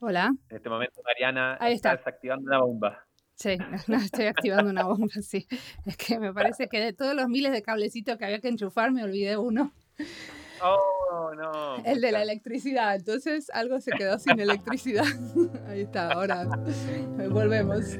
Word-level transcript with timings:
Hola. 0.00 0.32
En 0.48 0.56
este 0.56 0.68
momento 0.68 1.00
Mariana 1.04 1.56
Ahí 1.60 1.74
está. 1.74 1.96
desactivando 1.96 2.46
una 2.46 2.60
bomba. 2.60 3.04
Sí, 3.34 3.56
no, 3.88 3.96
estoy 3.96 4.26
activando 4.26 4.70
una 4.70 4.84
bomba, 4.84 5.08
sí. 5.22 5.46
Es 5.86 5.96
que 5.96 6.18
me 6.18 6.32
parece 6.32 6.68
que 6.68 6.80
de 6.80 6.92
todos 6.92 7.14
los 7.14 7.28
miles 7.28 7.52
de 7.52 7.62
cablecitos 7.62 8.16
que 8.16 8.24
había 8.24 8.40
que 8.40 8.48
enchufar, 8.48 8.92
me 8.92 9.02
olvidé 9.02 9.36
uno. 9.36 9.72
Oh, 10.62 11.32
no. 11.36 11.76
El 11.84 12.00
de 12.00 12.12
la 12.12 12.22
electricidad. 12.22 12.96
Entonces 12.96 13.50
algo 13.50 13.80
se 13.80 13.92
quedó 13.92 14.18
sin 14.18 14.38
electricidad. 14.40 15.04
Ahí 15.68 15.82
está, 15.82 16.12
ahora 16.12 16.44
volvemos. 17.30 17.96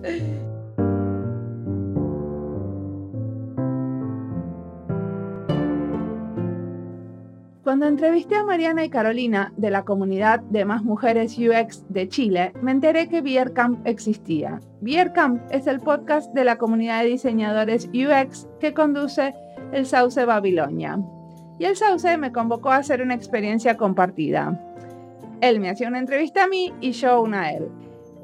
Cuando 7.69 7.87
entrevisté 7.87 8.35
a 8.35 8.45
Mariana 8.45 8.83
y 8.83 8.89
Carolina 8.89 9.53
de 9.59 9.71
la 9.71 9.85
comunidad 9.85 10.41
de 10.41 10.65
Más 10.65 10.83
Mujeres 10.85 11.37
UX 11.39 11.85
de 11.91 12.09
Chile, 12.09 12.55
me 12.63 12.71
enteré 12.71 13.11
que 13.11 13.21
Beer 13.21 13.53
Camp 13.53 13.87
existía. 13.87 14.59
Beer 14.81 15.13
Camp 15.13 15.43
es 15.51 15.67
el 15.67 15.79
podcast 15.79 16.33
de 16.33 16.45
la 16.45 16.57
comunidad 16.57 17.03
de 17.03 17.11
diseñadores 17.11 17.91
UX 17.93 18.49
que 18.59 18.73
conduce 18.73 19.35
el 19.71 19.85
Sauce 19.85 20.25
Babilonia. 20.25 20.99
Y 21.59 21.67
el 21.67 21.77
Sauce 21.77 22.17
me 22.17 22.33
convocó 22.33 22.71
a 22.71 22.77
hacer 22.77 23.03
una 23.03 23.15
experiencia 23.15 23.77
compartida. 23.77 24.59
Él 25.43 25.61
me 25.61 25.69
hacía 25.69 25.89
una 25.89 25.99
entrevista 25.99 26.45
a 26.45 26.49
mí 26.49 26.73
y 26.81 26.93
yo 26.93 27.21
una 27.21 27.43
a 27.43 27.53
él. 27.53 27.69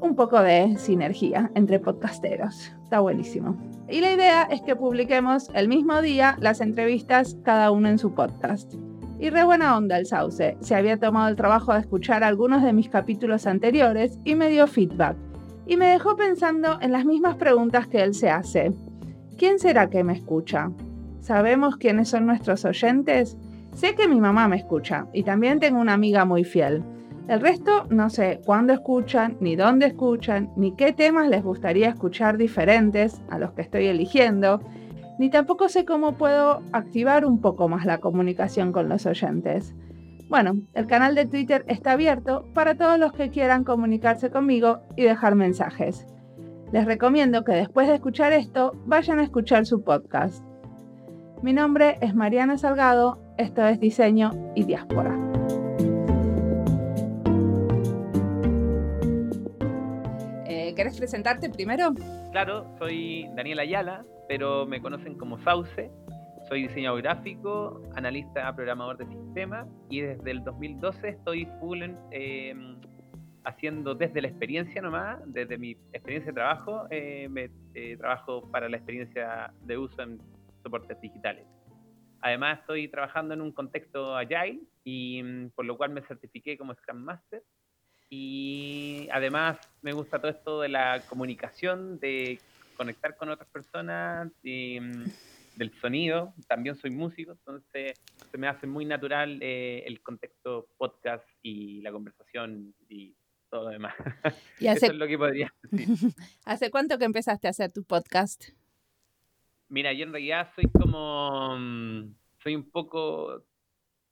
Un 0.01 0.15
poco 0.15 0.41
de 0.41 0.75
sinergia 0.79 1.51
entre 1.53 1.79
podcasteros. 1.79 2.73
Está 2.81 2.99
buenísimo. 2.99 3.55
Y 3.87 4.01
la 4.01 4.11
idea 4.11 4.47
es 4.49 4.63
que 4.63 4.75
publiquemos 4.75 5.51
el 5.53 5.67
mismo 5.67 6.01
día 6.01 6.35
las 6.39 6.61
entrevistas 6.61 7.37
cada 7.43 7.69
uno 7.69 7.89
en 7.89 7.99
su 7.99 8.15
podcast. 8.15 8.73
Y 9.17 9.29
re 9.29 9.45
buena 9.45 9.77
onda 9.77 9.97
el 9.97 10.05
Sauce. 10.05 10.57
Se 10.59 10.75
había 10.75 10.97
tomado 10.97 11.29
el 11.29 11.35
trabajo 11.35 11.73
de 11.73 11.79
escuchar 11.79 12.23
algunos 12.23 12.61
de 12.63 12.73
mis 12.73 12.89
capítulos 12.89 13.47
anteriores 13.47 14.19
y 14.25 14.35
me 14.35 14.49
dio 14.49 14.67
feedback. 14.67 15.15
Y 15.65 15.77
me 15.77 15.87
dejó 15.87 16.15
pensando 16.15 16.77
en 16.81 16.91
las 16.91 17.05
mismas 17.05 17.35
preguntas 17.35 17.87
que 17.87 18.03
él 18.03 18.13
se 18.13 18.29
hace. 18.29 18.71
¿Quién 19.37 19.57
será 19.59 19.89
que 19.89 20.03
me 20.03 20.13
escucha? 20.13 20.69
¿Sabemos 21.21 21.77
quiénes 21.77 22.09
son 22.09 22.25
nuestros 22.25 22.65
oyentes? 22.65 23.37
Sé 23.73 23.95
que 23.95 24.07
mi 24.07 24.19
mamá 24.19 24.47
me 24.47 24.57
escucha 24.57 25.07
y 25.11 25.23
también 25.23 25.59
tengo 25.59 25.79
una 25.79 25.93
amiga 25.93 26.23
muy 26.25 26.43
fiel. 26.43 26.83
El 27.27 27.41
resto 27.41 27.87
no 27.89 28.09
sé 28.11 28.41
cuándo 28.45 28.73
escuchan, 28.73 29.37
ni 29.39 29.55
dónde 29.55 29.87
escuchan, 29.87 30.51
ni 30.55 30.75
qué 30.75 30.93
temas 30.93 31.27
les 31.27 31.43
gustaría 31.43 31.89
escuchar 31.89 32.37
diferentes 32.37 33.19
a 33.29 33.39
los 33.39 33.53
que 33.53 33.63
estoy 33.63 33.87
eligiendo, 33.87 34.61
ni 35.17 35.29
tampoco 35.29 35.69
sé 35.69 35.85
cómo 35.85 36.13
puedo 36.13 36.61
activar 36.71 37.25
un 37.25 37.39
poco 37.41 37.67
más 37.69 37.85
la 37.85 37.99
comunicación 37.99 38.71
con 38.71 38.89
los 38.89 39.05
oyentes. 39.05 39.73
Bueno, 40.27 40.57
el 40.73 40.87
canal 40.87 41.15
de 41.15 41.25
Twitter 41.25 41.63
está 41.67 41.91
abierto 41.91 42.45
para 42.53 42.75
todos 42.75 42.97
los 42.97 43.13
que 43.13 43.29
quieran 43.29 43.63
comunicarse 43.63 44.31
conmigo 44.31 44.79
y 44.95 45.03
dejar 45.03 45.35
mensajes. 45.35 46.07
Les 46.71 46.85
recomiendo 46.85 47.43
que 47.43 47.53
después 47.53 47.87
de 47.87 47.95
escuchar 47.95 48.33
esto 48.33 48.73
vayan 48.85 49.19
a 49.19 49.23
escuchar 49.23 49.65
su 49.65 49.83
podcast. 49.83 50.43
Mi 51.41 51.53
nombre 51.53 51.97
es 52.01 52.15
Mariana 52.15 52.57
Salgado, 52.57 53.19
esto 53.37 53.65
es 53.65 53.79
Diseño 53.79 54.31
y 54.55 54.63
Diáspora. 54.63 55.34
Presentarte 61.05 61.51
primero? 61.51 61.93
Claro, 62.31 62.65
soy 62.79 63.29
Daniel 63.35 63.59
Ayala, 63.59 64.03
pero 64.27 64.65
me 64.65 64.81
conocen 64.81 65.15
como 65.15 65.37
Sauce. 65.43 65.91
Soy 66.49 66.63
diseñador 66.67 67.03
gráfico, 67.03 67.79
analista 67.93 68.55
programador 68.55 68.97
de 68.97 69.05
sistemas 69.05 69.67
y 69.91 70.01
desde 70.01 70.31
el 70.31 70.43
2012 70.43 71.09
estoy 71.09 71.45
full 71.59 71.83
en, 71.83 71.95
eh, 72.09 72.55
haciendo 73.43 73.93
desde 73.93 74.19
la 74.19 74.29
experiencia 74.29 74.81
nomás, 74.81 75.19
desde 75.27 75.59
mi 75.59 75.71
experiencia 75.93 76.31
de 76.31 76.33
trabajo, 76.33 76.87
eh, 76.89 77.27
me, 77.29 77.51
eh, 77.75 77.97
trabajo 77.97 78.49
para 78.49 78.67
la 78.67 78.77
experiencia 78.77 79.53
de 79.61 79.77
uso 79.77 80.01
en 80.01 80.19
soportes 80.63 80.99
digitales. 81.01 81.45
Además 82.21 82.61
estoy 82.61 82.87
trabajando 82.87 83.35
en 83.35 83.41
un 83.41 83.51
contexto 83.51 84.15
agile 84.15 84.61
y 84.83 85.21
mm, 85.21 85.49
por 85.51 85.65
lo 85.65 85.77
cual 85.77 85.91
me 85.91 86.01
certifiqué 86.01 86.57
como 86.57 86.73
Scrum 86.73 86.97
Master 86.97 87.43
y 88.15 89.09
además 89.11 89.57
me 89.81 89.91
gusta 89.91 90.19
todo 90.19 90.31
esto 90.31 90.61
de 90.61 90.69
la 90.69 91.01
comunicación, 91.09 91.99
de 91.99 92.39
conectar 92.77 93.17
con 93.17 93.29
otras 93.29 93.49
personas, 93.49 94.31
y, 94.41 94.79
mm, 94.79 95.03
del 95.57 95.73
sonido. 95.81 96.33
También 96.47 96.77
soy 96.77 96.91
músico, 96.91 97.33
entonces 97.33 97.99
se 98.31 98.37
me 98.37 98.47
hace 98.47 98.67
muy 98.67 98.85
natural 98.85 99.39
eh, 99.41 99.83
el 99.85 100.01
contexto 100.01 100.67
podcast 100.77 101.27
y 101.41 101.81
la 101.81 101.91
conversación 101.91 102.73
y 102.87 103.13
todo 103.49 103.65
lo 103.65 103.69
demás. 103.71 103.93
¿Y 104.59 104.67
Eso 104.67 104.85
es 104.85 104.95
lo 104.95 105.07
que 105.07 105.17
podría 105.17 105.53
decir. 105.63 105.87
hace 106.45 106.71
cuánto 106.71 106.97
que 106.97 107.05
empezaste 107.05 107.47
a 107.47 107.51
hacer 107.51 107.71
tu 107.71 107.83
podcast? 107.83 108.45
Mira, 109.67 109.91
yo 109.91 110.05
en 110.05 110.11
realidad 110.13 110.49
soy 110.55 110.69
como, 110.71 111.57
mm, 111.57 112.15
soy 112.41 112.55
un 112.55 112.69
poco 112.69 113.43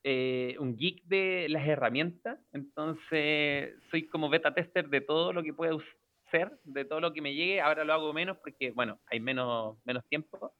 eh, 0.04 0.56
un 0.60 0.76
geek 0.78 1.04
de 1.06 1.48
las 1.50 1.68
herramientas, 1.68 2.40
entonces 2.54 3.76
soy 3.92 4.08
como 4.08 4.30
beta 4.30 4.54
tester 4.54 4.90
de 4.90 5.02
todo 5.02 5.34
lo 5.34 5.44
que 5.44 5.54
pueda 5.54 5.78
ser, 6.32 6.52
de 6.64 6.86
todo 6.86 7.00
lo 7.02 7.14
que 7.14 7.22
me 7.22 7.34
llegue, 7.36 7.62
ahora 7.62 7.84
lo 7.86 7.94
hago 7.94 8.14
menos 8.14 8.38
porque, 8.38 8.72
bueno, 8.72 9.00
hay 9.08 9.20
menos, 9.20 9.78
menos 9.86 10.04
tiempo. 10.10 10.54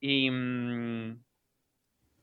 Y, 0.00 0.30
mm, 0.30 1.22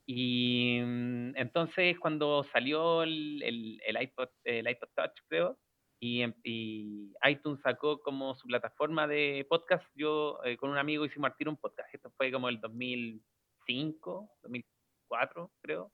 y 0.06 0.80
mm, 0.82 1.36
entonces 1.36 2.00
cuando 2.00 2.44
salió 2.54 3.04
el, 3.04 3.42
el, 3.44 4.02
iPod, 4.02 4.30
el 4.46 4.70
iPod 4.70 4.90
Touch, 4.96 5.12
creo, 5.28 5.58
y, 6.00 6.22
em- 6.22 6.34
y 6.44 7.12
iTunes 7.28 7.62
sacó 7.62 8.00
como 8.02 8.36
su 8.36 8.48
plataforma 8.48 9.08
de 9.08 9.46
podcast, 9.50 9.86
yo 9.96 10.40
eh, 10.46 10.56
con 10.58 10.70
un 10.70 10.78
amigo 10.78 11.06
hicimos 11.06 11.32
al 11.32 11.38
tiro 11.38 11.52
un 11.52 11.58
podcast. 11.58 11.94
Esto 11.94 12.12
fue 12.18 12.32
como 12.32 12.50
el 12.50 12.62
2005, 12.62 14.30
2004, 14.44 15.52
creo. 15.62 15.92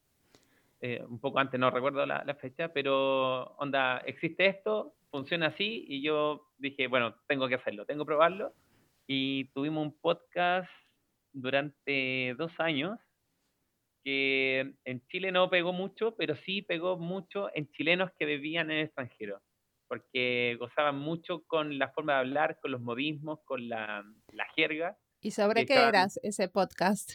Eh, 0.85 1.01
un 1.07 1.17
poco 1.17 1.39
antes, 1.39 1.57
no 1.57 1.71
recuerdo 1.71 2.05
la, 2.05 2.25
la 2.25 2.35
fecha, 2.35 2.67
pero 2.73 3.55
onda, 3.57 3.99
existe 3.99 4.47
esto, 4.47 4.95
funciona 5.11 5.47
así, 5.47 5.85
y 5.87 6.01
yo 6.01 6.49
dije, 6.57 6.87
bueno, 6.87 7.15
tengo 7.25 7.47
que 7.47 7.55
hacerlo, 7.55 7.85
tengo 7.85 8.03
que 8.03 8.07
probarlo. 8.09 8.53
Y 9.07 9.45
tuvimos 9.53 9.81
un 9.85 9.97
podcast 9.97 10.69
durante 11.31 12.35
dos 12.37 12.51
años 12.59 12.99
que 14.03 14.73
en 14.83 15.07
Chile 15.07 15.31
no 15.31 15.49
pegó 15.49 15.71
mucho, 15.71 16.15
pero 16.17 16.35
sí 16.35 16.61
pegó 16.61 16.97
mucho 16.97 17.49
en 17.55 17.71
chilenos 17.71 18.11
que 18.19 18.25
vivían 18.25 18.69
en 18.69 18.79
el 18.79 18.85
extranjero, 18.87 19.41
porque 19.87 20.57
gozaban 20.59 20.97
mucho 20.99 21.43
con 21.47 21.79
la 21.79 21.91
forma 21.91 22.15
de 22.15 22.19
hablar, 22.19 22.59
con 22.61 22.71
los 22.71 22.81
modismos, 22.81 23.39
con 23.45 23.69
la, 23.69 24.03
la 24.33 24.45
jerga. 24.55 24.97
¿Y 25.21 25.31
sobre 25.31 25.65
qué 25.65 25.75
estaban- 25.75 25.95
eras 25.95 26.19
ese 26.23 26.49
podcast? 26.49 27.11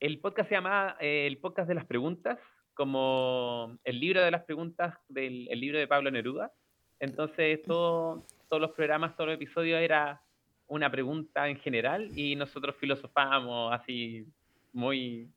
El 0.00 0.18
podcast 0.20 0.48
se 0.48 0.54
llama 0.54 0.96
eh, 1.00 1.26
el 1.26 1.36
podcast 1.36 1.68
de 1.68 1.74
las 1.74 1.84
preguntas, 1.84 2.38
como 2.74 3.78
el 3.84 3.98
libro 4.00 4.22
de 4.22 4.30
las 4.30 4.44
preguntas 4.44 4.94
del 5.08 5.48
el 5.50 5.60
libro 5.60 5.78
de 5.78 5.86
Pablo 5.88 6.10
Neruda. 6.10 6.52
Entonces, 7.00 7.62
todo- 7.62 8.24
todos 8.48 8.60
los 8.60 8.72
programas, 8.72 9.16
todos 9.16 9.28
los 9.28 9.36
episodios 9.36 9.80
era 9.80 10.20
una 10.66 10.90
pregunta 10.90 11.48
en 11.48 11.58
general 11.58 12.10
y 12.18 12.36
nosotros 12.36 12.76
filosofábamos 12.76 13.72
así 13.72 14.24
muy, 14.72 15.28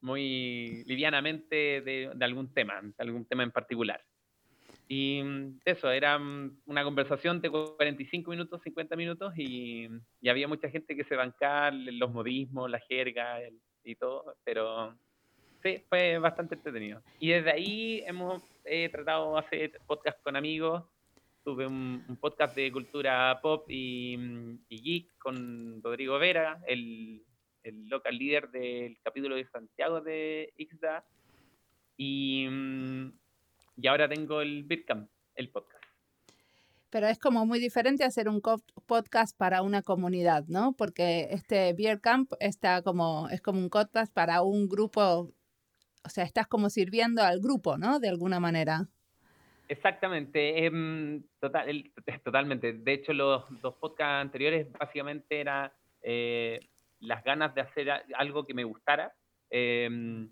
muy 0.00 0.82
livianamente 0.86 1.80
de, 1.82 2.10
de 2.14 2.24
algún 2.24 2.52
tema, 2.52 2.80
de 2.82 2.92
algún 2.98 3.24
tema 3.26 3.42
en 3.42 3.50
particular. 3.50 4.02
Y 4.88 5.22
eso, 5.64 5.90
era 5.90 6.18
una 6.66 6.82
conversación 6.84 7.40
de 7.40 7.48
45 7.50 8.30
minutos, 8.30 8.60
50 8.62 8.96
minutos 8.96 9.32
y, 9.36 9.88
y 10.20 10.28
había 10.28 10.48
mucha 10.48 10.68
gente 10.68 10.96
que 10.96 11.04
se 11.04 11.14
bancaba 11.16 11.70
los 11.70 12.10
modismos, 12.12 12.70
la 12.70 12.80
jerga 12.80 13.40
el- 13.40 13.60
y 13.84 13.94
todo, 13.94 14.36
pero 14.44 14.94
sí, 15.62 15.82
fue 15.88 16.18
bastante 16.18 16.54
entretenido. 16.54 17.02
Y 17.18 17.30
desde 17.30 17.52
ahí 17.52 18.02
hemos 18.06 18.42
eh, 18.64 18.88
tratado 18.88 19.34
de 19.34 19.40
hacer 19.40 19.80
podcast 19.86 20.22
con 20.22 20.36
amigos. 20.36 20.84
Tuve 21.44 21.66
un, 21.66 22.04
un 22.08 22.16
podcast 22.16 22.54
de 22.54 22.70
cultura 22.70 23.38
pop 23.40 23.64
y, 23.68 24.14
y 24.68 24.82
geek 24.82 25.18
con 25.18 25.82
Rodrigo 25.82 26.18
Vera, 26.18 26.60
el, 26.66 27.24
el 27.62 27.88
local 27.88 28.16
líder 28.16 28.50
del 28.50 28.98
capítulo 29.02 29.36
de 29.36 29.46
Santiago 29.46 30.00
de 30.00 30.52
Ixda. 30.56 31.04
Y, 31.96 32.46
y 33.76 33.86
ahora 33.86 34.08
tengo 34.08 34.40
el 34.40 34.64
Bitcamp, 34.64 35.10
el 35.34 35.50
podcast. 35.50 35.80
Pero 36.90 37.06
es 37.06 37.18
como 37.18 37.46
muy 37.46 37.60
diferente 37.60 38.04
hacer 38.04 38.28
un 38.28 38.42
podcast 38.86 39.36
para 39.36 39.62
una 39.62 39.80
comunidad, 39.80 40.44
¿no? 40.48 40.72
Porque 40.72 41.28
este 41.30 41.72
Beer 41.72 42.00
Camp 42.00 42.32
está 42.40 42.82
como, 42.82 43.28
es 43.28 43.40
como 43.40 43.60
un 43.60 43.70
podcast 43.70 44.12
para 44.12 44.42
un 44.42 44.68
grupo, 44.68 45.32
o 46.02 46.08
sea, 46.08 46.24
estás 46.24 46.46
como 46.46 46.70
sirviendo 46.70 47.22
al 47.22 47.40
grupo, 47.40 47.76
¿no? 47.78 48.00
De 48.00 48.08
alguna 48.08 48.40
manera. 48.40 48.88
Exactamente, 49.68 50.64
em, 50.66 51.22
total, 51.38 51.68
el- 51.68 51.92
totalmente. 52.24 52.72
De 52.72 52.92
hecho, 52.92 53.12
los 53.12 53.44
dos 53.62 53.74
podcasts 53.76 54.22
anteriores 54.22 54.66
básicamente 54.72 55.40
era 55.40 55.72
eh, 56.02 56.58
las 57.00 57.22
ganas 57.22 57.54
de 57.54 57.60
hacer 57.60 57.90
algo 58.14 58.44
que 58.44 58.54
me 58.54 58.64
gustara, 58.64 59.12
em, 59.50 60.28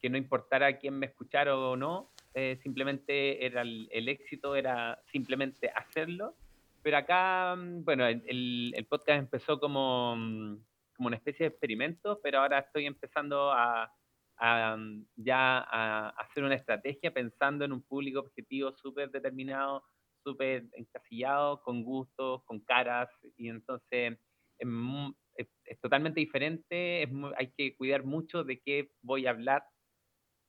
que 0.00 0.08
no 0.10 0.16
importara 0.16 0.78
quién 0.78 0.98
me 0.98 1.06
escuchara 1.06 1.56
o 1.56 1.74
no, 1.76 2.10
eh, 2.34 2.58
simplemente 2.62 3.44
era 3.44 3.62
el, 3.62 4.08
éxito 4.08 4.54
era 4.54 5.02
simplemente 5.10 5.70
hacerlo, 5.74 6.36
pero 6.82 6.98
acá, 6.98 7.56
mm, 7.56 7.84
bueno, 7.84 8.06
el, 8.06 8.72
el 8.76 8.84
podcast 8.86 9.18
empezó 9.18 9.58
como, 9.58 10.14
mm, 10.16 10.56
como 10.96 11.06
una 11.08 11.16
especie 11.16 11.44
de 11.44 11.50
experimento, 11.50 12.20
pero 12.22 12.40
ahora 12.40 12.60
estoy 12.60 12.86
empezando 12.86 13.50
a, 13.50 13.92
a 14.40 14.76
mm, 14.76 15.06
ya 15.16 15.58
a, 15.58 16.08
hacer 16.10 16.42
una 16.42 16.56
estrategia 16.56 17.12
pensando 17.12 17.64
en 17.64 17.72
un 17.72 17.82
público 17.82 18.20
objetivo 18.20 18.72
súper 18.72 19.10
determinado, 19.10 19.84
súper 20.24 20.64
encasillado, 20.72 21.60
con 21.62 21.84
gustos, 21.84 22.42
con 22.44 22.60
caras, 22.60 23.08
y 23.36 23.48
entonces 23.48 24.18
es, 24.58 25.48
es, 25.64 25.80
totalmente 25.80 26.20
diferente, 26.20 27.08
hay 27.36 27.52
que 27.56 27.76
cuidar 27.76 28.04
mucho 28.04 28.44
de 28.44 28.60
qué 28.60 28.90
voy 29.02 29.26
a 29.26 29.30
hablar, 29.30 29.62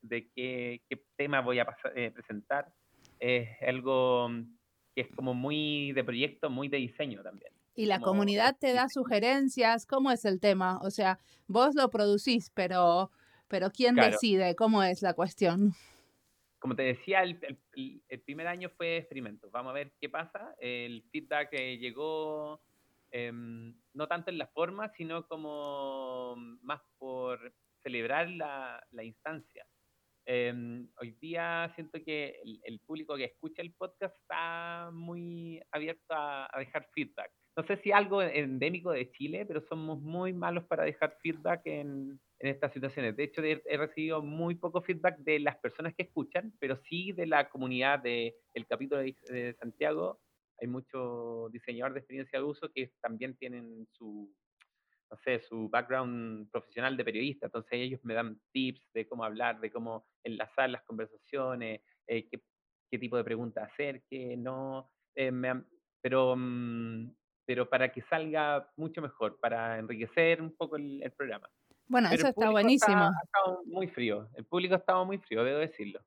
de 0.02 0.30
qué, 0.36 0.82
qué 0.90 1.04
tema 1.16 1.42
voy 1.42 1.60
a 1.60 1.68
eh, 1.96 2.12
presentar. 2.12 2.74
Es 3.20 3.48
algo 3.68 4.30
que 4.96 5.02
es 5.02 5.16
como 5.16 5.34
muy 5.34 5.92
de 5.94 6.04
proyecto, 6.04 6.50
muy 6.50 6.68
de 6.68 6.78
diseño 6.78 7.22
también. 7.24 7.54
Y 7.74 7.86
la 7.86 8.02
comunidad 8.02 8.58
te 8.60 8.74
da 8.74 8.90
sugerencias, 8.90 9.86
¿cómo 9.86 10.12
es 10.12 10.26
el 10.26 10.42
tema? 10.42 10.80
O 10.82 10.92
sea, 10.92 11.20
vos 11.48 11.74
lo 11.74 11.90
producís, 11.90 12.50
pero, 12.50 13.12
pero 13.52 13.70
¿quién 13.70 13.96
decide? 13.96 14.56
¿Cómo 14.56 14.82
es 14.82 15.02
la 15.02 15.14
cuestión? 15.14 15.74
Como 16.60 16.76
te 16.76 16.84
decía, 16.84 17.22
el, 17.22 17.40
el, 18.08 18.22
primer 18.22 18.48
año 18.48 18.70
fue 18.70 18.98
experimento. 18.98 19.50
Vamos 19.52 19.72
a 19.72 19.74
ver 19.74 19.92
qué 20.00 20.10
pasa. 20.10 20.56
El 20.60 21.04
feedback 21.12 21.52
llegó 21.52 22.62
em, 23.12 23.76
no 23.94 24.08
tanto 24.08 24.30
en 24.32 24.38
la 24.38 24.48
forma, 24.48 24.90
sino 24.96 25.28
como 25.28 26.36
más 26.62 26.82
por 26.98 27.54
celebrar 27.84 28.30
la, 28.30 28.82
la 28.92 29.04
instancia. 29.04 29.66
Em, 30.26 30.88
hoy 31.02 31.12
día 31.20 31.72
siento 31.76 32.00
que 32.04 32.40
el, 32.64 32.80
público 32.82 33.18
que 33.18 33.26
escucha 33.26 33.62
el 33.62 33.74
podcast 33.74 34.16
está 34.22 34.92
muy 34.94 35.62
abierto 35.72 36.14
a, 36.14 36.48
dejar 36.58 36.88
feedback. 36.94 37.32
No 37.58 37.64
sé 37.64 37.78
si 37.78 37.92
algo 37.92 38.22
endémico 38.22 38.92
de 38.92 39.12
Chile, 39.12 39.46
pero 39.46 39.62
somos 39.68 40.00
muy 40.00 40.32
malos 40.32 40.64
para 40.66 40.84
dejar 40.84 41.18
feedback 41.22 41.62
en, 41.66 42.20
en 42.42 42.50
estas 42.50 42.74
situaciones. 42.74 43.16
De 43.16 43.24
hecho, 43.24 43.44
he, 43.44 43.78
recibido 43.78 44.22
muy 44.24 44.56
poco 44.56 44.82
feedback 44.82 45.20
de 45.20 45.40
las 45.40 45.58
personas 45.58 45.94
que 45.94 46.04
escuchan, 46.04 46.52
pero 46.60 46.76
sí 46.90 47.12
de 47.12 47.28
la 47.28 47.48
comunidad 47.50 48.00
del 48.00 48.34
el 48.56 48.66
capítulo 48.66 49.02
de, 49.02 49.56
Santiago. 49.60 50.20
Hay 50.60 50.68
muchos 50.68 51.52
diseñadores 51.52 51.94
de 51.94 52.00
experiencia 52.00 52.40
de 52.40 52.46
uso 52.46 52.72
que 52.74 52.92
también 53.00 53.36
tienen 53.38 53.88
su, 53.92 54.34
no 55.12 55.18
sé, 55.24 55.40
su 55.42 55.70
background 55.70 56.50
profesional 56.52 56.98
de 56.98 57.06
periodista, 57.06 57.46
entonces 57.46 57.74
ellos 57.74 58.00
me 58.04 58.16
dan 58.16 58.40
tips 58.52 58.82
de 58.94 59.08
cómo 59.08 59.24
hablar, 59.24 59.60
de 59.60 59.72
cómo 59.72 60.08
enlazar 60.24 60.70
las 60.70 60.84
conversaciones, 60.84 61.82
eh, 62.08 62.28
qué, 62.28 62.42
qué, 62.90 63.00
tipo 63.00 63.18
de 63.18 63.24
preguntas 63.24 63.72
hacer, 63.72 64.04
qué 64.10 64.36
no, 64.36 64.92
eh, 65.16 65.32
pero, 66.02 66.36
mm, 66.36 67.12
pero 67.46 67.70
para 67.70 67.92
que 67.92 68.02
salga 68.04 68.68
mucho 68.78 69.02
mejor, 69.02 69.40
para 69.40 69.78
enriquecer 69.78 70.42
un 70.42 70.56
poco 70.56 70.76
el, 70.76 71.12
programa. 71.16 71.48
Bueno, 71.92 72.10
eso 72.10 72.30
está 72.30 72.50
buenísimo. 72.50 73.12
Muy 73.66 73.88
frío, 73.88 74.30
el 74.36 74.46
público 74.46 74.76
ha 74.76 74.78
estado 74.78 75.06
muy 75.06 75.18
frío, 75.18 75.44
debo 75.44 75.60
decirlo. 75.60 76.00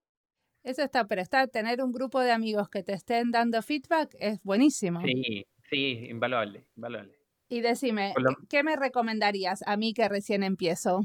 Eso 0.63 0.83
está, 0.83 1.07
pero 1.07 1.21
está, 1.21 1.47
tener 1.47 1.83
un 1.83 1.93
grupo 1.93 2.21
de 2.21 2.33
amigos 2.33 2.71
que 2.71 2.83
te 2.83 2.95
estén 2.95 3.31
dando 3.31 3.61
feedback 3.61 4.17
es 4.19 4.43
buenísimo. 4.43 5.03
Sí, 5.03 5.47
sí, 5.69 6.07
invaluable, 6.09 6.65
invaluable. 6.75 7.19
Y 7.51 7.61
decime, 7.61 8.15
¿qué 8.49 8.63
me 8.63 8.77
recomendarías 8.77 9.63
a 9.67 9.77
mí 9.77 9.93
que 9.93 10.09
recién 10.09 10.43
empiezo? 10.43 11.03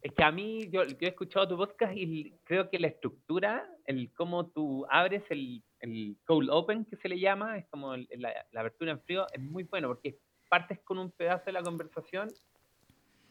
Es 0.00 0.12
que 0.14 0.24
a 0.24 0.32
mí, 0.32 0.70
yo, 0.70 0.80
he 0.82 1.06
escuchado 1.06 1.46
tu 1.46 1.58
podcast 1.58 1.94
y 1.94 2.34
creo 2.44 2.70
que 2.70 2.78
la 2.78 2.86
estructura, 2.86 3.68
el 3.84 4.10
cómo 4.14 4.46
tú 4.46 4.86
abres 4.88 5.24
el, 5.28 5.62
el 5.80 6.16
cold 6.24 6.48
open, 6.48 6.86
que 6.86 6.96
se 6.96 7.08
le 7.10 7.20
llama, 7.20 7.58
es 7.58 7.66
como 7.66 7.94
la, 7.96 8.32
abertura 8.54 8.92
en 8.92 9.02
frío, 9.02 9.26
es 9.30 9.42
muy 9.42 9.64
bueno 9.64 9.88
porque 9.88 10.18
partes 10.48 10.80
con 10.80 10.98
un 10.98 11.10
pedazo 11.10 11.44
de 11.46 11.52
la 11.52 11.62
conversación 11.62 12.30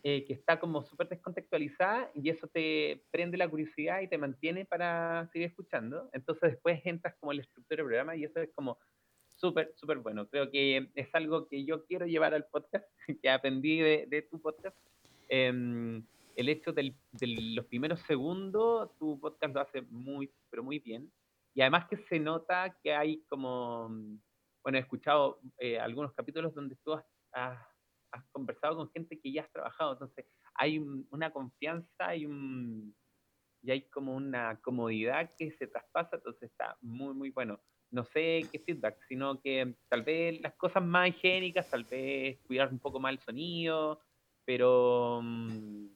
eh, 0.04 0.26
que 0.26 0.34
está 0.34 0.60
como 0.60 0.84
súper 0.84 1.10
descontextualizada 1.10 2.12
y 2.16 2.30
eso 2.30 2.48
te 2.48 3.04
prende 3.12 3.38
la 3.38 3.50
curiosidad 3.50 4.02
y 4.02 4.08
te 4.08 4.18
mantiene 4.18 4.66
para 4.66 5.28
seguir 5.32 5.50
escuchando. 5.50 6.10
Entonces 6.14 6.52
después 6.52 6.82
entras 6.86 7.16
como 7.20 7.32
en 7.32 7.38
la 7.38 7.44
estructura 7.44 7.78
del 7.78 7.86
programa 7.86 8.16
y 8.16 8.24
eso 8.24 8.40
es 8.40 8.50
como 8.54 8.78
súper, 9.28 9.74
súper 9.76 10.00
bueno. 10.00 10.28
Creo 10.28 10.50
que 10.50 10.90
es 10.96 11.14
algo 11.14 11.48
que 11.48 11.66
yo 11.66 11.86
quiero 11.86 12.06
llevar 12.06 12.34
al 12.34 12.46
podcast, 12.46 12.86
que 13.22 13.30
aprendí 13.30 13.80
de, 13.80 14.06
de 14.08 14.22
tu 14.24 14.42
podcast. 14.42 14.78
Em, 15.30 16.04
el 16.36 16.50
hecho 16.50 16.72
de 16.72 16.94
los 17.22 17.66
primeros 17.66 18.00
segundos, 18.02 18.90
tu 18.98 19.20
podcast 19.20 19.54
lo 19.54 19.62
hace 19.62 19.82
muy, 19.84 20.32
pero 20.50 20.64
muy 20.64 20.80
bien. 20.80 21.12
Y 21.54 21.62
además 21.62 21.88
que 21.90 21.98
se 21.98 22.20
nota 22.20 22.78
que 22.82 22.94
hay 22.94 23.24
como, 23.30 23.90
bueno, 24.64 24.78
he 24.78 24.82
escuchado 24.82 25.40
eh, 25.58 25.80
algunos 25.80 26.14
capítulos 26.14 26.54
donde 26.54 26.76
tú 26.84 26.94
has, 26.94 27.06
has, 27.34 27.60
conversado 28.32 28.78
con 28.78 28.92
gente 28.92 29.20
que 29.20 29.32
ya 29.32 29.44
has 29.44 29.52
trabajado, 29.52 29.94
entonces 29.94 30.26
hay 30.56 30.80
una 31.10 31.32
confianza 31.32 32.16
y, 32.16 32.26
un, 32.26 32.96
y 33.62 33.72
hay 33.72 33.90
como 33.90 34.16
una 34.16 34.60
comodidad 34.62 35.30
que 35.38 35.52
se 35.52 35.68
traspasa, 35.68 36.18
entonces 36.18 36.50
está 36.52 36.78
muy, 36.82 37.14
muy 37.14 37.30
bueno 37.32 37.60
no 37.92 38.06
sé 38.06 38.48
qué 38.52 38.60
feedback, 38.60 38.98
sino 39.08 39.40
que 39.42 39.76
tal 39.90 40.04
vez 40.04 40.42
las 40.42 40.54
cosas 40.54 40.84
más 40.84 41.10
higiénicas, 41.10 41.70
tal 41.70 41.84
vez 41.84 42.40
cuidar 42.48 42.72
un 42.72 42.80
poco 42.80 43.00
más 43.00 43.12
el 43.12 43.20
sonido, 43.20 44.00
pero, 44.46 45.20
mm, 45.22 45.88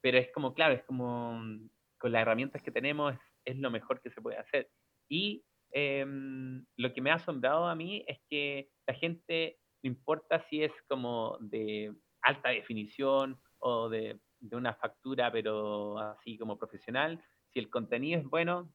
pero 0.00 0.18
es 0.18 0.30
como, 0.32 0.54
claro, 0.54 0.74
es 0.74 0.84
como 0.84 1.38
mm, 1.38 1.68
con 1.98 2.12
las 2.12 2.22
herramientas 2.22 2.62
que 2.62 2.70
tenemos 2.70 3.14
es, 3.44 3.56
lo 3.56 3.70
mejor 3.70 4.00
que 4.02 4.10
se 4.10 4.20
puede 4.20 4.36
hacer. 4.36 4.70
Y 5.08 5.44
em, 5.70 6.64
lo 6.76 6.92
que 6.92 7.00
me 7.00 7.10
ha 7.10 7.14
asombrado 7.14 7.66
a 7.66 7.74
mí 7.74 8.04
es 8.06 8.20
que 8.28 8.70
la 8.86 8.94
gente, 8.94 9.58
no 9.82 9.88
importa 9.88 10.44
si 10.48 10.62
es 10.62 10.72
como 10.88 11.36
de 11.40 11.92
alta 12.22 12.50
definición 12.50 13.38
o 13.58 13.88
de, 13.88 14.18
de 14.40 14.56
una 14.56 14.74
factura, 14.74 15.30
pero 15.30 15.98
así 15.98 16.38
como 16.38 16.58
profesional, 16.58 17.22
si 17.52 17.58
el 17.58 17.68
contenido 17.68 18.20
es 18.20 18.26
bueno, 18.26 18.72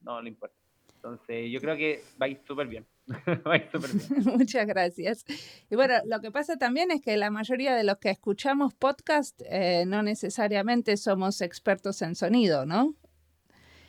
no 0.00 0.20
le 0.20 0.28
importa. 0.28 0.56
Entonces, 0.96 1.50
yo 1.50 1.60
creo 1.60 1.76
que 1.76 2.02
va 2.20 2.26
a 2.26 2.28
ir 2.28 2.40
súper 2.46 2.66
bien. 2.66 2.84
bien. 3.06 4.24
Muchas 4.36 4.66
gracias. 4.66 5.24
Y 5.70 5.76
bueno, 5.76 5.94
lo 6.06 6.20
que 6.20 6.32
pasa 6.32 6.56
también 6.56 6.90
es 6.90 7.00
que 7.00 7.16
la 7.16 7.30
mayoría 7.30 7.74
de 7.76 7.84
los 7.84 7.98
que 7.98 8.10
escuchamos 8.10 8.74
podcast 8.74 9.40
eh, 9.48 9.84
no 9.86 10.02
necesariamente 10.02 10.96
somos 10.96 11.40
expertos 11.40 12.02
en 12.02 12.16
sonido, 12.16 12.66
¿no? 12.66 12.96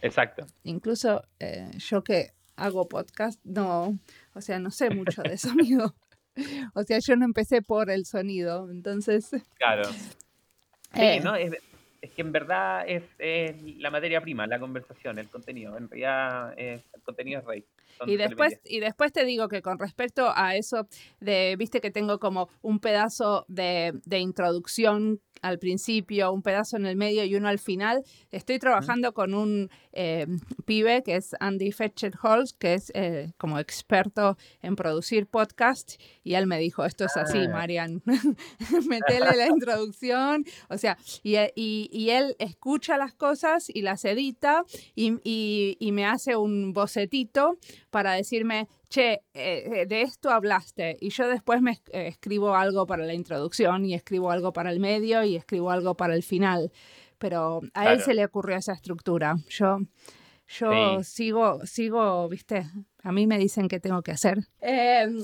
Exacto. 0.01 0.45
Incluso 0.63 1.23
eh, 1.39 1.71
yo 1.77 2.03
que 2.03 2.31
hago 2.55 2.87
podcast, 2.87 3.43
no, 3.43 3.97
o 4.33 4.41
sea, 4.41 4.59
no 4.59 4.69
sé 4.69 4.89
mucho 4.91 5.23
de 5.23 5.37
sonido. 5.37 5.95
o 6.73 6.83
sea, 6.83 6.99
yo 6.99 7.15
no 7.15 7.25
empecé 7.25 7.61
por 7.61 7.89
el 7.89 8.05
sonido, 8.05 8.69
entonces... 8.69 9.31
Claro. 9.55 9.83
Sí, 10.91 11.01
eh, 11.01 11.19
¿no? 11.23 11.35
Es, 11.35 11.51
es 12.01 12.11
que 12.11 12.21
en 12.21 12.31
verdad 12.31 12.83
es, 12.87 13.03
la 13.77 13.91
materia 13.91 14.21
prima, 14.21 14.47
la 14.47 14.59
conversación, 14.59 15.19
el 15.19 15.29
contenido. 15.29 15.77
En 15.77 15.89
realidad 15.89 16.53
el 16.57 16.81
contenido 17.03 17.41
es 17.41 17.45
rey. 17.45 17.65
Y 18.05 18.17
después, 18.17 18.59
y 18.63 18.79
después 18.79 19.11
te 19.11 19.25
digo 19.25 19.49
que 19.49 19.61
con 19.61 19.77
respecto 19.77 20.31
a 20.33 20.55
eso 20.55 20.87
de, 21.19 21.55
viste 21.57 21.81
que 21.81 21.91
tengo 21.91 22.19
como 22.19 22.49
un 22.61 22.79
pedazo 22.79 23.45
de, 23.49 23.99
de 24.05 24.19
introducción 24.19 25.19
al 25.41 25.59
principio, 25.59 26.31
un 26.31 26.41
pedazo 26.41 26.77
en 26.77 26.85
el 26.85 26.95
medio 26.95 27.23
y 27.23 27.35
uno 27.35 27.47
al 27.47 27.59
final. 27.59 28.03
Estoy 28.31 28.59
trabajando 28.59 29.13
con 29.13 29.33
un 29.33 29.69
eh, 29.93 30.27
pibe 30.65 31.03
que 31.03 31.15
es 31.15 31.35
Andy 31.39 31.71
Fetcher 31.71 32.13
Halls, 32.21 32.53
que 32.53 32.75
es 32.75 32.91
eh, 32.95 33.31
como 33.37 33.59
experto 33.59 34.37
en 34.61 34.75
producir 34.75 35.27
podcast, 35.27 35.99
y 36.23 36.35
él 36.35 36.47
me 36.47 36.59
dijo, 36.59 36.85
esto 36.85 37.05
es 37.05 37.17
así, 37.17 37.39
ah. 37.39 37.49
Marian, 37.49 38.01
metele 38.87 39.35
la 39.35 39.47
introducción, 39.47 40.45
o 40.69 40.77
sea, 40.77 40.97
y, 41.23 41.37
y, 41.55 42.09
él 42.09 42.35
escucha 42.39 42.97
las 42.97 43.13
cosas 43.13 43.69
y 43.69 43.81
las 43.81 44.05
edita 44.05 44.63
y, 44.95 45.77
y 45.79 45.91
me 45.91 46.05
hace 46.05 46.35
un 46.35 46.73
bocetito 46.73 47.57
para 47.89 48.13
decirme, 48.13 48.67
che, 48.89 49.21
eh, 49.33 49.85
de 49.87 50.01
esto 50.01 50.29
hablaste 50.29 50.97
y 50.99 51.09
yo 51.09 51.27
después 51.27 51.61
me 51.61 51.79
eh, 51.91 52.07
escribo 52.07 52.55
algo 52.55 52.85
para 52.85 53.05
la 53.05 53.13
introducción 53.13 53.85
y 53.85 53.93
escribo 53.93 54.31
algo 54.31 54.53
para 54.53 54.71
el 54.71 54.79
medio 54.79 55.23
y 55.23 55.35
escribo 55.35 55.71
algo 55.71 55.95
para 55.95 56.15
el 56.15 56.23
final. 56.23 56.71
Pero 57.17 57.61
a 57.73 57.91
él 57.91 58.01
se 58.01 58.13
le 58.13 58.23
ocurrió 58.23 58.55
esa 58.55 58.71
estructura. 58.71 59.35
Yo, 59.49 59.79
yo 60.47 61.03
sigo, 61.03 61.65
sigo, 61.65 62.29
viste, 62.29 62.65
a 63.03 63.11
mí 63.11 63.27
me 63.27 63.37
dicen 63.37 63.67
qué 63.67 63.79
tengo 63.79 64.01
que 64.01 64.11
hacer. 64.11 64.39
Em, 64.61 65.17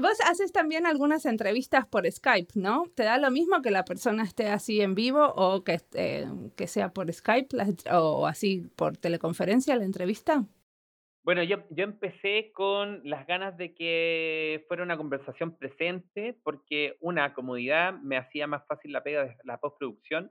vos 0.00 0.18
haces 0.24 0.52
también 0.52 0.86
algunas 0.86 1.26
entrevistas 1.26 1.86
por 1.86 2.10
Skype, 2.10 2.52
¿no? 2.54 2.84
¿Te 2.94 3.02
da 3.02 3.18
lo 3.18 3.30
mismo 3.30 3.60
que 3.60 3.70
la 3.70 3.84
persona 3.84 4.22
esté 4.22 4.48
así 4.48 4.80
en 4.80 4.94
vivo 4.94 5.32
o 5.36 5.62
que, 5.64 5.80
eh, 5.94 6.26
que 6.56 6.66
sea 6.68 6.90
por 6.92 7.12
Skype 7.12 7.56
o 7.92 8.26
así 8.26 8.66
por 8.76 8.96
teleconferencia 8.96 9.76
la 9.76 9.84
entrevista? 9.84 10.44
Bueno, 11.26 11.42
yo, 11.42 11.56
yo 11.70 11.82
empecé 11.82 12.52
con 12.52 13.00
las 13.02 13.26
ganas 13.26 13.56
de 13.56 13.74
que 13.74 14.64
fuera 14.68 14.84
una 14.84 14.96
conversación 14.96 15.56
presente, 15.58 16.38
porque 16.44 16.96
una 17.00 17.34
comodidad 17.34 17.94
me 17.94 18.16
hacía 18.16 18.46
más 18.46 18.64
fácil 18.68 18.92
la 18.92 19.02
pega 19.02 19.24
de 19.24 19.36
la 19.42 19.58
postproducción. 19.58 20.30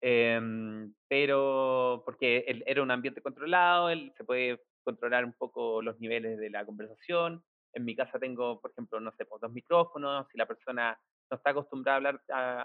Em, 0.00 0.92
pero 1.08 2.02
porque 2.04 2.44
era 2.66 2.82
un 2.82 2.90
ambiente 2.90 3.22
controlado, 3.22 3.90
se 4.16 4.24
puede 4.24 4.60
controlar 4.82 5.24
un 5.24 5.34
poco 5.34 5.80
los 5.82 6.00
niveles 6.00 6.36
de 6.40 6.50
la 6.50 6.66
conversación. 6.66 7.44
En 7.72 7.84
mi 7.84 7.94
casa 7.94 8.18
tengo, 8.18 8.60
por 8.60 8.72
ejemplo, 8.72 8.98
no 8.98 9.12
sé, 9.12 9.26
pues, 9.26 9.40
dos 9.40 9.52
micrófonos. 9.52 10.26
Si 10.32 10.36
la 10.36 10.46
persona 10.46 10.98
no 11.30 11.36
está 11.36 11.50
acostumbrada 11.50 11.94
a 11.94 11.98
hablar 11.98 12.20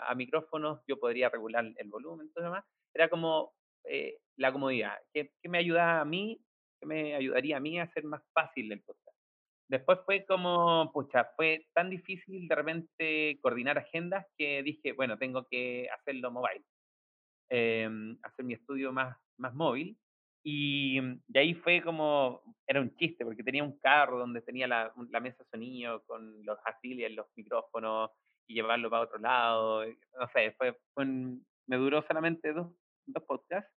a, 0.08 0.16
micrófonos, 0.16 0.82
yo 0.88 1.00
podría 1.00 1.30
regular 1.30 1.66
el 1.78 1.88
volumen, 1.88 2.32
todo 2.34 2.46
demás. 2.46 2.66
Era 2.96 3.10
como 3.10 3.54
eh, 3.84 4.18
la 4.38 4.52
comodidad. 4.52 4.98
¿Qué, 5.14 5.34
¿Qué, 5.40 5.50
me 5.50 5.60
ayuda 5.60 6.02
a 6.02 6.06
mí? 6.06 6.42
¿Qué 6.80 6.86
me 6.86 7.16
ayudaría 7.16 7.58
a 7.58 7.60
mí 7.60 7.80
a 7.80 7.84
hacer 7.84 8.04
más 8.06 8.22
fácil 8.34 8.72
el 8.72 8.82
podcast? 8.82 9.18
Después 9.70 10.00
fue 10.06 10.26
como, 10.26 10.92
pucha, 10.92 11.26
fue 11.36 11.68
tan 11.74 11.90
difícil 11.92 12.48
de 12.48 12.56
repente 12.56 13.40
coordinar 13.42 13.78
agendas 13.78 14.26
que 14.36 14.64
dije, 14.64 14.94
bueno, 14.94 15.18
tengo 15.20 15.46
que 15.48 15.88
hacerlo 15.92 16.32
mobile. 16.32 16.66
Em, 17.50 18.18
hacer 18.24 18.46
mi 18.46 18.54
estudio 18.54 18.92
más, 18.92 19.16
más 19.38 19.54
móvil. 19.54 19.98
Y 20.44 21.00
de 21.28 21.40
ahí 21.40 21.54
fue 21.54 21.82
como, 21.84 22.42
era 22.66 22.82
un 22.82 22.96
chiste, 22.96 23.26
porque 23.26 23.44
tenía 23.44 23.64
un 23.64 23.78
carro 23.80 24.20
donde 24.20 24.42
tenía 24.42 24.68
la, 24.68 24.94
mesa 25.22 25.44
sonido 25.52 26.04
con 26.06 26.44
los 26.46 26.58
afiliados, 26.66 27.16
los 27.16 27.28
micrófonos, 27.36 28.12
y 28.48 28.56
llevarlo 28.56 28.90
para 28.90 29.04
otro 29.04 29.20
lado. 29.20 29.86
No 29.86 30.28
sé, 30.34 30.52
fue, 30.58 30.76
me 31.68 31.78
duró 31.78 32.02
solamente 32.08 32.54
dos, 32.54 32.72
dos 33.06 33.24
podcasts. 33.24 33.72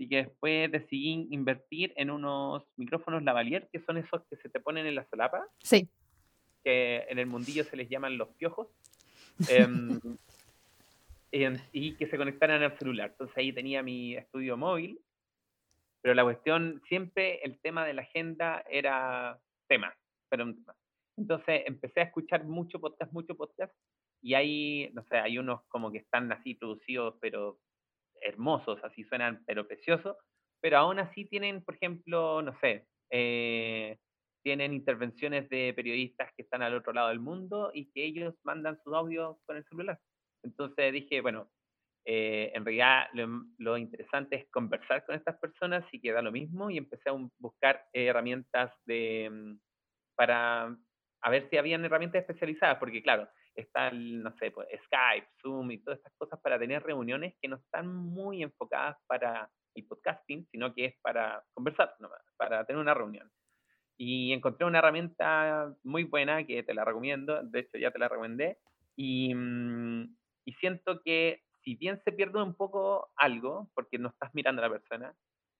Así 0.00 0.08
que 0.08 0.16
después 0.16 0.72
decidí 0.72 1.28
invertir 1.30 1.92
en 1.94 2.10
unos 2.10 2.64
micrófonos 2.78 3.22
lavalier, 3.22 3.68
que 3.70 3.80
son 3.80 3.98
esos 3.98 4.22
que 4.30 4.36
se 4.36 4.48
te 4.48 4.58
ponen 4.58 4.86
en 4.86 4.94
la 4.94 5.04
solapa. 5.04 5.46
Sí. 5.62 5.90
Que 6.64 7.04
en 7.10 7.18
el 7.18 7.26
mundillo 7.26 7.64
se 7.64 7.76
les 7.76 7.90
llaman 7.90 8.16
los 8.16 8.28
piojos. 8.36 8.68
eh, 11.32 11.58
y 11.72 11.96
que 11.96 12.06
se 12.06 12.16
conectaran 12.16 12.62
al 12.62 12.78
celular. 12.78 13.10
Entonces 13.10 13.36
ahí 13.36 13.52
tenía 13.52 13.82
mi 13.82 14.14
estudio 14.14 14.56
móvil, 14.56 14.98
pero 16.00 16.14
la 16.14 16.22
cuestión, 16.22 16.80
siempre 16.88 17.40
el 17.42 17.60
tema 17.60 17.84
de 17.84 17.92
la 17.92 18.00
agenda 18.00 18.64
era 18.70 19.38
tema, 19.68 19.94
pero 20.30 20.54
Entonces 21.18 21.62
empecé 21.66 22.00
a 22.00 22.04
escuchar 22.04 22.44
mucho 22.44 22.80
podcast, 22.80 23.12
mucho 23.12 23.36
podcast, 23.36 23.74
y 24.22 24.32
hay, 24.32 24.90
no 24.94 25.04
sé, 25.10 25.18
hay 25.18 25.36
unos 25.36 25.60
como 25.68 25.92
que 25.92 25.98
están 25.98 26.32
así 26.32 26.54
producidos, 26.54 27.16
pero 27.20 27.58
hermosos, 28.20 28.78
así 28.84 29.04
suenan, 29.04 29.42
pero 29.46 29.66
preciosos, 29.66 30.16
pero 30.60 30.78
aún 30.78 30.98
así 30.98 31.24
tienen, 31.26 31.64
por 31.64 31.74
ejemplo, 31.74 32.42
no 32.42 32.58
sé, 32.60 32.86
eh, 33.10 33.98
tienen 34.42 34.72
intervenciones 34.72 35.48
de 35.48 35.72
periodistas 35.74 36.30
que 36.36 36.42
están 36.42 36.62
al 36.62 36.74
otro 36.74 36.92
lado 36.92 37.08
del 37.08 37.20
mundo 37.20 37.70
y 37.74 37.90
que 37.90 38.04
ellos 38.04 38.34
mandan 38.42 38.78
sus 38.82 38.94
audios 38.94 39.36
con 39.46 39.56
el 39.56 39.64
celular. 39.64 39.98
Entonces 40.42 40.92
dije, 40.92 41.20
bueno, 41.20 41.50
eh, 42.06 42.50
en 42.54 42.64
realidad 42.64 43.08
lo, 43.58 43.76
interesante 43.76 44.36
es 44.36 44.50
conversar 44.50 45.04
con 45.04 45.14
estas 45.14 45.36
personas 45.38 45.84
y 45.92 46.00
queda 46.00 46.22
lo 46.22 46.32
mismo 46.32 46.70
y 46.70 46.78
empecé 46.78 47.10
a 47.10 47.16
buscar 47.38 47.84
herramientas 47.92 48.72
de, 48.86 49.28
mm, 49.30 49.60
para 50.16 50.76
a 51.22 51.30
ver 51.30 51.48
si 51.50 51.58
habían 51.58 51.84
herramientas 51.84 52.22
especializadas, 52.22 52.78
porque 52.78 53.02
claro, 53.02 53.28
está, 53.60 53.90
no 53.90 54.34
sé, 54.38 54.50
pues, 54.50 54.68
Skype, 54.86 55.28
Zoom 55.40 55.70
y 55.70 55.78
todas 55.78 55.98
estas 55.98 56.12
cosas 56.16 56.40
para 56.40 56.58
tener 56.58 56.82
reuniones 56.82 57.34
que 57.40 57.48
no 57.48 57.56
están 57.56 57.88
muy 57.88 58.42
enfocadas 58.42 58.96
para 59.06 59.50
el 59.74 59.86
podcasting, 59.86 60.46
sino 60.50 60.74
que 60.74 60.86
es 60.86 60.94
para 61.00 61.44
conversar, 61.52 61.94
para 62.36 62.64
tener 62.64 62.80
una 62.80 62.94
reunión. 62.94 63.30
Y 63.96 64.32
encontré 64.32 64.66
una 64.66 64.78
herramienta 64.78 65.74
muy 65.84 66.04
buena 66.04 66.44
que 66.46 66.62
te 66.62 66.74
la 66.74 66.84
recomiendo, 66.84 67.42
de 67.42 67.60
hecho 67.60 67.78
ya 67.78 67.90
te 67.90 67.98
la 67.98 68.08
recomendé, 68.08 68.58
y, 68.96 69.34
mm, 69.34 70.16
y 70.44 70.52
siento 70.54 71.00
que 71.02 71.42
si 71.62 71.74
bien 71.76 72.00
se 72.04 72.12
pierde 72.12 72.42
un 72.42 72.54
poco 72.54 73.10
algo, 73.16 73.70
porque 73.74 73.98
no 73.98 74.08
estás 74.08 74.30
mirando 74.34 74.62
a 74.62 74.68
la 74.68 74.72
persona, 74.72 75.14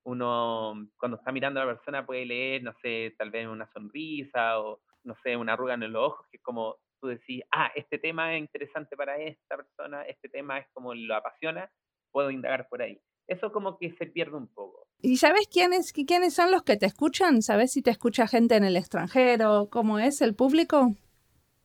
uno 0.04 0.88
cuando 0.98 1.18
está 1.18 1.32
mirando 1.32 1.60
a 1.60 1.66
la 1.66 1.74
persona 1.74 2.06
puede 2.06 2.24
leer, 2.26 2.62
no 2.62 2.72
sé, 2.82 3.14
tal 3.18 3.30
vez 3.30 3.46
una 3.46 3.70
sonrisa 3.72 4.60
o, 4.60 4.80
no 5.04 5.14
sé, 5.22 5.36
una 5.36 5.52
arruga 5.52 5.74
en 5.74 5.92
los 5.92 6.02
ojos, 6.02 6.26
que 6.30 6.38
es 6.38 6.42
como 6.42 6.76
tú 7.00 7.08
decís, 7.08 7.42
ah, 7.52 7.70
este 7.74 7.98
tema 7.98 8.34
es 8.34 8.40
interesante 8.40 8.96
para 8.96 9.16
esta 9.18 9.56
persona, 9.56 10.02
este 10.02 10.28
tema 10.28 10.58
es 10.58 10.66
como 10.72 10.94
lo 10.94 11.14
apasiona, 11.14 11.70
puedo 12.10 12.30
indagar 12.30 12.68
por 12.68 12.82
ahí. 12.82 13.00
Eso 13.26 13.52
como 13.52 13.78
que 13.78 13.92
se 13.92 14.06
pierde 14.06 14.36
un 14.36 14.48
poco. 14.48 14.88
¿Y 15.00 15.16
sabes 15.16 15.46
quiénes, 15.46 15.92
quiénes 15.92 16.34
son 16.34 16.50
los 16.50 16.62
que 16.64 16.76
te 16.76 16.86
escuchan? 16.86 17.42
¿Sabes 17.42 17.72
si 17.72 17.82
te 17.82 17.90
escucha 17.90 18.26
gente 18.26 18.56
en 18.56 18.64
el 18.64 18.76
extranjero? 18.76 19.68
¿Cómo 19.70 19.98
es 19.98 20.20
el 20.20 20.34
público? 20.34 20.94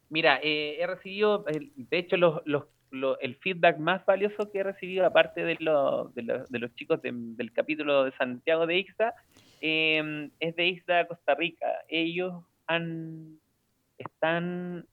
Mira, 0.09 0.39
eh, 0.43 0.77
he 0.79 0.87
recibido, 0.87 1.43
de 1.43 1.97
hecho, 1.97 2.17
los, 2.17 2.41
los 2.45 2.65
el 3.19 3.35
feedback 3.37 3.77
más 3.77 4.05
valioso 4.05 4.51
que 4.51 4.59
he 4.59 4.63
recibido, 4.63 5.05
aparte 5.05 5.43
de, 5.43 5.55
de, 5.55 6.59
los 6.59 6.75
chicos 6.75 7.01
del 7.01 7.51
capítulo 7.53 8.05
de 8.05 8.11
Santiago 8.13 8.65
de 8.65 8.77
Ixta, 8.77 9.13
em, 9.61 10.31
es 10.39 10.55
de 10.55 10.67
Ixta, 10.67 11.07
Costa 11.07 11.35
Rica. 11.35 11.67
Ellos 11.87 12.43
han, 12.67 13.39
están, 13.97 14.85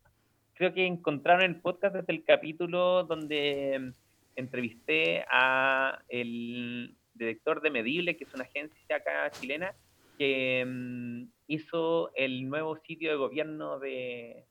creo 0.62 0.75
que 0.75 0.87
encontraron 0.87 1.42
el 1.42 1.61
podcast 1.61 1.92
desde 1.92 2.12
el 2.12 2.23
capítulo 2.23 3.02
donde 3.02 3.75
em, 3.75 3.92
entrevisté 4.37 5.25
a 5.28 6.00
el 6.09 6.95
director 7.14 7.61
de 7.61 7.71
Medible, 7.71 8.16
que 8.16 8.23
es 8.23 8.33
una 8.33 8.45
agencia 8.45 8.95
acá 8.95 9.28
chilena, 9.33 9.75
que 10.19 10.61
em, 10.61 11.28
hizo 11.49 12.12
el 12.14 12.49
nuevo 12.49 12.76
sitio 12.76 13.11
de 13.11 13.16
gobierno 13.16 13.81
de, 13.81 14.45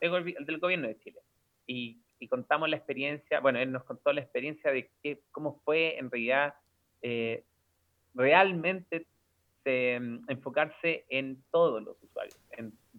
del 0.00 0.58
gobierno 0.58 0.88
de 0.88 0.98
Chile. 1.00 1.20
Y 1.66 1.98
contamos 2.30 2.70
la 2.70 2.76
experiencia, 2.76 3.40
bueno, 3.40 3.58
él 3.58 3.70
nos 3.70 3.84
contó 3.84 4.10
la 4.14 4.22
experiencia 4.22 4.72
de 4.72 4.88
que, 5.02 5.20
cómo 5.32 5.60
fue 5.66 5.98
en 5.98 6.10
realidad 6.10 6.54
eh, 7.02 7.44
realmente 8.14 9.04
mm, 9.66 10.30
enfocarse 10.30 11.04
en 11.10 11.44
todos 11.50 11.82
los 11.82 12.02
usuarios, 12.02 12.40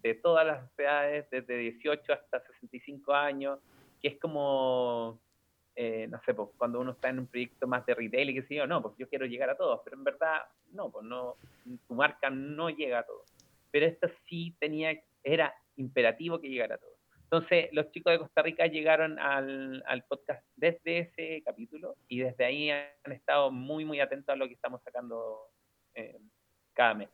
de 0.02 0.14
todas 0.14 0.46
las 0.46 0.78
edades, 0.78 1.28
desde 1.30 1.56
18 1.56 2.12
hasta 2.12 2.40
65 2.40 3.12
años, 3.12 3.58
que 4.00 4.08
es 4.08 4.18
como, 4.18 5.20
eh, 5.76 6.06
no 6.08 6.20
sé, 6.24 6.34
pues, 6.34 6.48
cuando 6.56 6.80
uno 6.80 6.92
está 6.92 7.08
en 7.08 7.20
un 7.20 7.26
proyecto 7.26 7.66
más 7.66 7.84
de 7.86 7.94
retail 7.94 8.30
y 8.30 8.34
que 8.34 8.42
sé 8.42 8.54
yo, 8.56 8.66
no, 8.66 8.82
pues 8.82 8.94
yo 8.98 9.08
quiero 9.08 9.26
llegar 9.26 9.50
a 9.50 9.56
todos, 9.56 9.80
pero 9.84 9.96
en 9.96 10.04
verdad, 10.04 10.42
no, 10.72 10.90
pues 10.90 11.04
no, 11.04 11.36
tu 11.86 11.94
marca 11.94 12.30
no 12.30 12.70
llega 12.70 13.00
a 13.00 13.06
todos. 13.06 13.30
Pero 13.70 13.86
esto 13.86 14.08
sí 14.28 14.56
tenía, 14.58 14.98
era 15.22 15.54
imperativo 15.76 16.40
que 16.40 16.48
llegara 16.48 16.74
a 16.76 16.78
todos. 16.78 17.00
Entonces, 17.32 17.68
los 17.72 17.92
chicos 17.92 18.12
de 18.12 18.18
Costa 18.18 18.42
Rica 18.42 18.66
llegaron 18.66 19.16
al, 19.20 20.04
podcast 20.08 20.44
desde 20.56 20.98
ese 20.98 21.42
capítulo 21.44 21.94
y 22.08 22.18
desde 22.18 22.44
ahí 22.44 22.70
han 22.70 23.12
estado 23.12 23.52
muy, 23.52 23.84
muy 23.84 24.00
atentos 24.00 24.32
a 24.32 24.36
lo 24.36 24.48
que 24.48 24.54
estamos 24.54 24.82
sacando 24.82 25.38
eh, 25.94 26.18
cada 26.74 26.94
mes. 26.94 27.08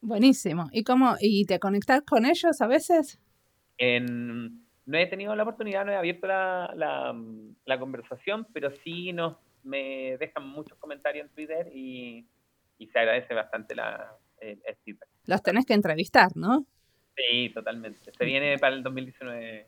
Buenísimo. 0.00 0.68
¿Y 0.72 0.84
cómo? 0.84 1.16
¿Y 1.20 1.44
te 1.44 1.58
conectas 1.58 2.02
con 2.02 2.24
ellos 2.24 2.60
a 2.60 2.66
veces? 2.66 3.20
no 3.78 4.98
he 4.98 5.06
tenido 5.06 5.34
la 5.34 5.44
oportunidad, 5.44 5.86
no 5.86 5.92
he 5.92 5.96
abierto 5.96 6.26
la, 6.26 7.78
conversación, 7.78 8.46
pero 8.52 8.70
sí 8.84 9.12
nos 9.12 9.36
me 9.62 10.16
dejan 10.18 10.46
muchos 10.46 10.76
comentarios 10.78 11.26
en 11.26 11.34
Twitter 11.34 11.68
y, 11.74 12.26
se 12.92 12.98
agradece 12.98 13.34
bastante 13.34 13.74
la, 13.74 14.16
el 14.40 14.76
feedback. 14.84 15.08
Los 15.26 15.42
tenés 15.42 15.66
que 15.66 15.74
entrevistar, 15.74 16.30
¿no? 16.34 16.66
Sí, 17.14 17.50
totalmente. 17.50 18.10
Se 18.16 18.24
viene 18.24 18.58
para 18.58 18.74
el 18.74 18.82
2019. 18.82 19.66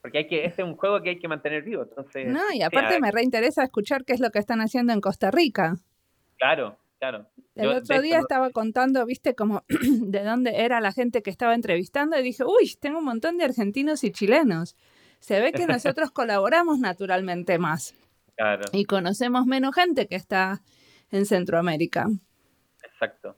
Porque 0.00 0.18
hay 0.18 0.26
que, 0.26 0.44
este 0.44 0.62
es 0.62 0.68
un 0.68 0.76
juego 0.76 1.02
que 1.02 1.10
hay 1.10 1.18
que 1.18 1.28
mantener 1.28 1.62
vivo. 1.62 1.82
Entonces, 1.82 2.26
no, 2.26 2.40
y 2.52 2.62
aparte 2.62 2.98
me 3.00 3.10
reinteresa 3.10 3.62
escuchar 3.62 4.04
qué 4.04 4.14
es 4.14 4.20
lo 4.20 4.30
que 4.30 4.38
están 4.38 4.60
haciendo 4.60 4.92
en 4.92 5.00
Costa 5.00 5.30
Rica. 5.30 5.74
Claro, 6.38 6.78
claro. 7.10 7.26
El 7.54 7.68
otro 7.68 8.00
día 8.00 8.18
estaba 8.18 8.50
contando, 8.50 9.04
viste, 9.06 9.34
como 9.34 9.64
de 9.68 10.24
dónde 10.24 10.62
era 10.64 10.80
la 10.80 10.92
gente 10.92 11.22
que 11.22 11.30
estaba 11.30 11.54
entrevistando 11.54 12.18
y 12.18 12.22
dije, 12.22 12.44
uy, 12.44 12.74
tengo 12.80 12.98
un 12.98 13.04
montón 13.04 13.36
de 13.36 13.44
argentinos 13.44 14.04
y 14.04 14.10
chilenos. 14.10 14.76
Se 15.20 15.40
ve 15.40 15.52
que 15.52 15.66
nosotros 15.66 16.10
colaboramos 16.10 16.78
naturalmente 16.78 17.58
más. 17.58 17.94
Claro. 18.36 18.64
Y 18.72 18.84
conocemos 18.84 19.46
menos 19.46 19.74
gente 19.74 20.08
que 20.08 20.16
está 20.16 20.62
en 21.10 21.26
Centroamérica. 21.26 22.08
Exacto. 22.82 23.36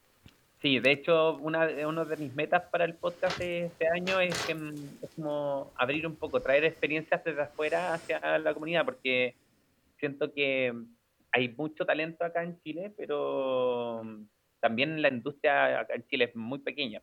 Sí, 0.63 0.79
de 0.81 0.93
hecho, 0.93 1.37
una, 1.37 1.69
una 1.87 2.05
de 2.05 2.17
mis 2.17 2.35
metas 2.35 2.63
para 2.71 2.87
el 2.87 2.95
podcast 2.95 3.39
de 3.39 3.67
este 3.67 3.89
año 3.89 4.21
es, 4.21 4.35
mm, 4.55 5.05
es 5.05 5.11
como 5.15 5.71
abrir 5.77 6.07
un 6.07 6.17
poco, 6.17 6.41
traer 6.41 6.65
experiencias 6.65 7.23
desde 7.23 7.43
afuera 7.43 7.93
hacia 7.93 8.39
la 8.39 8.55
comunidad, 8.55 8.85
porque 8.87 9.35
siento 9.99 10.33
que 10.33 10.73
hay 11.33 11.49
mucho 11.49 11.85
talento 11.85 12.25
acá 12.25 12.43
en 12.43 12.61
Chile, 12.63 12.93
pero 12.97 14.03
también 14.61 15.01
la 15.03 15.09
industria 15.09 15.81
acá 15.81 15.95
en 15.95 16.07
Chile 16.07 16.25
es 16.27 16.37
muy 16.37 16.59
pequeña. 16.59 17.03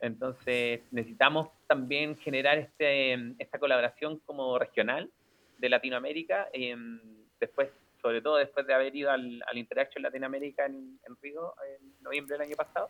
Entonces 0.00 0.80
necesitamos 0.90 1.48
también 1.66 2.16
generar 2.16 2.58
este, 2.58 3.14
esta 3.38 3.58
colaboración 3.58 4.18
como 4.20 4.58
regional 4.58 5.10
de 5.58 5.68
Latinoamérica. 5.68 6.48
Em, 6.52 7.00
después 7.38 7.70
sobre 8.00 8.22
todo 8.22 8.36
después 8.36 8.66
de 8.66 8.74
haber 8.74 8.94
ido 8.94 9.10
al, 9.10 9.42
al 9.46 9.58
Interaction 9.58 10.02
Latinoamérica 10.02 10.66
en, 10.66 10.98
en 11.06 11.16
Río 11.22 11.54
en 11.78 12.02
noviembre 12.02 12.36
del 12.36 12.46
año 12.46 12.56
pasado. 12.56 12.88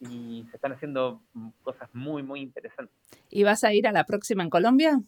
y 0.00 0.44
se 0.50 0.56
están 0.56 0.72
haciendo 0.72 1.22
cosas 1.62 1.88
muy, 1.94 2.22
muy 2.24 2.40
interesantes. 2.40 2.96
¿Y 3.30 3.44
vas 3.44 3.62
a 3.62 3.72
ir 3.72 3.86
a 3.86 3.92
la 3.92 4.04
próxima 4.04 4.42
en 4.42 4.50
Colombia? 4.50 5.00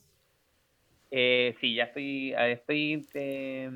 Eh, 1.11 1.57
sí, 1.61 1.75
ya 1.75 1.85
estoy, 1.85 2.33
eh, 2.33 2.53
estoy 2.53 3.07
eh, 3.15 3.71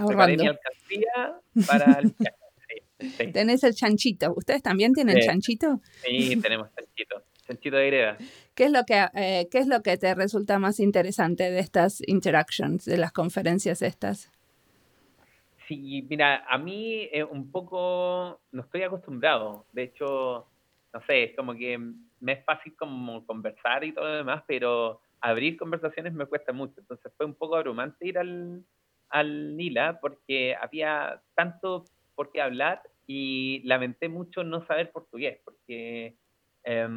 ahorrando. 0.00 0.44
alcancía 0.44 1.40
para 1.66 1.98
el 1.98 2.14
sí, 3.16 3.32
Tenés 3.32 3.64
el 3.64 3.74
chanchito. 3.74 4.34
¿Ustedes 4.36 4.62
también 4.62 4.92
tienen 4.92 5.20
chanchito? 5.20 5.80
Sí, 6.04 6.36
tenemos 6.40 6.68
chanchito. 6.74 7.22
Chanchito 7.46 7.76
de 7.76 7.86
greda. 7.86 8.18
¿Qué 8.54 8.64
es, 8.64 8.72
lo 8.72 8.84
que, 8.84 9.06
eh, 9.14 9.48
¿Qué 9.50 9.58
es 9.58 9.66
lo 9.66 9.82
que 9.82 9.96
te 9.96 10.14
resulta 10.14 10.58
más 10.58 10.80
interesante 10.80 11.50
de 11.50 11.60
estas 11.60 12.02
interactions, 12.06 12.84
de 12.84 12.98
las 12.98 13.12
conferencias 13.12 13.80
estas? 13.80 14.30
Sí, 15.66 16.06
mira, 16.08 16.44
a 16.48 16.58
mí 16.58 17.08
un 17.30 17.50
poco 17.50 18.40
no 18.52 18.62
estoy 18.62 18.82
acostumbrado. 18.82 19.66
De 19.72 19.84
hecho, 19.84 20.46
no 20.92 21.02
sé, 21.06 21.24
es 21.24 21.36
como 21.36 21.54
que 21.54 21.78
me 22.20 22.32
es 22.32 22.44
fácil 22.44 22.74
como 22.76 23.24
conversar 23.26 23.84
y 23.84 23.92
todo 23.92 24.06
lo 24.06 24.16
demás, 24.16 24.42
pero 24.46 25.00
abrir 25.20 25.56
conversaciones 25.56 26.12
me 26.14 26.26
cuesta 26.26 26.52
mucho. 26.52 26.80
Entonces 26.80 27.12
fue 27.16 27.26
un 27.26 27.34
poco 27.34 27.56
abrumante 27.56 28.06
ir 28.06 28.18
al, 28.18 28.64
al 29.10 29.56
Nila 29.56 29.98
porque 30.00 30.54
había 30.54 31.22
tanto 31.34 31.84
por 32.14 32.32
qué 32.32 32.40
hablar 32.40 32.82
y 33.06 33.62
lamenté 33.64 34.08
mucho 34.08 34.44
no 34.44 34.66
saber 34.66 34.90
portugués 34.92 35.40
porque 35.44 36.16
eh, 36.64 36.88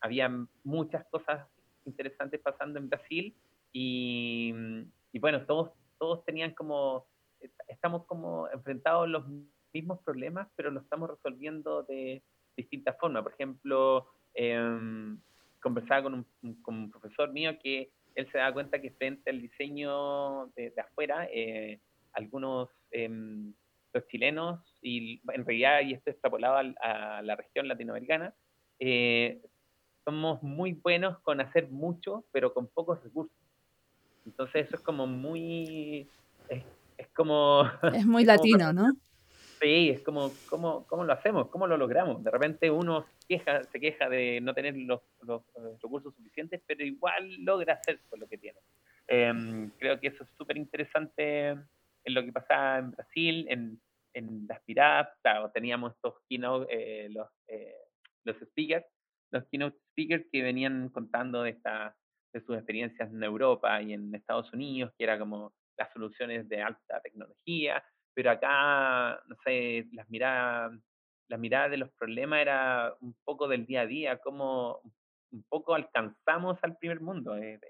había 0.00 0.46
muchas 0.64 1.06
cosas 1.06 1.46
interesantes 1.86 2.40
pasando 2.40 2.78
en 2.78 2.88
Brasil 2.88 3.34
y, 3.72 4.52
bueno, 5.20 5.44
todos, 5.46 5.72
todos 5.98 6.24
tenían 6.24 6.52
como, 6.54 7.06
estamos 7.68 8.04
como 8.06 8.48
enfrentados 8.50 9.08
los 9.08 9.24
mismos 9.72 10.00
problemas, 10.04 10.48
pero 10.56 10.70
lo 10.70 10.80
estamos 10.80 11.10
resolviendo 11.10 11.82
de 11.84 12.22
distintas 12.56 12.96
formas. 12.98 13.22
Por 13.22 13.32
ejemplo, 13.32 14.08
eh, 14.34 15.16
conversaba 15.60 16.02
con 16.04 16.26
un, 16.64 16.90
profesor 16.90 17.32
mío 17.32 17.58
que 17.62 17.92
él 18.18 18.28
se 18.32 18.38
da 18.38 18.52
cuenta 18.52 18.80
que 18.80 18.90
frente 18.90 19.30
al 19.30 19.40
diseño 19.40 20.46
de, 20.56 20.70
de 20.70 20.80
afuera, 20.80 21.28
eh, 21.32 21.78
algunos 22.12 22.68
eh, 22.90 23.08
los 23.92 24.06
chilenos, 24.08 24.60
y 24.82 25.22
en 25.32 25.46
realidad, 25.46 25.82
y 25.82 25.94
esto 25.94 26.10
extrapolado 26.10 26.56
a, 26.56 27.18
a 27.18 27.22
la 27.22 27.36
región 27.36 27.68
latinoamericana, 27.68 28.34
eh, 28.80 29.40
somos 30.04 30.42
muy 30.42 30.72
buenos 30.72 31.20
con 31.20 31.40
hacer 31.40 31.70
mucho, 31.70 32.24
pero 32.32 32.52
con 32.52 32.66
pocos 32.66 33.00
recursos. 33.04 33.36
Entonces 34.26 34.66
eso 34.66 34.76
es 34.76 34.82
como 34.82 35.06
muy... 35.06 36.08
Es, 36.48 36.64
es 36.96 37.08
como... 37.10 37.70
Es 37.94 38.04
muy 38.04 38.24
latino, 38.24 38.72
¿no? 38.72 38.94
Sí, 39.60 39.90
es 39.90 40.02
como, 40.02 40.30
¿cómo, 40.48 40.86
¿cómo 40.86 41.04
lo 41.04 41.12
hacemos? 41.12 41.48
¿Cómo 41.48 41.66
lo 41.66 41.76
logramos? 41.76 42.22
De 42.22 42.30
repente 42.30 42.70
uno 42.70 43.06
queja, 43.28 43.64
se 43.64 43.80
queja 43.80 44.08
de 44.08 44.40
no 44.40 44.54
tener 44.54 44.76
los, 44.76 45.00
los, 45.22 45.42
recursos 45.82 46.14
suficientes, 46.14 46.62
pero 46.66 46.84
igual 46.84 47.44
logra 47.44 47.74
hacer 47.74 48.00
con 48.08 48.20
lo 48.20 48.28
que 48.28 48.38
tiene. 48.38 48.60
Eh, 49.08 49.70
creo 49.78 49.98
que 49.98 50.08
eso 50.08 50.22
es 50.22 50.30
súper 50.36 50.56
interesante 50.56 51.48
en 51.48 52.14
lo 52.14 52.22
que 52.22 52.32
pasaba 52.32 52.78
en 52.78 52.90
Brasil, 52.92 53.46
en, 53.48 53.80
en 54.14 54.46
las 54.48 54.60
piratas, 54.60 55.52
teníamos 55.52 55.94
estos 55.94 56.14
keynote, 56.28 56.66
eh, 56.70 57.08
los, 57.10 57.28
eh, 57.48 57.74
los 58.24 58.36
speakers, 58.36 58.86
los 59.30 59.44
keynote 59.46 59.76
speakers 59.90 60.24
que 60.30 60.42
venían 60.42 60.88
contando 60.90 61.42
de, 61.42 61.50
esta, 61.50 61.96
de 62.32 62.40
sus 62.40 62.56
experiencias 62.56 63.10
en 63.10 63.22
Europa 63.22 63.80
y 63.82 63.92
en 63.92 64.14
Estados 64.14 64.52
Unidos, 64.52 64.92
que 64.96 65.04
era 65.04 65.18
como 65.18 65.52
las 65.76 65.92
soluciones 65.92 66.48
de 66.48 66.62
alta 66.62 67.00
tecnología, 67.00 67.82
pero 68.18 68.32
acá, 68.32 69.22
no 69.28 69.36
sé, 69.44 69.86
las 69.92 70.10
miradas, 70.10 70.72
la 71.28 71.36
mirada 71.36 71.68
de 71.68 71.76
los 71.76 71.88
problemas 71.92 72.40
era 72.40 72.92
un 73.00 73.14
poco 73.24 73.46
del 73.46 73.64
día 73.64 73.82
a 73.82 73.86
día, 73.86 74.18
cómo 74.18 74.80
un 75.30 75.44
poco 75.48 75.76
alcanzamos 75.76 76.58
al 76.62 76.76
primer 76.78 77.00
mundo 77.00 77.36
eh, 77.36 77.60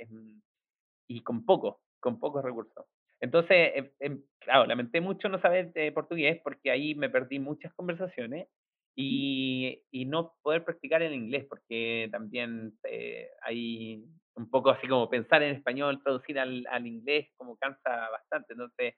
y 1.06 1.20
con 1.20 1.44
poco, 1.44 1.82
con 2.00 2.18
pocos 2.18 2.42
recursos. 2.42 2.86
Entonces, 3.20 3.72
em, 3.74 3.90
em, 4.00 4.22
claro, 4.38 4.64
lamenté 4.64 5.02
mucho 5.02 5.28
no 5.28 5.38
saber 5.38 5.70
eh, 5.74 5.92
portugués 5.92 6.40
porque 6.42 6.70
ahí 6.70 6.94
me 6.94 7.10
perdí 7.10 7.38
muchas 7.38 7.74
conversaciones 7.74 8.48
y, 8.96 9.82
y, 9.90 10.06
no 10.06 10.32
poder 10.40 10.64
practicar 10.64 11.02
el 11.02 11.12
inglés 11.12 11.44
porque 11.46 12.08
también 12.10 12.72
eh, 12.84 13.28
hay 13.42 14.02
un 14.34 14.48
poco 14.48 14.70
así 14.70 14.88
como 14.88 15.10
pensar 15.10 15.42
en 15.42 15.56
español, 15.56 16.02
traducir 16.02 16.38
al, 16.38 16.66
al 16.70 16.86
inglés 16.86 17.28
como 17.36 17.58
cansa 17.58 18.08
bastante, 18.08 18.54
entonces 18.54 18.94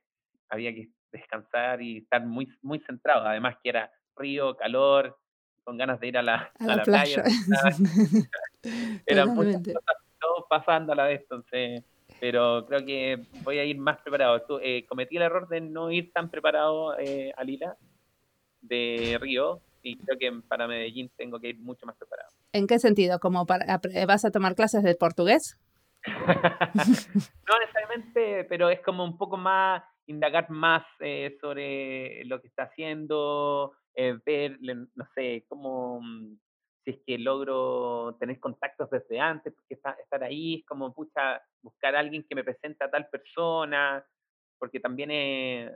había 0.50 0.74
que 0.74 0.90
descansar 1.12 1.80
y 1.80 1.98
estar 1.98 2.24
muy, 2.24 2.46
muy 2.62 2.80
centrado. 2.80 3.26
Además 3.26 3.56
que 3.62 3.70
era 3.70 3.90
río, 4.16 4.56
calor, 4.56 5.18
con 5.64 5.78
ganas 5.78 6.00
de 6.00 6.08
ir 6.08 6.18
a 6.18 6.22
la, 6.22 6.52
a 6.58 6.76
la, 6.76 6.82
playa. 6.82 7.24
era 9.06 9.26
muchas 9.26 9.62
cosas 9.62 9.96
todo 10.20 10.46
pasando 10.48 10.92
a 10.92 10.96
la 10.96 11.04
vez, 11.04 11.22
entonces, 11.22 11.82
pero 12.20 12.66
creo 12.66 12.84
que 12.84 13.26
voy 13.42 13.58
a 13.58 13.64
ir 13.64 13.78
más 13.78 13.98
preparado. 13.98 14.42
Tú, 14.42 14.58
eh, 14.62 14.84
cometí 14.86 15.16
el 15.16 15.22
error 15.22 15.48
de 15.48 15.60
no 15.60 15.90
ir 15.90 16.12
tan 16.12 16.30
preparado 16.30 16.98
eh, 16.98 17.32
a 17.36 17.42
Lila 17.42 17.76
de 18.60 19.18
Río 19.20 19.62
y 19.82 19.96
creo 19.96 20.18
que 20.18 20.42
para 20.46 20.68
Medellín 20.68 21.10
tengo 21.16 21.40
que 21.40 21.48
ir 21.48 21.58
mucho 21.58 21.86
más 21.86 21.96
preparado. 21.96 22.28
¿En 22.52 22.66
qué 22.66 22.78
sentido? 22.78 23.18
¿Como 23.18 23.46
para, 23.46 23.80
vas 24.06 24.24
a 24.24 24.30
tomar 24.30 24.54
clases 24.54 24.82
de 24.82 24.94
portugués? 24.94 25.58
no 26.06 27.58
necesariamente, 27.60 28.44
pero 28.44 28.70
es 28.70 28.80
como 28.80 29.04
un 29.04 29.16
poco 29.16 29.36
más 29.36 29.82
indagar 30.10 30.50
más 30.50 30.84
eh, 31.00 31.36
sobre 31.40 32.24
lo 32.24 32.40
que 32.40 32.48
está 32.48 32.64
haciendo, 32.64 33.72
eh, 33.94 34.18
ver, 34.26 34.58
no 34.60 35.06
sé, 35.14 35.44
cómo, 35.48 36.00
mm, 36.02 36.36
si 36.84 36.90
es 36.90 36.98
que 37.06 37.18
logro 37.18 38.16
tener 38.18 38.40
contactos 38.40 38.90
desde 38.90 39.20
antes, 39.20 39.54
porque 39.54 39.74
estar 39.74 40.22
ahí 40.24 40.56
es 40.56 40.66
como, 40.66 40.92
pucha, 40.92 41.40
buscar 41.62 41.94
a 41.94 42.00
alguien 42.00 42.24
que 42.28 42.34
me 42.34 42.44
presente 42.44 42.84
a 42.84 42.90
tal 42.90 43.08
persona, 43.08 44.04
porque 44.58 44.80
también 44.80 45.10
es, 45.10 45.72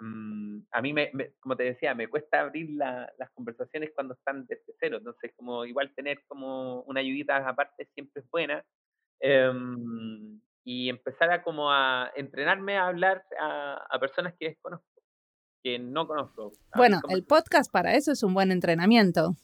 mm, 0.00 0.60
a 0.72 0.82
mí, 0.82 0.92
me, 0.92 1.10
como 1.40 1.56
te 1.56 1.64
decía, 1.64 1.94
me 1.94 2.08
cuesta 2.08 2.40
abrir 2.42 2.70
las 2.72 3.30
conversaciones 3.34 3.92
cuando 3.94 4.14
están 4.14 4.46
desde 4.46 4.74
cero, 4.80 4.98
entonces 4.98 5.32
como 5.36 5.64
igual 5.64 5.94
tener 5.94 6.24
como 6.28 6.82
una 6.82 7.00
ayudita 7.00 7.48
aparte 7.48 7.86
siempre 7.94 8.22
es 8.22 8.30
buena. 8.30 8.64
Em, 9.20 10.40
y 10.64 10.88
empezar 10.88 11.30
a 11.30 11.42
como 11.42 11.70
a 11.70 12.10
entrenarme 12.14 12.76
a 12.76 12.86
hablar 12.86 13.24
a, 13.40 13.98
personas 13.98 14.34
que 14.38 14.50
desconozco, 14.50 14.86
que 15.62 15.78
no 15.78 16.06
conozco. 16.06 16.52
Bueno, 16.74 17.00
el 17.08 17.24
podcast 17.24 17.72
para 17.72 17.94
eso 17.94 18.12
es 18.12 18.22
un 18.22 18.34
buen 18.34 18.52
entrenamiento. 18.52 19.36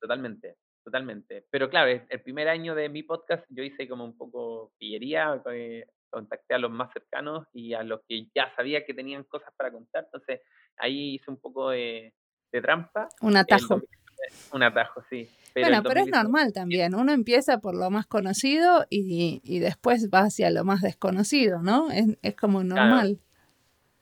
Totalmente, 0.00 0.56
totalmente. 0.84 1.46
Pero 1.50 1.68
claro, 1.68 1.90
el 2.08 2.22
primer 2.22 2.48
año 2.48 2.74
de 2.74 2.88
mi 2.88 3.02
podcast 3.02 3.44
yo 3.48 3.62
hice 3.62 3.88
como 3.88 4.04
un 4.04 4.16
poco 4.16 4.72
pillería, 4.78 5.42
eh, 5.52 5.86
contacté 6.10 6.54
a 6.54 6.58
los 6.58 6.70
más 6.70 6.92
cercanos 6.92 7.46
y 7.52 7.74
a 7.74 7.82
los 7.82 8.00
que 8.08 8.28
ya 8.34 8.52
sabía 8.56 8.84
que 8.84 8.94
tenían 8.94 9.24
cosas 9.24 9.52
para 9.56 9.70
contar, 9.70 10.04
entonces 10.04 10.40
ahí 10.78 11.16
hice 11.16 11.30
un 11.30 11.38
poco 11.38 11.70
de, 11.70 12.14
trampa. 12.50 13.08
Un 13.20 13.36
atajo. 13.36 13.82
Un 14.52 14.62
atajo, 14.62 15.02
sí 15.08 15.28
bueno, 15.60 15.82
pero 15.82 16.00
es 16.00 16.08
normal 16.08 16.52
también. 16.52 16.94
Uno 16.94 17.12
empieza 17.12 17.58
por 17.58 17.74
lo 17.74 17.90
más 17.90 18.06
conocido 18.06 18.86
y, 18.90 19.40
y 19.44 19.58
después 19.58 20.08
va 20.12 20.20
hacia 20.20 20.50
lo 20.50 20.64
más 20.64 20.82
desconocido, 20.82 21.60
¿no? 21.62 21.90
Es, 21.90 22.06
es 22.22 22.36
como 22.36 22.64
normal. 22.64 23.18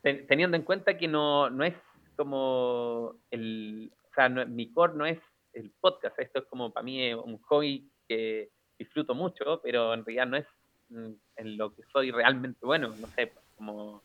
teniendo 0.01 0.57
en 0.57 0.63
cuenta 0.63 0.97
que 0.97 1.07
no, 1.07 1.49
no 1.49 1.63
es 1.63 1.75
como 2.15 3.15
el. 3.31 3.91
O 4.11 4.13
sea, 4.13 4.29
mi 4.29 4.71
core 4.71 4.93
no 4.95 5.05
es 5.05 5.19
el 5.53 5.71
podcast. 5.79 6.17
Esto 6.19 6.39
es 6.39 6.45
como 6.45 6.71
para 6.71 6.83
mí 6.83 7.13
un 7.13 7.37
hobby 7.43 7.89
que 8.07 8.49
disfruto 8.77 9.13
mucho, 9.13 9.61
pero 9.63 9.93
en 9.93 10.05
realidad 10.05 10.27
no 10.27 10.37
es 10.37 10.45
mm, 10.89 11.11
en 11.37 11.57
lo 11.57 11.73
que 11.75 11.83
soy 11.91 12.11
realmente 12.11 12.65
bueno. 12.65 12.89
No 12.89 13.07
sé, 13.07 13.31
como 13.55 14.03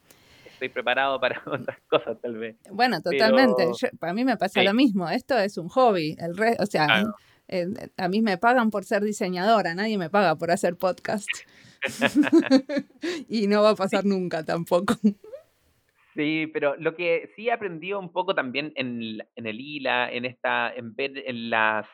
estoy 0.62 0.68
preparado 0.68 1.18
para 1.20 1.42
otras 1.46 1.78
cosas 1.88 2.20
tal 2.20 2.36
vez. 2.36 2.56
Bueno, 2.70 3.00
totalmente. 3.02 3.68
para 3.98 4.12
mí 4.12 4.24
me 4.24 4.36
pasa 4.36 4.62
lo 4.62 4.74
mismo. 4.74 5.08
Esto 5.08 5.38
es 5.38 5.58
un 5.58 5.68
hobby. 5.68 6.16
El 6.18 6.36
re, 6.36 6.56
o 6.60 6.66
sea, 6.66 7.04
eh, 7.48 7.66
a 7.96 8.08
mí 8.08 8.22
me 8.22 8.38
pagan 8.38 8.70
por 8.70 8.84
ser 8.84 9.02
diseñadora, 9.02 9.74
nadie 9.74 9.98
me 9.98 10.08
paga 10.08 10.36
por 10.36 10.50
hacer 10.50 10.76
podcast. 10.76 11.28
y 13.28 13.48
no 13.48 13.62
va 13.62 13.70
a 13.70 13.74
pasar 13.74 14.04
nunca 14.04 14.44
tampoco. 14.44 14.94
Sí, 16.14 16.46
pero 16.52 16.76
lo 16.76 16.94
que 16.94 17.32
sí 17.34 17.48
he 17.48 17.52
aprendido 17.52 17.98
un 17.98 18.12
poco 18.12 18.34
también 18.34 18.72
en, 18.76 19.18
en 19.34 19.46
el 19.46 19.60
ILA, 19.60 20.12
en 20.12 20.26
esta, 20.26 20.72
en 20.72 20.94
ver 20.94 21.12
en 21.26 21.50
las 21.50 21.86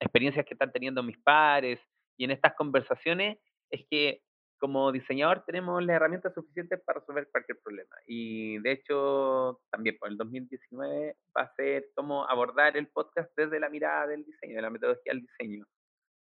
experiencias 0.00 0.46
que 0.46 0.54
están 0.54 0.72
teniendo 0.72 1.02
mis 1.02 1.18
pares 1.18 1.80
y 2.16 2.24
en 2.24 2.30
estas 2.30 2.54
conversaciones, 2.54 3.36
es 3.70 3.84
que 3.90 4.22
como 4.58 4.92
diseñador 4.92 5.44
tenemos 5.44 5.84
las 5.84 5.96
herramientas 5.96 6.34
suficientes 6.34 6.80
para 6.84 7.00
resolver 7.00 7.28
cualquier 7.30 7.58
problema. 7.60 7.96
Y 8.06 8.58
de 8.58 8.72
hecho, 8.72 9.60
también 9.70 9.96
por 9.98 10.08
el 10.08 10.16
2019 10.16 11.16
va 11.36 11.42
a 11.42 11.54
ser 11.54 11.86
cómo 11.94 12.28
abordar 12.28 12.76
el 12.76 12.88
podcast 12.88 13.30
desde 13.36 13.60
la 13.60 13.68
mirada 13.68 14.08
del 14.08 14.24
diseño, 14.24 14.56
de 14.56 14.62
la 14.62 14.70
metodología 14.70 15.12
del 15.12 15.22
diseño. 15.22 15.66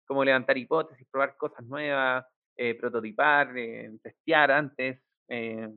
Cómo 0.07 0.25
levantar 0.25 0.59
hipótesis, 0.59 1.07
probar 1.11 1.37
cosas 1.37 1.65
nuevas, 1.65 2.27
eh, 2.57 2.75
prototipar, 2.75 3.57
eh, 3.57 3.93
testear 4.03 4.51
antes. 4.51 5.01
Eh, 5.29 5.69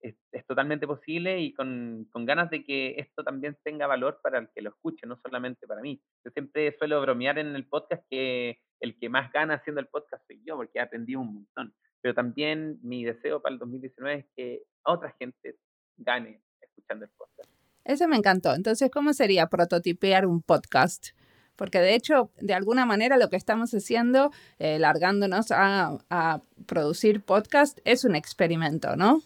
es, 0.00 0.14
es, 0.30 0.46
totalmente 0.46 0.86
posible 0.86 1.40
y 1.40 1.52
con, 1.52 2.06
con, 2.12 2.24
ganas 2.24 2.50
de 2.50 2.62
que 2.62 2.94
esto 2.98 3.24
también 3.24 3.58
tenga 3.64 3.88
valor 3.88 4.20
para 4.22 4.38
el 4.38 4.48
que 4.54 4.62
lo 4.62 4.70
escuche, 4.70 5.08
no 5.08 5.16
solamente 5.16 5.66
para 5.66 5.80
mí. 5.80 6.00
Yo 6.24 6.30
siempre 6.30 6.76
suelo 6.78 7.00
bromear 7.00 7.40
en 7.40 7.48
el 7.56 7.66
podcast 7.66 8.04
que 8.08 8.60
el 8.80 8.98
que 8.98 9.08
más 9.08 9.32
gana 9.32 9.54
haciendo 9.54 9.80
el 9.80 9.88
podcast 9.88 10.26
soy 10.26 10.42
yo, 10.44 10.56
porque 10.56 10.78
he 10.78 10.82
aprendido 10.82 11.20
un 11.20 11.34
montón. 11.34 11.74
pero 12.00 12.14
también 12.14 12.78
mi 12.82 13.04
deseo 13.04 13.42
para 13.42 13.54
el 13.54 13.58
2019 13.58 14.20
es 14.20 14.26
que 14.36 14.62
otra 14.84 15.14
gente 15.18 15.56
gane 15.96 16.40
escuchando 16.60 17.04
el 17.04 17.10
podcast. 17.10 17.50
Eso 17.84 18.06
me 18.06 18.16
encantó. 18.16 18.54
Entonces, 18.54 18.90
¿cómo 18.90 19.12
sería 19.12 19.46
prototipear 19.46 20.26
un 20.26 20.42
podcast? 20.42 21.08
Porque 21.56 21.80
de 21.80 21.94
hecho, 21.94 22.30
de 22.40 22.54
alguna 22.54 22.86
manera 22.86 23.16
lo 23.16 23.30
que 23.30 23.36
estamos 23.36 23.72
haciendo, 23.72 24.30
eh, 24.60 24.78
largándonos 24.78 25.50
a, 25.50 25.98
a, 26.08 26.42
producir 26.66 27.20
podcast, 27.22 27.80
es 27.84 28.04
un 28.04 28.14
experimento, 28.14 28.94
¿no? 28.94 29.22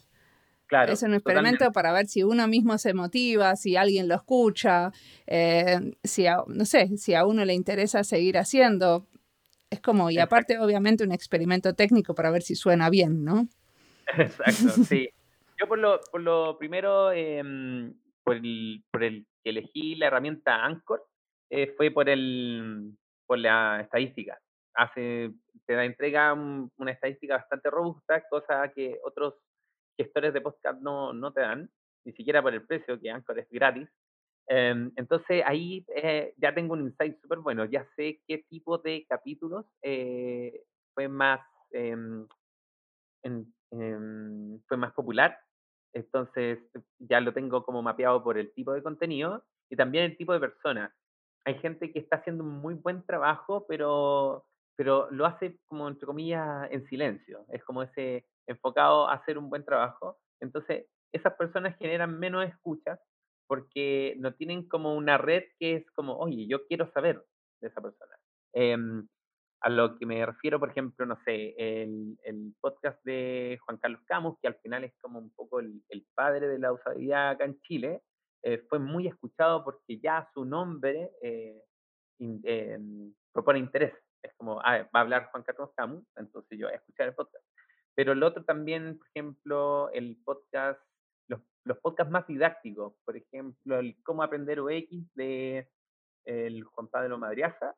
Claro, 0.66 0.90
es 0.90 1.02
un 1.02 1.12
experimento 1.12 1.58
totalmente. 1.58 1.74
para 1.74 1.92
ver 1.92 2.06
si 2.06 2.22
uno 2.22 2.48
mismo 2.48 2.78
se 2.78 2.94
motiva, 2.94 3.54
si 3.56 3.76
alguien 3.76 4.08
lo 4.08 4.14
escucha, 4.14 4.92
eh, 5.26 5.92
si 6.02 6.26
a, 6.26 6.38
no 6.46 6.64
sé, 6.64 6.96
si 6.96 7.14
a 7.14 7.26
uno 7.26 7.44
le 7.44 7.52
interesa 7.52 8.02
seguir 8.02 8.38
haciendo. 8.38 9.06
Es 9.72 9.80
como, 9.80 10.10
y 10.10 10.18
aparte, 10.18 10.58
obviamente, 10.58 11.02
un 11.02 11.12
experimento 11.12 11.74
técnico 11.74 12.14
para 12.14 12.30
ver 12.30 12.42
si 12.42 12.54
suena 12.54 12.90
bien, 12.90 13.24
¿no? 13.24 13.48
Exacto, 14.18 14.52
sí. 14.86 15.08
Yo 15.58 15.66
por 15.66 15.78
lo, 15.78 15.98
por 16.10 16.20
lo 16.20 16.58
primero, 16.58 17.10
eh, 17.10 17.42
por, 18.22 18.36
el, 18.36 18.84
por 18.90 19.02
el 19.02 19.26
que 19.42 19.48
elegí 19.48 19.94
la 19.94 20.08
herramienta 20.08 20.62
Anchor, 20.62 21.02
eh, 21.48 21.72
fue 21.74 21.90
por 21.90 22.10
el 22.10 22.92
por 23.26 23.38
la 23.38 23.80
estadística. 23.80 24.38
Hace, 24.74 25.32
te 25.64 25.72
da, 25.72 25.86
entrega 25.86 26.34
un, 26.34 26.70
una 26.76 26.90
estadística 26.90 27.36
bastante 27.36 27.70
robusta, 27.70 28.28
cosa 28.28 28.70
que 28.74 28.98
otros 29.04 29.36
gestores 29.98 30.34
de 30.34 30.42
podcast 30.42 30.82
no, 30.82 31.14
no 31.14 31.32
te 31.32 31.40
dan, 31.40 31.70
ni 32.04 32.12
siquiera 32.12 32.42
por 32.42 32.52
el 32.52 32.66
precio, 32.66 33.00
que 33.00 33.10
Anchor 33.10 33.38
es 33.38 33.48
gratis. 33.48 33.88
Eh, 34.48 34.90
entonces 34.96 35.42
ahí 35.46 35.84
eh, 35.94 36.34
ya 36.36 36.54
tengo 36.54 36.74
un 36.74 36.82
insight 36.82 37.20
súper 37.20 37.38
bueno, 37.38 37.64
ya 37.64 37.86
sé 37.96 38.20
qué 38.26 38.38
tipo 38.48 38.78
de 38.78 39.06
capítulos 39.08 39.64
eh, 39.82 40.64
fue 40.94 41.08
más 41.08 41.40
em, 41.70 42.26
en, 43.22 44.62
fue 44.66 44.76
más 44.76 44.92
popular. 44.92 45.38
Entonces 45.94 46.58
ya 46.98 47.20
lo 47.20 47.32
tengo 47.32 47.64
como 47.64 47.82
mapeado 47.82 48.22
por 48.22 48.38
el 48.38 48.52
tipo 48.52 48.72
de 48.72 48.82
contenido 48.82 49.44
y 49.70 49.76
también 49.76 50.04
el 50.04 50.16
tipo 50.16 50.32
de 50.32 50.40
persona. 50.40 50.94
Hay 51.44 51.58
gente 51.58 51.92
que 51.92 51.98
está 51.98 52.16
haciendo 52.16 52.44
un 52.44 52.60
muy 52.60 52.74
buen 52.74 53.04
trabajo, 53.04 53.66
pero, 53.66 54.46
pero 54.76 55.10
lo 55.10 55.26
hace 55.26 55.58
como 55.66 55.88
entre 55.88 56.06
comillas 56.06 56.68
en 56.70 56.86
silencio. 56.86 57.44
Es 57.48 57.64
como 57.64 57.82
ese 57.82 58.26
enfocado 58.46 59.08
a 59.08 59.14
hacer 59.14 59.38
un 59.38 59.50
buen 59.50 59.64
trabajo. 59.64 60.18
Entonces 60.40 60.86
esas 61.12 61.34
personas 61.34 61.76
generan 61.78 62.18
menos 62.18 62.46
escuchas 62.46 62.98
porque 63.46 64.14
no 64.18 64.34
tienen 64.34 64.68
como 64.68 64.94
una 64.94 65.18
red 65.18 65.44
que 65.58 65.74
es 65.76 65.90
como, 65.92 66.16
oye, 66.16 66.46
yo 66.46 66.66
quiero 66.66 66.90
saber 66.92 67.24
de 67.60 67.68
esa 67.68 67.80
persona. 67.80 68.16
Eh, 68.54 68.76
a 69.62 69.70
lo 69.70 69.96
que 69.96 70.06
me 70.06 70.24
refiero, 70.26 70.58
por 70.58 70.70
ejemplo, 70.70 71.06
no 71.06 71.16
sé, 71.24 71.54
el, 71.56 72.18
el, 72.24 72.52
podcast 72.60 73.02
de 73.04 73.58
Juan 73.64 73.78
Carlos 73.78 74.00
Camus, 74.06 74.36
que 74.40 74.48
al 74.48 74.56
final 74.56 74.82
es 74.82 74.92
como 75.00 75.20
un 75.20 75.30
poco 75.30 75.60
el, 75.60 75.82
el 75.88 76.04
padre 76.14 76.48
de 76.48 76.58
la 76.58 76.72
usabilidad 76.72 77.30
acá 77.30 77.44
en 77.44 77.60
Chile, 77.60 78.02
eh, 78.42 78.58
fue 78.68 78.80
muy 78.80 79.06
escuchado 79.06 79.62
porque 79.62 80.00
ya 80.00 80.28
su 80.34 80.44
nombre 80.44 81.12
eh, 81.22 81.62
in, 82.18 82.40
eh, 82.44 82.78
propone 83.32 83.60
interés. 83.60 83.94
Es 84.20 84.34
como, 84.36 84.60
ah, 84.60 84.78
va 84.94 85.00
a 85.00 85.00
hablar 85.00 85.28
Juan 85.30 85.44
Carlos 85.44 85.70
Camus, 85.76 86.04
entonces 86.16 86.58
yo 86.58 86.66
voy 86.66 86.74
a 86.74 86.78
escuchar 86.78 87.08
el 87.08 87.14
podcast. 87.14 87.44
Pero 87.94 88.12
el 88.12 88.22
otro 88.22 88.44
también, 88.44 88.98
por 88.98 89.06
ejemplo, 89.14 89.90
el 89.92 90.16
podcast, 90.24 90.80
los, 91.64 91.78
podcasts 91.78 92.10
más 92.12 92.26
didácticos, 92.26 92.94
por 93.04 93.16
ejemplo, 93.16 93.78
el 93.78 93.96
Cómo 94.02 94.22
aprender 94.22 94.60
UX 94.60 95.14
de 95.14 95.68
el 96.24 96.62
Juan 96.64 96.88
Pablo 96.88 97.18
Madriaza, 97.18 97.74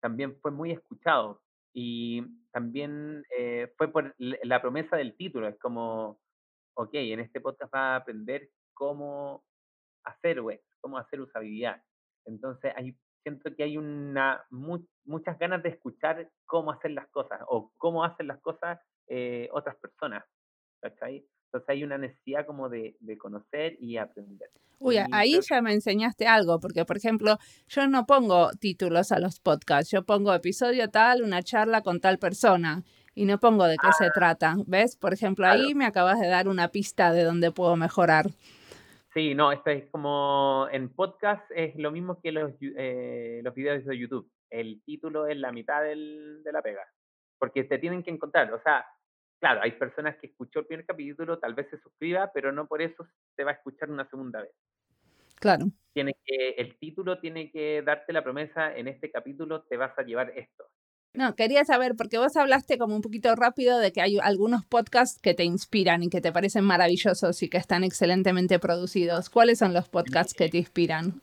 también 0.00 0.38
fue 0.40 0.50
muy 0.50 0.70
escuchado. 0.72 1.42
Y 1.74 2.22
también 2.50 3.24
eh, 3.36 3.72
fue 3.76 3.88
por 3.88 4.14
la 4.18 4.60
promesa 4.60 4.96
del 4.96 5.16
título, 5.16 5.46
es 5.48 5.58
como, 5.58 6.20
ok, 6.74 6.90
en 6.94 7.20
este 7.20 7.40
podcast 7.40 7.72
va 7.74 7.94
a 7.94 7.96
aprender 7.96 8.50
cómo 8.74 9.44
hacer 10.04 10.40
web, 10.40 10.60
cómo 10.80 10.98
hacer 10.98 11.20
usabilidad. 11.20 11.82
Entonces, 12.24 12.72
hay, 12.76 12.96
siento 13.22 13.54
que 13.54 13.64
hay 13.64 13.76
una, 13.76 14.44
mu 14.50 14.78
muchas 15.04 15.38
ganas 15.38 15.62
de 15.62 15.70
escuchar 15.70 16.30
cómo 16.46 16.72
hacer 16.72 16.92
las 16.92 17.08
cosas 17.08 17.40
o 17.48 17.72
cómo 17.76 18.04
hacen 18.04 18.26
las 18.26 18.40
cosas 18.40 18.80
eh, 19.06 19.48
otras 19.52 19.76
personas. 19.76 20.24
¿cachai? 20.80 21.26
Entonces 21.48 21.68
hay 21.70 21.84
una 21.84 21.96
necesidad 21.96 22.44
como 22.46 22.68
de, 22.68 22.96
de 23.00 23.16
conocer 23.16 23.76
y 23.80 23.96
aprender. 23.96 24.50
Uy, 24.78 24.96
y 24.96 24.98
ahí 25.12 25.32
creo... 25.32 25.42
ya 25.48 25.62
me 25.62 25.72
enseñaste 25.72 26.26
algo, 26.26 26.60
porque 26.60 26.84
por 26.84 26.96
ejemplo, 26.96 27.38
yo 27.68 27.88
no 27.88 28.06
pongo 28.06 28.50
títulos 28.60 29.12
a 29.12 29.18
los 29.18 29.40
podcasts, 29.40 29.90
yo 29.90 30.04
pongo 30.04 30.32
episodio 30.34 30.88
tal, 30.90 31.22
una 31.22 31.42
charla 31.42 31.82
con 31.82 32.00
tal 32.00 32.18
persona 32.18 32.84
y 33.14 33.24
no 33.24 33.38
pongo 33.38 33.64
de 33.64 33.76
qué 33.76 33.88
ah, 33.88 33.92
se 33.92 34.10
trata. 34.10 34.56
¿Ves? 34.66 34.96
Por 34.96 35.12
ejemplo, 35.12 35.44
claro. 35.44 35.60
ahí 35.60 35.74
me 35.74 35.86
acabas 35.86 36.20
de 36.20 36.28
dar 36.28 36.48
una 36.48 36.68
pista 36.68 37.12
de 37.12 37.24
dónde 37.24 37.50
puedo 37.50 37.76
mejorar. 37.76 38.26
Sí, 39.14 39.34
no, 39.34 39.50
esto 39.50 39.70
es 39.70 39.90
como 39.90 40.68
en 40.70 40.90
podcast 40.90 41.50
es 41.50 41.74
lo 41.76 41.90
mismo 41.90 42.20
que 42.20 42.30
los, 42.30 42.52
eh, 42.60 43.40
los 43.42 43.54
videos 43.54 43.84
de 43.84 43.98
YouTube. 43.98 44.30
El 44.50 44.82
título 44.84 45.26
es 45.26 45.36
la 45.36 45.50
mitad 45.50 45.82
del, 45.82 46.42
de 46.44 46.52
la 46.52 46.62
pega, 46.62 46.86
porque 47.38 47.64
te 47.64 47.78
tienen 47.78 48.02
que 48.02 48.10
encontrar, 48.10 48.52
o 48.52 48.62
sea, 48.62 48.86
claro, 49.40 49.60
hay 49.62 49.72
personas 49.72 50.16
que 50.16 50.28
escuchó 50.28 50.60
el 50.60 50.66
primer 50.66 50.86
capítulo, 50.86 51.38
tal 51.38 51.54
vez 51.54 51.68
se 51.70 51.78
suscriba, 51.78 52.30
pero 52.32 52.52
no 52.52 52.66
por 52.66 52.82
eso 52.82 53.06
te 53.36 53.44
va 53.44 53.52
a 53.52 53.54
escuchar 53.54 53.90
una 53.90 54.08
segunda 54.08 54.42
vez. 54.42 54.52
Claro. 55.36 55.66
Tiene 55.92 56.16
que, 56.24 56.50
el 56.58 56.76
título 56.78 57.20
tiene 57.20 57.50
que 57.50 57.82
darte 57.82 58.12
la 58.12 58.24
promesa, 58.24 58.76
en 58.76 58.88
este 58.88 59.10
capítulo 59.10 59.62
te 59.62 59.76
vas 59.76 59.96
a 59.98 60.02
llevar 60.02 60.30
esto. 60.36 60.68
No, 61.14 61.34
quería 61.34 61.64
saber, 61.64 61.96
porque 61.96 62.18
vos 62.18 62.36
hablaste 62.36 62.78
como 62.78 62.94
un 62.94 63.02
poquito 63.02 63.34
rápido 63.34 63.78
de 63.78 63.92
que 63.92 64.02
hay 64.02 64.18
algunos 64.22 64.64
podcasts 64.66 65.20
que 65.20 65.34
te 65.34 65.42
inspiran 65.42 66.02
y 66.02 66.10
que 66.10 66.20
te 66.20 66.32
parecen 66.32 66.64
maravillosos 66.64 67.42
y 67.42 67.48
que 67.48 67.56
están 67.56 67.82
excelentemente 67.82 68.58
producidos. 68.58 69.30
¿Cuáles 69.30 69.58
son 69.58 69.72
los 69.72 69.88
podcasts 69.88 70.34
que 70.34 70.48
te 70.48 70.58
inspiran? 70.58 71.22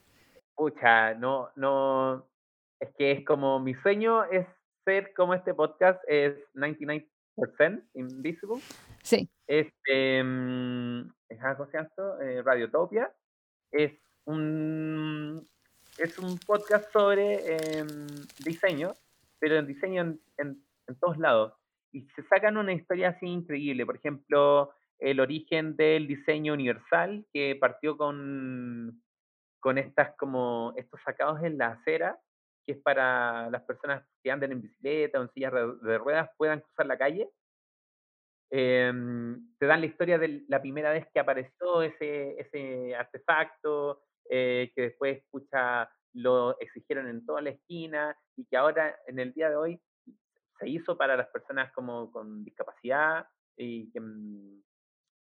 Pucha, 0.55 1.13
no, 1.13 1.49
no, 1.55 2.25
es 2.79 2.89
que 2.97 3.11
es 3.11 3.25
como 3.25 3.59
mi 3.59 3.73
sueño 3.75 4.23
es 4.25 4.47
ser 4.85 5.13
como 5.13 5.33
este 5.33 5.53
podcast, 5.53 6.01
es 6.07 6.35
99 6.53 7.07
Invisible. 7.93 8.61
Sí. 9.03 9.29
Es, 9.47 9.67
eh, 9.91 10.23
es 11.29 11.39
¿cómo 11.57 11.69
se 11.69 11.77
llama 11.77 11.89
eh, 12.23 12.41
Radiotopia. 12.43 13.13
Es 13.71 13.93
un, 14.25 15.47
es 15.97 16.17
un 16.17 16.37
podcast 16.39 16.91
sobre 16.91 17.35
eh, 17.35 17.85
diseño, 18.43 18.93
pero 19.39 19.57
en 19.57 19.67
diseño 19.67 20.01
en, 20.01 20.21
en, 20.37 20.63
en, 20.87 20.99
todos 20.99 21.17
lados. 21.17 21.53
Y 21.91 22.07
se 22.15 22.23
sacan 22.23 22.57
una 22.57 22.73
historia 22.73 23.09
así 23.09 23.25
increíble. 23.25 23.85
Por 23.85 23.97
ejemplo, 23.97 24.71
el 24.99 25.19
origen 25.19 25.75
del 25.75 26.07
diseño 26.07 26.53
universal, 26.53 27.25
que 27.33 27.55
partió 27.59 27.97
con, 27.97 29.01
con 29.59 29.77
estas 29.77 30.15
como 30.17 30.73
estos 30.77 31.01
sacados 31.03 31.43
en 31.43 31.57
la 31.57 31.67
acera, 31.67 32.19
que 32.65 32.73
es 32.73 32.81
para 32.81 33.49
las 33.49 33.61
personas 33.63 34.03
que 34.23 34.31
andan 34.31 34.51
en 34.51 34.61
bicicleta 34.61 35.19
o 35.19 35.23
en 35.23 35.31
sillas 35.31 35.53
de 35.53 35.97
ruedas 35.97 36.29
puedan 36.37 36.61
cruzar 36.61 36.85
la 36.85 36.97
calle. 36.97 37.29
Eh, 38.51 38.91
te 39.59 39.65
dan 39.65 39.81
la 39.81 39.85
historia 39.85 40.17
de 40.17 40.45
la 40.47 40.61
primera 40.61 40.91
vez 40.91 41.07
que 41.13 41.19
apareció 41.19 41.81
ese, 41.81 42.39
ese 42.39 42.95
artefacto, 42.95 44.01
eh, 44.29 44.71
que 44.75 44.83
después 44.83 45.17
escucha, 45.17 45.89
lo 46.13 46.57
exigieron 46.59 47.07
en 47.07 47.25
toda 47.25 47.41
la 47.41 47.51
esquina 47.51 48.17
y 48.35 48.45
que 48.45 48.57
ahora, 48.57 48.95
en 49.07 49.19
el 49.19 49.33
día 49.33 49.49
de 49.49 49.55
hoy, 49.55 49.81
se 50.59 50.69
hizo 50.69 50.97
para 50.97 51.17
las 51.17 51.27
personas 51.27 51.71
como 51.73 52.11
con 52.11 52.43
discapacidad 52.43 53.27
y 53.57 53.91
que, 53.91 53.99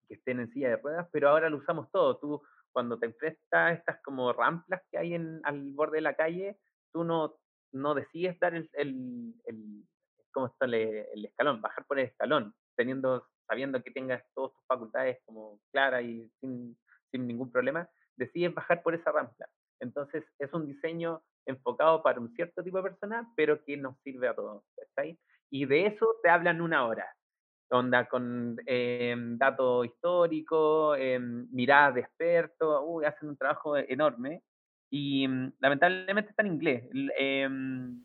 que 0.07 0.13
estén 0.13 0.39
en 0.39 0.51
silla 0.51 0.69
de 0.69 0.77
ruedas, 0.77 1.07
pero 1.11 1.29
ahora 1.29 1.49
lo 1.49 1.57
usamos 1.57 1.89
todo. 1.91 2.17
Tú, 2.17 2.41
cuando 2.71 2.99
te 2.99 3.05
enfrentas 3.05 3.77
estas 3.77 4.01
como 4.03 4.33
ramplas 4.33 4.81
que 4.91 4.97
hay 4.97 5.13
en, 5.13 5.39
al 5.43 5.71
borde 5.71 5.97
de 5.97 6.01
la 6.01 6.15
calle, 6.15 6.57
tú 6.93 7.03
no, 7.03 7.35
no 7.73 7.95
decides 7.95 8.39
dar 8.39 8.55
el, 8.55 8.69
el, 8.73 9.33
el 9.45 9.83
¿cómo 10.31 10.47
está 10.47 10.65
el, 10.65 10.75
el, 10.75 11.25
escalón? 11.25 11.61
Bajar 11.61 11.85
por 11.85 11.99
el 11.99 12.05
escalón, 12.05 12.53
teniendo, 12.75 13.27
sabiendo 13.47 13.81
que 13.83 13.91
tengas 13.91 14.23
todas 14.33 14.53
tus 14.53 14.65
facultades 14.67 15.19
como 15.25 15.59
claras 15.71 16.03
y 16.03 16.29
sin, 16.39 16.77
sin 17.11 17.27
ningún 17.27 17.51
problema, 17.51 17.89
decides 18.15 18.53
bajar 18.53 18.81
por 18.83 18.95
esa 18.95 19.11
rampla. 19.11 19.47
Entonces 19.79 20.23
es 20.39 20.53
un 20.53 20.65
diseño 20.65 21.21
enfocado 21.45 22.01
para 22.03 22.19
un 22.19 22.33
cierto 22.35 22.63
tipo 22.63 22.77
de 22.77 22.83
persona, 22.83 23.29
pero 23.35 23.63
que 23.65 23.75
nos 23.75 23.99
sirve 24.01 24.29
a 24.29 24.35
todos. 24.35 24.63
¿está 24.77 25.03
Y 25.49 25.65
de 25.65 25.87
eso 25.87 26.15
te 26.21 26.29
hablan 26.29 26.61
una 26.61 26.85
hora. 26.85 27.05
Onda 27.69 28.07
con 28.07 28.55
eh, 28.67 29.15
datos 29.17 29.87
históricos, 29.87 30.95
eh, 30.99 31.19
miradas 31.19 31.95
de 31.95 32.01
expertos, 32.01 32.83
uy, 32.85 33.03
hacen 33.03 33.29
un 33.29 33.37
trabajo 33.37 33.75
enorme 33.75 34.43
y 34.95 35.25
um, 35.25 35.51
lamentablemente 35.59 36.29
está 36.29 36.43
en 36.43 36.53
inglés. 36.53 36.83
Eh, 37.17 37.49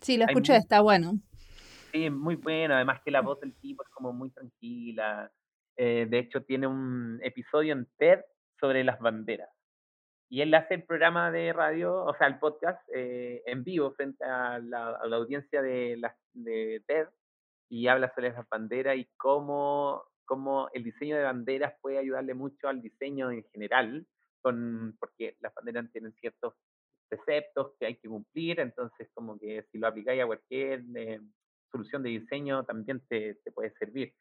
sí, 0.01 0.17
lo 0.17 0.25
escuché, 0.25 0.55
muy, 0.55 0.59
está 0.59 0.81
bueno. 0.81 1.21
Sí, 1.93 2.09
muy 2.09 2.37
bueno, 2.37 2.75
además 2.75 3.03
que 3.05 3.11
la 3.11 3.21
voz 3.21 3.39
del 3.41 3.55
tipo 3.61 3.83
es 3.83 3.91
como 3.91 4.15
muy 4.15 4.31
tranquila. 4.31 5.31
Eh, 5.77 6.07
de 6.09 6.19
hecho, 6.19 6.45
tiene 6.45 6.67
un 6.67 7.21
episodio 7.23 7.75
en 7.75 7.87
TED 7.99 8.21
sobre 8.59 8.85
las 8.85 8.99
banderas. 9.01 9.51
Y 10.31 10.41
él 10.41 10.55
hace 10.55 10.77
el 10.77 10.85
programa 10.85 11.31
de 11.31 11.53
radio, 11.53 12.05
o 12.05 12.17
sea, 12.17 12.27
el 12.27 12.39
podcast, 12.39 12.81
eh, 12.95 13.43
en 13.45 13.65
vivo 13.65 13.93
frente 13.93 14.25
a 14.25 14.59
la, 14.59 14.93
a 14.93 15.07
la 15.07 15.17
audiencia 15.17 15.61
de, 15.61 15.99
la, 15.99 16.17
de 16.33 16.83
TED. 16.87 17.09
y 17.69 17.87
habla 17.89 18.11
sobre 18.15 18.33
las 18.33 18.49
banderas 18.49 18.97
y 18.97 19.07
cómo, 19.19 20.05
cómo 20.25 20.71
el 20.73 20.85
diseño 20.85 21.19
de 21.19 21.25
banderas 21.25 21.75
puede 21.83 21.99
ayudarle 21.99 22.33
mucho 22.33 22.67
al 22.67 22.81
diseño 22.81 23.31
en 23.31 23.45
general, 23.53 24.07
con, 24.41 24.97
porque 24.99 25.37
las 25.41 25.53
banderas 25.53 25.93
tienen 25.93 26.15
ciertos 26.15 26.55
preceptos 27.09 27.73
que 27.79 27.87
hay 27.87 27.97
que 27.97 28.09
cumplir, 28.09 28.61
entonces 28.61 29.09
como 29.15 29.39
que 29.39 29.65
si 29.71 29.79
lo 29.79 29.89
aplicáis 29.89 30.23
a 30.23 30.27
cualquier 30.27 30.83
eh, 30.97 31.21
solución 31.71 32.03
de 32.03 32.11
diseño 32.11 32.65
también 32.65 33.01
te, 33.09 33.35
te 33.45 33.53
puede 33.53 33.73
servir. 33.79 34.15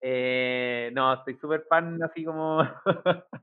Eh, 0.00 0.90
no, 0.94 1.12
estoy 1.14 1.36
súper 1.38 1.64
fan 1.68 2.00
así 2.02 2.24
como 2.24 2.58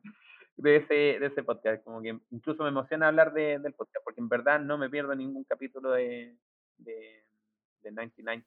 de 0.58 0.78
ese, 0.78 1.20
de 1.20 1.26
ese 1.26 1.44
podcast, 1.44 1.84
como 1.84 2.02
que 2.02 2.18
incluso 2.32 2.64
me 2.64 2.70
emociona 2.70 3.08
hablar 3.08 3.34
de, 3.34 3.60
del 3.60 3.74
podcast, 3.74 4.04
porque 4.04 4.22
en 4.22 4.30
verdad 4.30 4.60
no 4.60 4.78
me 4.78 4.90
pierdo 4.90 5.16
ningún 5.16 5.44
capítulo 5.44 5.92
de, 5.92 6.38
de, 6.78 7.26
de 7.82 7.92
99% 7.92 8.44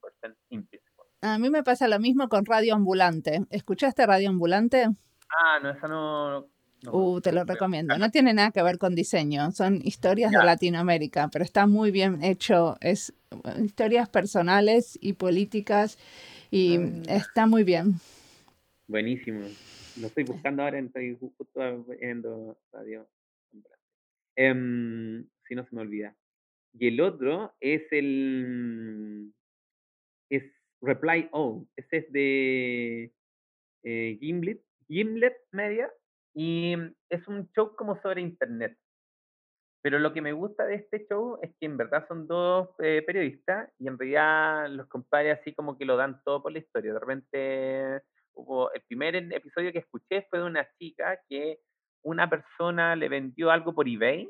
Invisible. 0.51 0.88
A 1.20 1.38
mí 1.38 1.51
me 1.51 1.64
pasa 1.64 1.88
lo 1.88 1.98
mismo 1.98 2.29
con 2.29 2.46
Radio 2.46 2.74
Ambulante. 2.74 3.40
¿Escuchaste 3.51 4.07
Radio 4.07 4.31
Ambulante? 4.31 4.87
Ah, 5.29 5.59
no, 5.61 5.70
esa 5.70 6.48
no, 6.82 6.92
uh, 6.92 7.20
te 7.20 7.32
lo 7.32 7.44
recomiendo. 7.44 7.98
No 7.98 8.10
tiene 8.10 8.34
nada 8.34 8.50
que 8.50 8.62
ver 8.62 8.78
con 8.78 8.94
diseño, 8.94 9.50
son 9.52 9.80
historias 9.82 10.30
de 10.30 10.38
Latinoamérica, 10.38 11.28
pero 11.32 11.44
está 11.44 11.66
muy 11.66 11.90
bien 11.90 12.22
hecho. 12.22 12.76
Es 12.80 13.12
uh, 13.30 13.64
historias 13.64 14.08
personales 14.08 14.98
y 15.00 15.14
políticas 15.14 15.98
y 16.50 16.76
ah. 16.76 17.02
está 17.08 17.46
muy 17.46 17.64
bien. 17.64 17.94
Buenísimo. 18.86 19.40
Lo 20.00 20.06
estoy 20.06 20.24
buscando 20.24 20.62
ahora, 20.62 20.78
estoy 20.78 21.16
justo 21.18 21.84
viendo 22.00 22.56
Radio. 22.72 23.08
Um, 24.36 25.24
si 25.48 25.54
no 25.56 25.64
se 25.64 25.74
me 25.74 25.80
olvida. 25.80 26.14
Y 26.78 26.88
el 26.88 27.00
otro 27.00 27.54
es 27.60 27.82
el 27.90 29.32
es 30.30 30.44
Reply 30.80 31.28
All. 31.32 31.66
Ese 31.76 31.96
es 31.96 32.12
de 32.12 33.12
eh, 33.82 34.18
Gimlet, 34.20 34.62
Gimlet 34.86 35.36
Media 35.50 35.90
y 36.34 36.74
es 37.10 37.26
un 37.28 37.50
show 37.52 37.74
como 37.76 38.00
sobre 38.02 38.20
internet. 38.20 38.76
Pero 39.82 39.98
lo 39.98 40.12
que 40.12 40.20
me 40.20 40.32
gusta 40.32 40.64
de 40.64 40.74
este 40.74 41.06
show 41.08 41.38
es 41.42 41.54
que 41.58 41.66
en 41.66 41.76
verdad 41.76 42.06
son 42.08 42.26
dos 42.26 42.70
eh, 42.80 43.02
periodistas 43.06 43.70
y 43.78 43.86
en 43.86 43.98
realidad 43.98 44.68
los 44.70 44.88
compadres 44.88 45.38
así 45.40 45.54
como 45.54 45.78
que 45.78 45.84
lo 45.84 45.96
dan 45.96 46.20
todo 46.24 46.42
por 46.42 46.52
la 46.52 46.58
historia. 46.58 46.92
De 46.92 46.98
repente 46.98 48.02
hubo 48.34 48.72
el 48.72 48.82
primer 48.82 49.16
episodio 49.16 49.72
que 49.72 49.78
escuché 49.78 50.26
fue 50.30 50.40
de 50.40 50.44
una 50.44 50.68
chica 50.78 51.20
que 51.28 51.60
una 52.02 52.28
persona 52.28 52.96
le 52.96 53.08
vendió 53.08 53.50
algo 53.50 53.74
por 53.74 53.88
eBay 53.88 54.28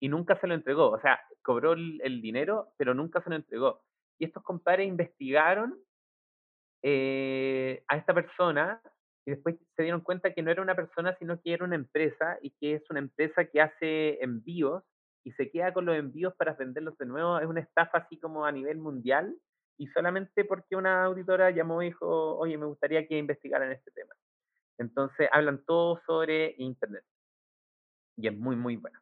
y 0.00 0.08
nunca 0.08 0.38
se 0.40 0.46
lo 0.46 0.54
entregó. 0.54 0.90
O 0.90 1.00
sea, 1.00 1.20
cobró 1.42 1.72
el, 1.72 2.00
el 2.04 2.20
dinero, 2.20 2.72
pero 2.76 2.94
nunca 2.94 3.22
se 3.22 3.30
lo 3.30 3.36
entregó. 3.36 3.82
Y 4.18 4.26
estos 4.26 4.42
compadres 4.42 4.86
investigaron 4.86 5.78
eh, 6.84 7.84
a 7.86 7.96
esta 7.96 8.12
persona 8.12 8.82
y 9.24 9.30
después 9.30 9.56
se 9.76 9.82
dieron 9.82 10.00
cuenta 10.00 10.32
que 10.32 10.42
no 10.42 10.50
era 10.50 10.62
una 10.62 10.74
persona, 10.74 11.16
sino 11.18 11.40
que 11.40 11.52
era 11.52 11.64
una 11.64 11.76
empresa 11.76 12.38
y 12.42 12.50
que 12.60 12.74
es 12.74 12.90
una 12.90 12.98
empresa 12.98 13.44
que 13.44 13.60
hace 13.60 14.22
envíos 14.22 14.82
y 15.24 15.32
se 15.32 15.50
queda 15.50 15.72
con 15.72 15.84
los 15.84 15.96
envíos 15.96 16.34
para 16.34 16.54
venderlos 16.54 16.98
de 16.98 17.06
nuevo. 17.06 17.38
Es 17.38 17.46
una 17.46 17.60
estafa 17.60 17.98
así 17.98 18.18
como 18.18 18.44
a 18.44 18.52
nivel 18.52 18.78
mundial 18.78 19.36
y 19.78 19.86
solamente 19.88 20.44
porque 20.44 20.74
una 20.74 21.04
auditora 21.04 21.50
llamó 21.50 21.82
y 21.82 21.86
dijo, 21.86 22.36
oye, 22.36 22.58
me 22.58 22.66
gustaría 22.66 23.06
que 23.06 23.16
investigaran 23.16 23.70
este 23.70 23.92
tema. 23.92 24.14
Entonces 24.78 25.28
hablan 25.32 25.64
todo 25.64 26.00
sobre 26.04 26.56
Internet 26.58 27.04
y 28.16 28.26
es 28.26 28.36
muy, 28.36 28.56
muy 28.56 28.76
bueno. 28.76 28.98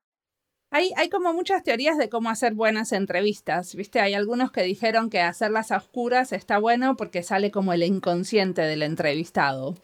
Hay, 0.72 0.92
hay, 0.96 1.08
como 1.08 1.32
muchas 1.32 1.64
teorías 1.64 1.98
de 1.98 2.08
cómo 2.08 2.30
hacer 2.30 2.54
buenas 2.54 2.92
entrevistas, 2.92 3.74
¿viste? 3.74 3.98
Hay 3.98 4.14
algunos 4.14 4.52
que 4.52 4.62
dijeron 4.62 5.10
que 5.10 5.20
hacerlas 5.20 5.72
a 5.72 5.78
oscuras 5.78 6.32
está 6.32 6.58
bueno 6.58 6.96
porque 6.96 7.24
sale 7.24 7.50
como 7.50 7.72
el 7.72 7.82
inconsciente 7.82 8.62
del 8.62 8.82
entrevistado 8.82 9.74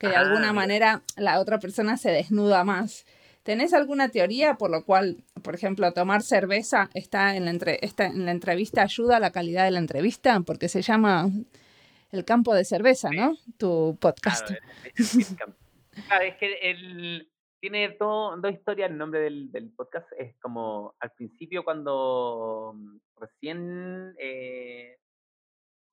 que 0.00 0.08
de 0.08 0.16
alguna 0.16 0.48
ah, 0.48 0.52
manera 0.54 1.02
la 1.16 1.38
otra 1.40 1.58
persona 1.58 1.98
se 1.98 2.10
desnuda 2.10 2.64
más. 2.64 3.04
¿Tenés 3.42 3.74
alguna 3.74 4.08
teoría 4.08 4.54
por 4.54 4.70
lo 4.70 4.82
cual, 4.86 5.22
por 5.42 5.54
ejemplo, 5.54 5.92
tomar 5.92 6.22
cerveza 6.22 6.88
está 6.94 7.36
en 7.36 7.44
la, 7.44 7.50
en 7.50 8.24
la 8.24 8.30
entrevista 8.30 8.82
ayuda 8.82 9.18
a 9.18 9.20
la 9.20 9.30
calidad 9.30 9.66
de 9.66 9.72
la 9.72 9.78
entrevista? 9.78 10.40
Porque 10.40 10.70
se 10.70 10.80
llama 10.80 11.28
El 12.10 12.24
campo 12.24 12.54
de 12.54 12.64
cerveza, 12.64 13.10
¿no? 13.10 13.36
Tu 13.58 13.98
podcast. 14.00 14.50
Claro, 16.06 16.24
es, 16.24 16.36
que 16.36 16.54
él 16.62 17.30
tiene 17.60 17.94
dos 17.98 18.52
historias 18.52 18.90
el 18.90 18.96
nombre 18.96 19.20
del, 19.20 19.52
del, 19.52 19.70
podcast. 19.70 20.06
Es 20.16 20.34
como 20.40 20.94
al 20.98 21.12
principio 21.12 21.62
cuando 21.62 22.74
recién 23.18 24.14
eh, 24.18 24.96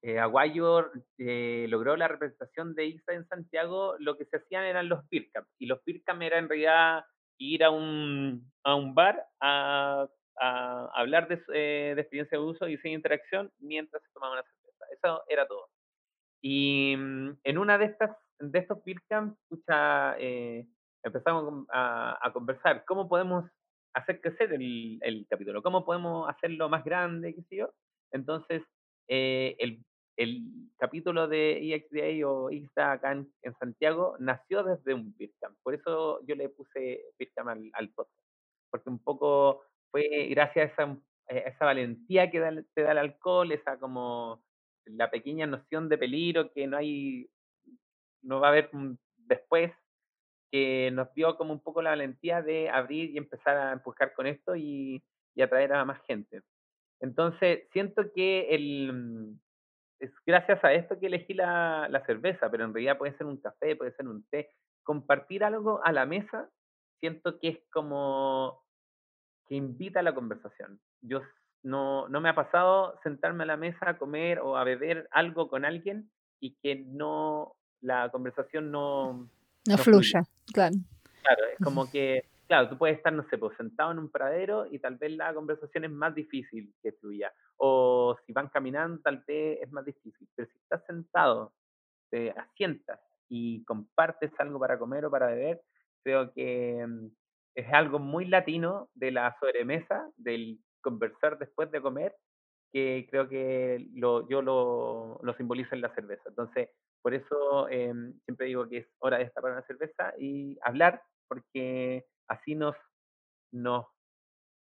eh, 0.02 0.20
Aguayo 0.20 0.92
eh, 1.18 1.66
logró 1.70 1.96
la 1.98 2.08
representación 2.08 2.76
de 2.76 2.86
ISA 2.86 3.14
en 3.14 3.28
Santiago, 3.28 3.96
lo 4.00 4.18
que 4.18 4.26
se 4.26 4.38
hacían 4.38 4.64
eran 4.64 4.90
los 4.90 5.06
PIRCAM. 5.08 5.46
Y 5.58 5.66
los 5.66 5.80
PIRCAM 5.82 6.22
era 6.22 6.38
en 6.38 6.50
realidad 6.50 7.06
ir 7.38 7.64
a 7.64 7.72
un, 7.72 8.52
a 8.64 8.76
un 8.76 8.94
bar 8.96 9.26
a, 9.42 10.08
hablar 10.94 11.28
de, 11.28 11.42
eh, 11.54 11.94
de, 11.96 12.02
experiencia 12.02 12.38
de 12.38 12.44
uso 12.44 12.68
y 12.68 12.78
sin 12.78 12.92
interacción 12.92 13.52
mientras 13.58 14.04
se 14.04 14.10
tomaba 14.14 14.34
una 14.34 14.44
cerveza. 14.44 14.86
Eso 14.92 15.24
era 15.28 15.48
todo. 15.48 15.68
Y 16.42 16.96
mm, 16.96 17.40
en 17.44 17.58
una 17.58 17.78
de 17.78 17.86
estas 17.86 18.16
de 18.40 18.60
estos 18.60 18.80
PIRCAM, 18.84 19.36
eh, 20.20 20.68
empezamos 21.04 21.66
a, 21.72 22.20
a, 22.22 22.34
conversar 22.34 22.86
cómo 22.86 23.10
podemos 23.10 23.46
hacer 23.94 24.22
crecer 24.22 24.54
el, 24.54 25.00
el 25.02 25.26
capítulo, 25.28 25.64
cómo 25.64 25.84
podemos 25.84 26.30
hacerlo 26.30 26.70
más 26.70 26.84
grande, 26.84 27.34
qué 27.34 27.42
sé 27.44 27.56
yo. 27.58 27.74
Entonces, 28.12 28.62
eh, 29.08 29.56
el, 29.60 29.84
capítulo 30.80 31.28
de 31.28 31.74
EXDA 31.74 32.28
o 32.28 32.52
IXDA 32.52 32.92
acá 32.92 33.12
en, 33.12 33.28
Santiago 33.60 34.16
nació 34.20 34.64
desde 34.64 34.94
un 34.94 35.16
Bitcamp. 35.18 35.56
Por 35.64 35.74
eso 35.74 36.26
yo 36.26 36.36
le 36.36 36.50
puse 36.50 37.06
Bitcamp 37.18 37.50
al, 37.50 37.70
al, 37.74 37.90
podcast. 37.90 38.26
Porque 38.70 38.90
un 38.90 39.00
poco 39.00 39.64
fue 39.92 40.28
gracias 40.30 40.72
a 40.78 40.84
esa, 40.84 40.98
esa 41.28 41.66
valentía 41.66 42.30
que 42.30 42.64
te 42.74 42.82
da 42.82 42.92
el 42.92 42.98
alcohol, 42.98 43.52
esa 43.52 43.80
como 43.80 44.44
la 44.86 45.10
pequeña 45.10 45.46
noción 45.46 45.90
de 45.90 45.98
peligro 45.98 46.52
que 46.52 46.68
no 46.68 46.78
hay, 46.78 47.30
no 48.22 48.40
va 48.40 48.48
a 48.48 48.52
haber 48.52 48.70
después, 49.18 49.72
que 50.52 50.90
nos 50.92 51.14
dio 51.14 51.38
como 51.38 51.54
un 51.54 51.60
poco 51.60 51.82
la 51.82 51.92
valentía 51.92 52.42
de 52.42 52.70
abrir 52.70 53.12
y 53.12 53.18
empezar 53.18 53.58
a 53.58 53.74
empujar 53.74 54.14
con 54.14 54.28
esto 54.28 54.56
y 54.56 55.02
atraer 55.40 55.74
a 55.74 55.86
más 55.86 56.02
gente. 56.06 56.42
Entonces, 57.00 57.68
siento 57.72 58.12
que 58.14 58.50
el, 58.50 58.94
mm, 58.94 59.40
es 60.00 60.12
gracias 60.26 60.64
a 60.64 60.74
esto 60.74 61.00
que 61.00 61.08
elegí 61.08 61.34
la, 61.34 61.88
la, 61.90 62.06
cerveza, 62.06 62.50
pero 62.50 62.66
en 62.66 62.74
realidad 62.74 62.98
puede 62.98 63.18
ser 63.18 63.26
un 63.26 63.38
café, 63.38 63.76
puede 63.76 63.94
ser 63.94 64.08
un 64.08 64.24
té. 64.30 64.52
Compartir 64.84 65.44
algo 65.44 65.82
a 65.84 65.92
la 65.92 66.06
mesa, 66.06 66.50
siento 67.00 67.40
que 67.40 67.50
es 67.50 67.60
como 67.72 68.64
que 69.48 69.56
invita 69.56 70.00
a 70.00 70.04
la 70.04 70.16
conversación. 70.16 70.80
Yo 71.02 71.22
no, 71.64 72.08
no 72.10 72.22
me 72.22 72.30
ha 72.30 72.36
pasado 72.36 73.00
sentarme 73.04 73.44
a 73.44 73.48
la 73.48 73.58
mesa 73.58 73.90
a 73.90 73.98
comer 73.98 74.40
o 74.40 74.58
a 74.58 74.64
beber 74.64 75.08
algo 75.12 75.50
con 75.50 75.66
alguien 75.66 76.12
y 76.40 76.56
que 76.56 76.76
no 76.76 77.56
la 77.82 78.10
conversación 78.10 78.72
no, 78.72 79.30
no, 79.68 79.78
fluya, 79.78 80.24
claro. 80.54 80.76
Claro, 81.22 81.44
es 81.52 81.60
como 81.64 81.90
que 81.92 82.26
claro, 82.48 82.70
tú 82.70 82.78
puedes 82.78 82.98
estar, 82.98 83.14
no 83.14 83.28
sé, 83.30 83.38
pues 83.38 83.56
sentado 83.58 83.92
en 83.92 84.00
un 84.00 84.12
pradero 84.12 84.66
y 84.66 84.80
tal 84.80 84.96
vez 84.98 85.12
la 85.12 85.34
conversación 85.34 85.86
es 85.86 85.92
más 85.92 86.16
difícil 86.16 86.74
que 86.82 86.94
fluya. 86.94 87.32
O 87.58 88.18
si 88.26 88.34
van 88.34 88.50
caminando, 88.50 89.02
tal 89.02 89.24
vez 89.28 89.60
es 89.62 89.72
más 89.72 89.86
difícil. 89.86 90.28
Pero 90.36 90.50
si 90.50 90.58
estás 90.58 90.84
sentado, 90.86 91.54
te 92.10 92.32
asientas 92.32 93.00
y 93.30 93.64
compartes 93.66 94.32
algo 94.40 94.60
para 94.60 94.80
comer 94.80 95.06
o 95.06 95.12
para 95.12 95.28
beber, 95.28 95.62
creo 96.04 96.32
que 96.34 96.86
mm, 96.88 97.08
es 97.56 97.74
algo 97.74 98.00
muy 98.00 98.26
latino 98.26 98.90
de 98.94 99.12
la 99.12 99.36
sobremesa, 99.40 100.10
del 100.18 100.60
conversar 100.82 101.38
después 101.38 101.72
de 101.72 101.82
comer, 101.82 102.16
que 102.72 103.08
creo 103.10 103.28
que 103.28 103.88
lo, 103.94 104.28
yo 104.30 104.42
lo, 104.42 105.20
lo 105.24 105.34
simbolizo 105.36 105.76
en 105.76 105.82
la 105.82 105.94
cerveza. 105.96 106.24
Entonces, 106.30 106.70
por 107.02 107.14
eso 107.14 107.70
em, 107.70 108.14
siempre 108.26 108.48
digo 108.48 108.68
que 108.68 108.80
es 108.80 108.88
hora 109.00 109.18
de 109.18 109.26
destapar 109.26 109.52
una 109.54 109.66
cerveza 109.66 110.14
y 110.20 110.58
hablar, 110.62 111.02
porque 111.28 112.06
así 112.28 112.56
nos, 112.56 112.76
nos, 113.52 113.86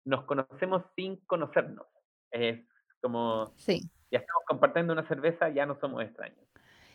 nos 0.06 0.26
conocemos 0.26 0.84
sin 0.96 1.18
conocernos. 1.26 1.88
Es 2.32 2.60
como, 3.02 3.54
sí. 3.58 3.82
ya 4.12 4.20
estamos 4.20 4.44
compartiendo 4.48 4.94
una 4.94 5.08
cerveza, 5.08 5.50
ya 5.50 5.66
no 5.66 5.80
somos 5.80 6.04
extraños. 6.04 6.46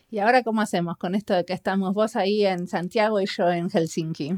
¿Y 0.09 0.19
ahora 0.19 0.43
cómo 0.43 0.61
hacemos 0.61 0.97
con 0.97 1.15
esto 1.15 1.33
de 1.33 1.45
que 1.45 1.53
estamos 1.53 1.93
vos 1.93 2.15
ahí 2.15 2.45
en 2.45 2.67
Santiago 2.67 3.19
y 3.19 3.25
yo 3.25 3.49
en 3.49 3.69
Helsinki? 3.69 4.33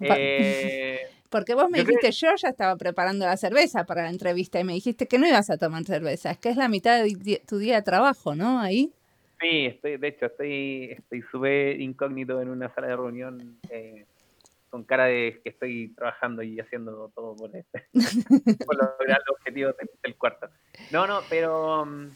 Eh, 0.00 1.00
Porque 1.28 1.54
vos 1.54 1.70
me 1.70 1.78
dijiste, 1.78 2.10
yo 2.12 2.28
ya 2.36 2.48
estaba 2.48 2.76
preparando 2.76 3.24
la 3.24 3.38
cerveza 3.38 3.84
para 3.84 4.02
la 4.02 4.10
entrevista 4.10 4.60
y 4.60 4.64
me 4.64 4.74
dijiste 4.74 5.06
que 5.06 5.18
no 5.18 5.26
ibas 5.26 5.48
a 5.48 5.56
tomar 5.56 5.84
cerveza, 5.84 6.30
es 6.30 6.38
que 6.38 6.50
es 6.50 6.56
la 6.56 6.68
mitad 6.68 7.02
de 7.02 7.42
tu 7.46 7.56
día 7.56 7.76
de 7.76 7.82
trabajo, 7.82 8.34
¿no? 8.34 8.60
Ahí. 8.60 8.92
Sí, 9.40 9.66
estoy, 9.66 9.96
de 9.96 10.08
hecho, 10.08 10.26
estoy 10.26 11.22
súper 11.30 11.80
incógnito 11.80 12.40
en 12.40 12.50
una 12.50 12.72
sala 12.74 12.88
de 12.88 12.96
reunión 12.96 13.58
eh, 13.70 14.04
con 14.72 14.84
cara 14.84 15.04
de 15.04 15.38
que 15.44 15.50
estoy 15.50 15.94
trabajando 15.94 16.42
y 16.42 16.58
haciendo 16.58 17.12
todo 17.14 17.36
por, 17.36 17.54
este, 17.54 17.88
por 18.66 18.74
lograr 18.74 19.20
los 19.28 19.36
objetivos 19.36 19.74
del, 20.02 20.16
cuarto. 20.16 20.48
No, 20.90 21.06
no, 21.06 21.20
pero 21.28 21.84
mm, 21.84 22.08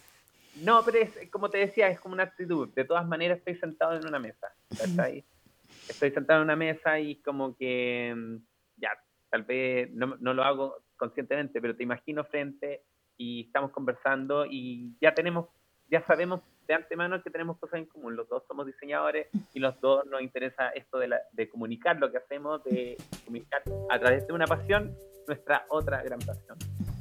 No, 0.65 0.83
pero 0.83 0.97
es, 0.97 1.31
como 1.31 1.51
te 1.51 1.59
decía, 1.59 1.89
es 1.89 2.01
como 2.01 2.15
una 2.15 2.23
actitud. 2.23 2.71
De 2.75 2.87
todas 2.87 3.07
maneras, 3.07 3.39
estoy 3.41 3.57
sentado 3.57 3.95
en 3.95 4.07
una 4.07 4.19
mesa. 4.19 4.55
Estoy 4.71 6.11
sentado 6.13 6.41
en 6.41 6.45
una 6.45 6.57
mesa 6.57 6.99
y 6.99 7.17
como 7.17 7.55
que, 7.59 8.15
mm, 8.17 8.37
ya, 8.79 8.89
tal 9.29 9.43
vez 9.43 9.93
no, 9.93 10.17
no 10.19 10.33
lo 10.33 10.43
hago 10.43 10.83
conscientemente, 10.97 11.61
pero 11.61 11.77
te 11.77 11.83
imagino 11.83 12.25
frente 12.25 12.85
y 13.19 13.43
estamos 13.49 13.71
conversando 13.71 14.47
y 14.47 14.97
ya 14.99 15.13
tenemos, 15.13 15.51
ya 15.91 16.01
sabemos 16.07 16.41
de 16.67 16.75
antemano 16.75 17.23
que 17.23 17.31
tenemos 17.31 17.59
cosas 17.59 17.81
en 17.81 17.87
común. 17.87 18.17
Los 18.17 18.29
dos 18.29 18.43
somos 18.47 18.67
diseñadores 18.67 19.29
y 19.55 19.61
los 19.61 19.81
dos 19.81 20.05
nos 20.07 20.21
interesa 20.23 20.71
esto 20.71 20.99
de, 20.99 21.09
la, 21.09 21.21
de 21.33 21.49
comunicar 21.49 21.97
lo 21.99 22.11
que 22.11 22.19
hacemos, 22.19 22.63
de 22.65 22.97
comunicar 23.25 23.63
a 23.91 23.99
través 23.99 24.27
de 24.27 24.33
una 24.33 24.47
pasión 24.47 24.95
nuestra 25.27 25.67
otra 25.69 26.03
gran 26.03 26.19
pasión. 26.21 26.57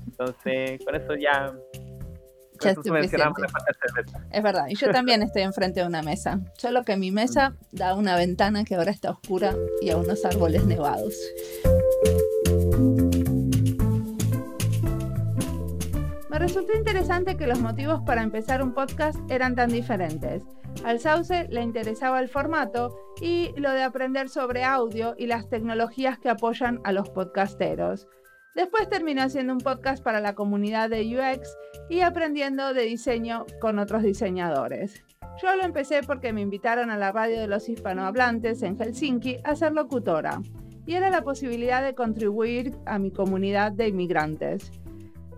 Entonces, 0.07 0.83
con 0.83 0.95
eso 0.95 1.15
ya... 1.15 1.53
es, 2.61 2.77
es 4.31 4.43
verdad, 4.43 4.65
y 4.69 4.75
yo 4.75 4.89
también 4.89 5.21
estoy 5.21 5.41
enfrente 5.41 5.81
de 5.81 5.87
una 5.87 6.01
mesa, 6.01 6.39
solo 6.57 6.83
que 6.83 6.95
mi 6.95 7.11
mesa 7.11 7.49
mm. 7.49 7.55
da 7.71 7.95
una 7.95 8.15
ventana 8.15 8.63
que 8.63 8.75
ahora 8.75 8.91
está 8.91 9.11
oscura 9.11 9.53
y 9.81 9.89
a 9.89 9.97
unos 9.97 10.23
árboles 10.25 10.65
nevados. 10.65 11.15
Me 16.35 16.39
resultó 16.39 16.75
interesante 16.75 17.37
que 17.37 17.47
los 17.47 17.61
motivos 17.61 18.01
para 18.01 18.21
empezar 18.21 18.61
un 18.61 18.73
podcast 18.73 19.17
eran 19.31 19.55
tan 19.55 19.69
diferentes. 19.69 20.43
Al 20.83 20.99
Sauce 20.99 21.47
le 21.49 21.61
interesaba 21.61 22.19
el 22.19 22.27
formato 22.27 22.93
y 23.21 23.53
lo 23.55 23.71
de 23.71 23.83
aprender 23.83 24.27
sobre 24.27 24.65
audio 24.65 25.15
y 25.17 25.27
las 25.27 25.47
tecnologías 25.47 26.19
que 26.19 26.27
apoyan 26.27 26.81
a 26.83 26.91
los 26.91 27.09
podcasteros. 27.09 28.09
Después 28.53 28.89
terminó 28.89 29.21
haciendo 29.21 29.53
un 29.53 29.59
podcast 29.59 30.03
para 30.03 30.19
la 30.19 30.35
comunidad 30.35 30.89
de 30.89 31.03
UX 31.03 31.55
y 31.89 32.01
aprendiendo 32.01 32.73
de 32.73 32.83
diseño 32.83 33.45
con 33.61 33.79
otros 33.79 34.03
diseñadores. 34.03 35.05
Yo 35.41 35.55
lo 35.55 35.63
empecé 35.63 36.01
porque 36.03 36.33
me 36.33 36.41
invitaron 36.41 36.89
a 36.89 36.97
la 36.97 37.13
radio 37.13 37.39
de 37.39 37.47
los 37.47 37.69
hispanohablantes 37.69 38.61
en 38.61 38.75
Helsinki 38.75 39.37
a 39.45 39.55
ser 39.55 39.71
locutora 39.71 40.41
y 40.85 40.95
era 40.95 41.09
la 41.09 41.21
posibilidad 41.21 41.81
de 41.81 41.95
contribuir 41.95 42.75
a 42.85 42.99
mi 42.99 43.11
comunidad 43.11 43.71
de 43.71 43.87
inmigrantes. 43.87 44.69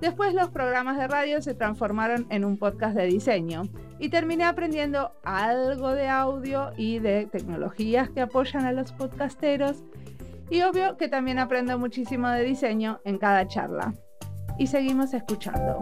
Después 0.02 0.34
los 0.36 0.50
programas 0.50 0.98
de 0.98 1.08
radio 1.08 1.42
se 1.42 1.56
transformaron 1.56 2.28
en 2.30 2.46
un 2.46 2.58
podcast 2.58 2.96
de 2.96 3.06
diseño 3.06 3.64
y 3.98 4.10
terminé 4.10 4.44
aprendiendo 4.44 5.12
algo 5.24 5.94
de 5.94 6.08
audio 6.08 6.72
y 6.78 7.00
de 7.00 7.26
tecnologías 7.26 8.10
que 8.10 8.22
apoyan 8.22 8.66
a 8.66 8.72
los 8.72 8.92
podcasteros 8.92 9.84
y 10.50 10.62
obvio 10.62 10.98
que 10.98 11.08
también 11.08 11.40
aprendo 11.40 11.80
muchísimo 11.80 12.30
de 12.30 12.44
diseño 12.44 13.00
en 13.06 13.18
cada 13.18 13.48
charla. 13.48 13.94
Y 14.60 14.68
seguimos 14.68 15.14
escuchando. 15.14 15.80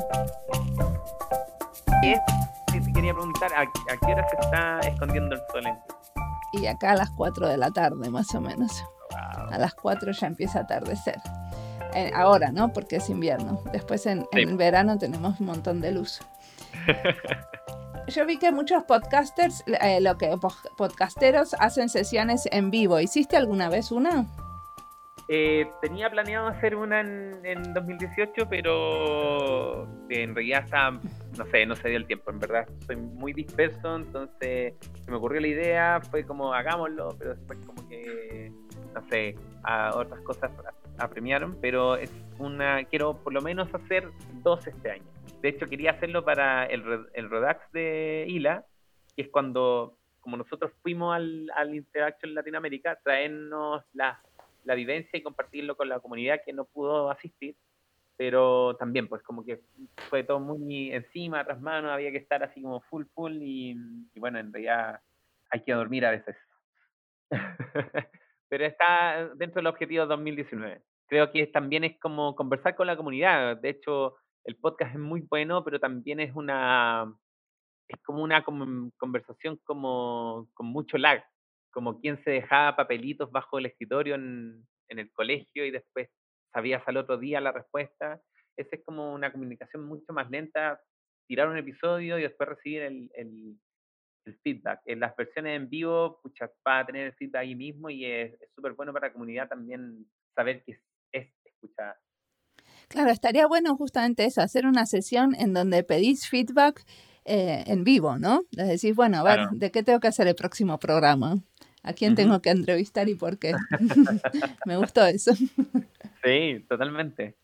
Te 2.02 2.92
quería 2.94 3.14
preguntar, 3.14 3.52
¿a, 3.56 3.66
qué 4.06 4.14
hora 4.14 4.28
se 4.30 4.36
está 4.38 4.80
escondiendo 4.80 5.36
el 5.36 5.42
sol 5.52 5.64
Y 6.54 6.68
acá 6.68 6.92
a 6.92 6.96
las 6.96 7.10
4 7.12 7.48
de 7.48 7.58
la 7.58 7.72
tarde 7.72 8.10
más 8.10 8.34
o 8.34 8.42
menos. 8.42 8.84
A 9.52 9.58
las 9.58 9.76
4 9.76 10.12
ya 10.12 10.28
empieza 10.28 10.60
a 10.60 10.62
atardecer. 10.64 11.22
Eh, 11.96 12.12
ahora, 12.14 12.52
¿no? 12.52 12.74
Porque 12.74 12.98
es 12.98 13.10
invierno. 13.10 13.62
Después 13.72 14.06
en, 14.06 14.28
verano 14.58 14.98
tenemos 14.98 15.40
un 15.40 15.46
montón 15.46 15.80
de 15.80 15.94
luz. 15.94 16.20
Yo 18.08 18.26
vi 18.26 18.38
que 18.38 18.52
muchos 18.52 18.84
podcasters, 18.84 19.64
eh, 19.82 20.00
lo 20.02 20.18
que 20.18 20.30
podcasteros 20.78 21.56
hacen 21.56 21.90
sesiones 21.90 22.48
en 22.52 22.70
vivo. 22.70 23.00
¿Hiciste 23.00 23.38
alguna 23.38 23.70
vez 23.70 23.92
una? 23.92 24.26
Eh, 25.28 25.66
tenía 25.82 26.08
planeado 26.10 26.48
hacer 26.48 26.76
una 26.76 27.00
en, 27.00 27.74
2018, 27.74 28.48
pero 28.48 29.88
en 30.10 30.36
realidad 30.36 30.66
está, 30.66 30.92
no 30.92 31.46
sé, 31.50 31.66
no 31.66 31.76
se 31.76 31.90
dio 31.90 31.98
el 31.98 32.06
tiempo, 32.06 32.30
en 32.30 32.40
verdad. 32.40 32.68
Soy 32.86 32.98
muy 32.98 33.34
disperso, 33.34 33.96
entonces 33.96 34.76
se 35.04 35.12
me 35.12 35.18
ocurrió 35.18 35.42
la 35.42 35.48
idea, 35.48 36.02
fue 36.12 36.26
como 36.26 36.54
hagámoslo, 36.54 37.16
pero 37.18 37.34
después 37.34 37.58
como 37.66 37.88
que, 37.88 38.52
no 38.96 39.08
sé, 39.10 39.36
a 39.64 39.96
otras 39.96 40.22
cosas 40.22 40.52
apremiaron, 40.98 41.58
pero 41.62 41.98
es 41.98 42.12
una, 42.40 42.84
quiero 42.86 43.18
por 43.18 43.34
lo 43.34 43.42
menos 43.42 43.72
hacer 43.74 44.10
dos 44.42 44.66
este 44.66 44.92
año. 44.92 45.06
De 45.42 45.50
hecho, 45.50 45.68
quería 45.68 45.92
hacerlo 45.92 46.24
para 46.24 46.66
el, 46.66 47.08
el 47.14 47.30
Rodax 47.30 47.72
de 47.74 48.26
ILA, 48.28 48.66
que 49.16 49.24
es 49.24 49.30
cuando, 49.30 49.98
como 50.22 50.38
nosotros 50.38 50.72
fuimos 50.82 51.16
al, 51.16 51.52
al 51.56 51.76
Interaction 51.76 52.34
Latinoamérica, 52.34 52.98
traernos 53.04 53.84
la, 53.94 54.20
la 54.64 54.76
vivencia 54.76 55.20
y 55.20 55.22
compartirlo 55.24 55.76
con 55.76 55.90
la 55.90 56.00
comunidad 56.00 56.42
que 56.44 56.54
no 56.54 56.66
pudo 56.66 57.12
asistir 57.12 57.56
pero 58.18 58.78
también 58.78 59.08
pues 59.10 59.22
como 59.24 59.44
que 59.44 59.60
fue 60.10 60.24
todo 60.24 60.40
muy 60.40 60.94
encima, 60.94 61.44
tras 61.44 61.60
manos, 61.60 61.92
había 61.92 62.12
que 62.12 62.18
estar 62.18 62.42
así 62.44 62.62
como 62.62 62.80
full 62.82 63.04
full 63.14 63.34
y, 63.42 63.76
y 64.14 64.20
bueno, 64.20 64.40
en 64.40 64.54
realidad 64.54 65.02
hay 65.50 65.64
que 65.64 65.74
dormir 65.74 66.06
a 66.06 66.12
veces. 66.12 66.36
pero 68.56 68.68
está 68.68 69.32
dentro 69.36 69.60
del 69.60 69.68
objetivo 69.68 70.06
2019. 70.06 70.82
Creo 71.10 71.30
que 71.30 71.46
también 71.48 71.84
es 71.84 72.00
como 72.00 72.38
conversar 72.38 72.74
con 72.74 72.88
la 72.88 72.96
comunidad. 72.96 73.58
De 73.58 73.68
hecho, 73.68 74.16
el 74.46 74.56
podcast 74.56 74.94
es 74.94 75.00
muy 75.02 75.28
bueno, 75.30 75.62
pero 75.66 75.78
también 75.78 76.22
es 76.22 76.34
una 76.34 77.14
es 77.90 78.02
como 78.06 78.24
una 78.24 78.46
conversación 78.46 79.60
como 79.66 80.48
con 80.54 80.68
mucho 80.68 80.98
lag, 80.98 81.22
como 81.70 82.00
quien 82.00 82.24
se 82.24 82.32
dejaba 82.32 82.78
papelitos 82.78 83.30
bajo 83.30 83.60
el 83.60 83.66
escritorio 83.66 84.16
en, 84.16 84.66
en 84.88 85.00
el 85.00 85.12
colegio 85.12 85.66
y 85.66 85.72
después 85.72 86.08
sabías 86.54 86.82
al 86.88 86.96
otro 86.96 87.18
día 87.18 87.42
la 87.42 87.52
respuesta. 87.52 88.22
Esa 88.56 88.78
es 88.78 88.86
como 88.86 89.14
una 89.14 89.34
comunicación 89.34 89.84
mucho 89.84 90.14
más 90.14 90.30
lenta, 90.30 90.80
tirar 91.28 91.50
un 91.50 91.58
episodio 91.58 92.18
y 92.18 92.22
después 92.22 92.48
recibir 92.48 92.84
el, 92.84 93.12
el, 93.16 93.60
el 94.26 94.38
feedback. 94.44 94.82
En 94.86 95.00
las 95.00 95.16
versiones 95.16 95.56
en 95.56 95.70
vivo, 95.70 96.20
pucha, 96.22 96.50
va 96.68 96.80
a 96.80 96.86
tener 96.86 97.08
el 97.08 97.14
feedback 97.14 97.42
ahí 97.42 97.56
mismo 97.56 97.90
y 97.90 98.06
es 98.06 98.34
súper 98.56 98.74
bueno 98.74 98.94
para 98.94 99.08
la 99.08 99.14
comunidad 99.14 99.48
también 99.48 100.06
saber 100.36 100.64
que 100.64 100.80
es, 101.12 101.28
escuchada. 101.44 101.98
Claro, 102.88 103.12
estaría 103.12 103.48
bueno 103.48 103.76
justamente 103.76 104.26
eso, 104.26 104.42
hacer 104.42 104.66
una 104.66 104.86
sesión 104.86 105.36
en 105.36 105.54
donde 105.54 105.84
pedís 105.84 106.28
feedback 106.28 106.86
eh, 107.26 107.64
en 107.68 107.84
vivo, 107.84 108.18
¿no? 108.18 108.44
Les 108.52 108.68
decís, 108.68 108.96
bueno, 108.96 109.18
a 109.20 109.24
ver, 109.24 109.50
¿de 109.52 109.72
qué 109.72 109.82
tengo 109.82 110.00
que 110.00 110.08
hacer 110.08 110.28
el 110.28 110.36
próximo 110.36 110.78
programa? 110.78 111.38
¿A 111.82 111.94
quién 111.94 112.16
tengo 112.16 112.42
que 112.42 112.50
entrevistar 112.50 113.10
y 113.10 113.16
por 113.16 113.38
qué? 113.38 113.54
Me 114.66 114.78
gustó 114.78 115.06
eso. 115.06 115.34
sí, 116.24 116.66
totalmente. 116.68 117.36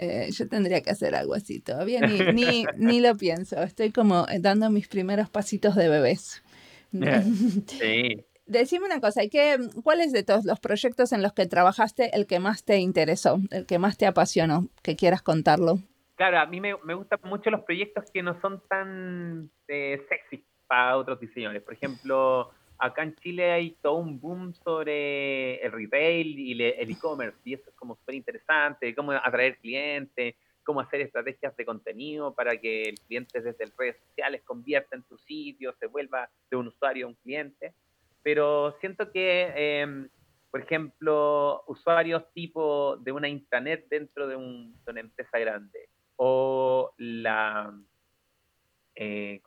Eh, 0.00 0.28
yo 0.30 0.48
tendría 0.48 0.80
que 0.80 0.90
hacer 0.90 1.14
algo 1.14 1.34
así. 1.34 1.60
Todavía 1.60 2.00
ni, 2.00 2.18
ni, 2.32 2.64
ni, 2.76 3.00
lo 3.00 3.16
pienso. 3.16 3.60
Estoy 3.62 3.90
como 3.90 4.26
dando 4.40 4.70
mis 4.70 4.88
primeros 4.88 5.28
pasitos 5.28 5.74
de 5.74 5.88
bebés. 5.88 6.42
Sí. 7.66 8.24
Decime 8.46 8.86
una 8.86 8.98
cosa, 8.98 9.20
qué, 9.30 9.58
¿cuál 9.84 10.00
es 10.00 10.10
de 10.10 10.22
todos 10.22 10.46
los 10.46 10.58
proyectos 10.58 11.12
en 11.12 11.22
los 11.22 11.34
que 11.34 11.44
trabajaste 11.44 12.16
el 12.16 12.26
que 12.26 12.40
más 12.40 12.64
te 12.64 12.78
interesó, 12.78 13.40
el 13.50 13.66
que 13.66 13.78
más 13.78 13.98
te 13.98 14.06
apasionó? 14.06 14.68
Que 14.82 14.96
quieras 14.96 15.20
contarlo. 15.20 15.80
Claro, 16.14 16.38
a 16.40 16.46
mí 16.46 16.58
me, 16.58 16.74
me 16.82 16.94
gustan 16.94 17.18
mucho 17.24 17.50
los 17.50 17.60
proyectos 17.60 18.04
que 18.10 18.22
no 18.22 18.40
son 18.40 18.62
tan 18.66 19.50
eh, 19.68 20.02
sexy 20.08 20.46
para 20.66 20.96
otros 20.96 21.20
diseñadores. 21.20 21.62
Por 21.62 21.74
ejemplo, 21.74 22.50
acá 22.78 23.02
en 23.02 23.14
Chile 23.16 23.50
hay 23.50 23.70
todo 23.82 23.94
un 23.94 24.20
boom 24.20 24.54
sobre 24.54 25.56
el 25.64 25.72
retail 25.72 26.38
y 26.38 26.52
el 26.52 26.90
e-commerce, 26.90 27.38
y 27.44 27.54
eso 27.54 27.68
es 27.68 27.76
como 27.76 27.96
súper 27.96 28.14
interesante, 28.14 28.94
cómo 28.94 29.12
atraer 29.12 29.58
clientes, 29.58 30.36
cómo 30.62 30.80
hacer 30.80 31.00
estrategias 31.00 31.56
de 31.56 31.64
contenido 31.64 32.34
para 32.34 32.56
que 32.58 32.82
el 32.82 33.00
cliente 33.00 33.40
desde 33.40 33.72
redes 33.76 33.96
sociales 34.06 34.42
convierta 34.44 34.96
en 34.96 35.02
tu 35.02 35.16
sitio, 35.18 35.74
se 35.80 35.86
vuelva 35.86 36.28
de 36.50 36.56
un 36.56 36.68
usuario 36.68 37.06
a 37.06 37.08
un 37.08 37.14
cliente. 37.14 37.72
Pero 38.22 38.76
siento 38.80 39.10
que, 39.10 39.50
em, 39.56 40.08
por 40.50 40.60
ejemplo, 40.60 41.64
usuarios 41.66 42.22
tipo 42.34 42.98
de 42.98 43.12
una 43.12 43.28
intranet 43.28 43.88
dentro 43.88 44.28
de, 44.28 44.36
una 44.36 45.00
empresa 45.00 45.38
grande 45.38 45.88
o 46.16 46.92
la, 46.98 47.72
eh, 48.94 49.40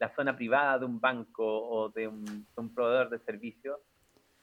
la 0.00 0.12
zona 0.14 0.34
privada 0.34 0.78
de 0.78 0.86
un 0.86 0.98
banco 0.98 1.44
o 1.44 1.90
de 1.90 2.08
un, 2.08 2.74
proveedor 2.74 3.10
de 3.10 3.18
servicios, 3.20 3.78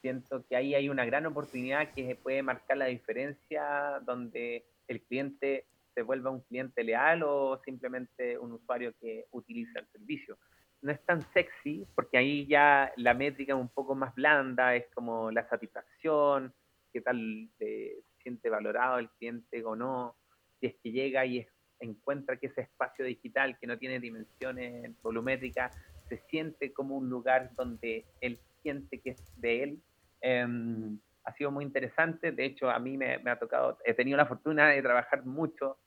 siento 0.02 0.46
que 0.48 0.56
ahí 0.56 0.76
hay 0.76 0.88
una 0.88 1.04
gran 1.04 1.26
oportunidad 1.26 1.92
que 1.94 2.16
puede 2.16 2.44
marcar 2.44 2.78
la 2.78 2.86
diferencia 2.86 4.00
donde 4.06 4.66
el 4.88 5.02
cliente 5.02 5.66
se 5.96 6.04
vuelva 6.04 6.30
un 6.30 6.42
cliente 6.42 6.84
leal 6.84 7.24
o 7.24 7.60
simplemente 7.66 8.38
un 8.38 8.54
usuario 8.54 8.94
que 9.02 9.26
utiliza 9.32 9.80
el 9.80 9.88
servicio. 9.88 10.38
No 10.84 10.92
es 10.92 11.04
tan 11.06 11.24
sexy, 11.34 11.88
porque 11.96 12.20
ahí 12.20 12.46
ya 12.46 12.94
la 12.96 13.16
métrica 13.16 13.54
es 13.54 13.60
un 13.60 13.70
poco 13.70 13.96
más 13.96 14.14
blanda, 14.14 14.76
es 14.76 14.86
como 14.94 15.32
la 15.32 15.50
satisfacción, 15.50 16.54
qué 16.94 17.02
tal 17.02 17.50
se 17.58 18.04
siente 18.22 18.48
valorado 18.52 19.00
el 19.00 19.10
cliente 19.10 19.66
o 19.66 19.76
no, 19.76 20.16
si 20.60 20.68
es 20.68 20.76
que 20.84 20.92
llega 20.92 21.26
y 21.26 21.40
encuentra 21.80 22.38
que 22.38 22.48
ese 22.48 22.62
espacio 22.62 23.06
digital 23.06 23.58
que 23.60 23.68
no 23.68 23.78
tiene 23.78 24.00
dimensiones 24.00 25.00
volumétricas 25.02 25.76
se 26.08 26.18
siente 26.30 26.74
como 26.74 26.98
un 26.98 27.10
lugar 27.10 27.52
donde 27.56 28.06
él 28.22 28.40
siente 28.62 29.00
que 29.00 29.12
es 29.12 29.42
de 29.42 29.64
él. 29.64 29.82
Em, 30.22 31.00
ha 31.24 31.34
sido 31.34 31.52
muy 31.52 31.66
interesante, 31.66 32.32
de 32.32 32.46
hecho 32.46 32.70
a 32.70 32.80
mí 32.80 32.98
me, 32.98 33.16
ha 33.16 33.38
tocado, 33.38 33.78
he 33.84 33.94
tenido 33.94 34.18
la 34.18 34.26
fortuna 34.26 34.70
de 34.70 34.82
trabajar 34.82 35.26
mucho 35.26 35.78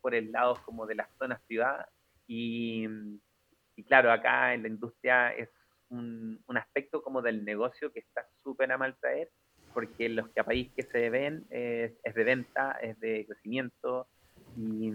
por 0.00 0.14
el 0.14 0.32
lado 0.32 0.56
como 0.64 0.86
de 0.86 0.94
las 0.94 1.08
zonas 1.18 1.40
privadas. 1.46 1.86
Y, 2.26 2.86
claro, 3.86 4.10
acá 4.10 4.54
en 4.54 4.62
la 4.62 4.68
industria 4.68 5.34
es 5.34 5.50
un, 5.90 6.42
aspecto 6.56 7.02
como 7.02 7.20
del 7.20 7.44
negocio 7.44 7.92
que 7.92 8.00
está 8.00 8.26
súper 8.42 8.72
a 8.72 8.78
mal 8.78 8.96
traer, 8.98 9.30
porque 9.74 10.08
los 10.08 10.30
que 10.30 10.40
a 10.40 10.44
país 10.44 10.72
que 10.74 10.82
se 10.82 11.10
ven 11.10 11.46
es, 11.50 11.92
de 12.02 12.24
venta, 12.24 12.78
es 12.80 12.98
de 13.00 13.26
crecimiento. 13.26 14.08
Y, 14.56 14.92